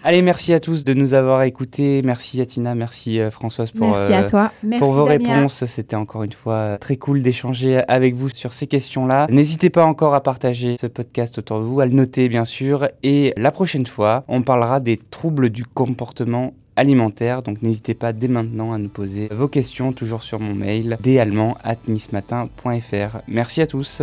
Allez, 0.01 0.21
merci 0.21 0.53
à 0.53 0.61
tous 0.61 0.85
de 0.85 0.93
nous 0.93 1.13
avoir 1.13 1.43
écoutés. 1.43 2.01
Merci 2.05 2.39
Atina, 2.39 2.73
merci 2.73 3.19
euh, 3.19 3.29
Françoise 3.29 3.71
pour 3.71 3.89
Merci 3.89 4.13
euh, 4.13 4.19
à 4.19 4.23
toi. 4.23 4.53
Merci 4.63 4.79
pour 4.79 4.93
vos 4.93 5.05
Damien. 5.05 5.33
réponses. 5.33 5.65
C'était 5.65 5.97
encore 5.97 6.23
une 6.23 6.31
fois 6.31 6.53
euh, 6.53 6.77
très 6.77 6.95
cool 6.95 7.21
d'échanger 7.21 7.83
avec 7.89 8.15
vous 8.15 8.29
sur 8.29 8.53
ces 8.53 8.65
questions-là. 8.65 9.27
N'hésitez 9.29 9.69
pas 9.69 9.85
encore 9.85 10.13
à 10.13 10.23
partager 10.23 10.77
ce 10.79 10.87
podcast 10.87 11.39
autour 11.39 11.59
de 11.59 11.65
vous, 11.65 11.81
à 11.81 11.85
le 11.85 11.91
noter 11.91 12.29
bien 12.29 12.45
sûr. 12.45 12.87
Et 13.03 13.33
la 13.35 13.51
prochaine 13.51 13.85
fois, 13.85 14.23
on 14.29 14.41
parlera 14.41 14.79
des 14.79 14.95
troubles 14.95 15.49
du 15.49 15.65
comportement 15.65 16.53
alimentaire. 16.77 17.43
Donc 17.43 17.61
n'hésitez 17.61 17.93
pas 17.93 18.13
dès 18.13 18.29
maintenant 18.29 18.71
à 18.71 18.77
nous 18.77 18.87
poser 18.87 19.27
vos 19.31 19.49
questions, 19.49 19.91
toujours 19.91 20.23
sur 20.23 20.39
mon 20.39 20.55
mail, 20.55 20.97
desallemand.nismatin.fr. 21.01 23.17
Merci 23.27 23.61
à 23.61 23.67
tous. 23.67 24.01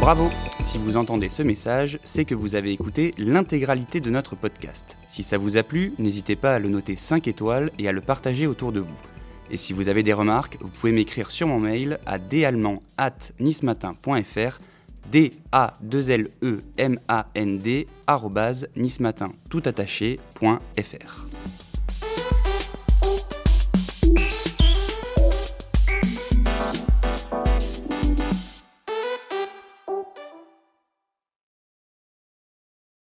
Bravo 0.00 0.30
Si 0.64 0.78
vous 0.78 0.96
entendez 0.96 1.28
ce 1.28 1.42
message, 1.42 1.98
c'est 2.04 2.24
que 2.24 2.34
vous 2.34 2.54
avez 2.56 2.72
écouté 2.72 3.12
l'intégralité 3.18 4.00
de 4.00 4.08
notre 4.10 4.34
podcast. 4.34 4.96
Si 5.06 5.22
ça 5.22 5.36
vous 5.38 5.58
a 5.58 5.62
plu, 5.62 5.92
n'hésitez 5.98 6.36
pas 6.36 6.54
à 6.54 6.58
le 6.58 6.68
noter 6.68 6.96
5 6.96 7.28
étoiles 7.28 7.70
et 7.78 7.86
à 7.86 7.92
le 7.92 8.00
partager 8.00 8.46
autour 8.46 8.72
de 8.72 8.80
vous. 8.80 8.96
Et 9.50 9.56
si 9.56 9.72
vous 9.72 9.88
avez 9.88 10.02
des 10.02 10.14
remarques, 10.14 10.58
vous 10.60 10.68
pouvez 10.68 10.92
m'écrire 10.92 11.30
sur 11.30 11.46
mon 11.46 11.60
mail 11.60 12.00
à 12.06 12.18
dallemand@nismatin.fr 12.18 14.58
d 15.12 15.32
a 15.52 15.74
2 15.82 16.10
l 16.10 16.28
e 16.42 16.58
m 16.78 16.98
a 17.08 17.26
n 17.34 17.60
d 17.60 17.86
tout. 19.50 19.62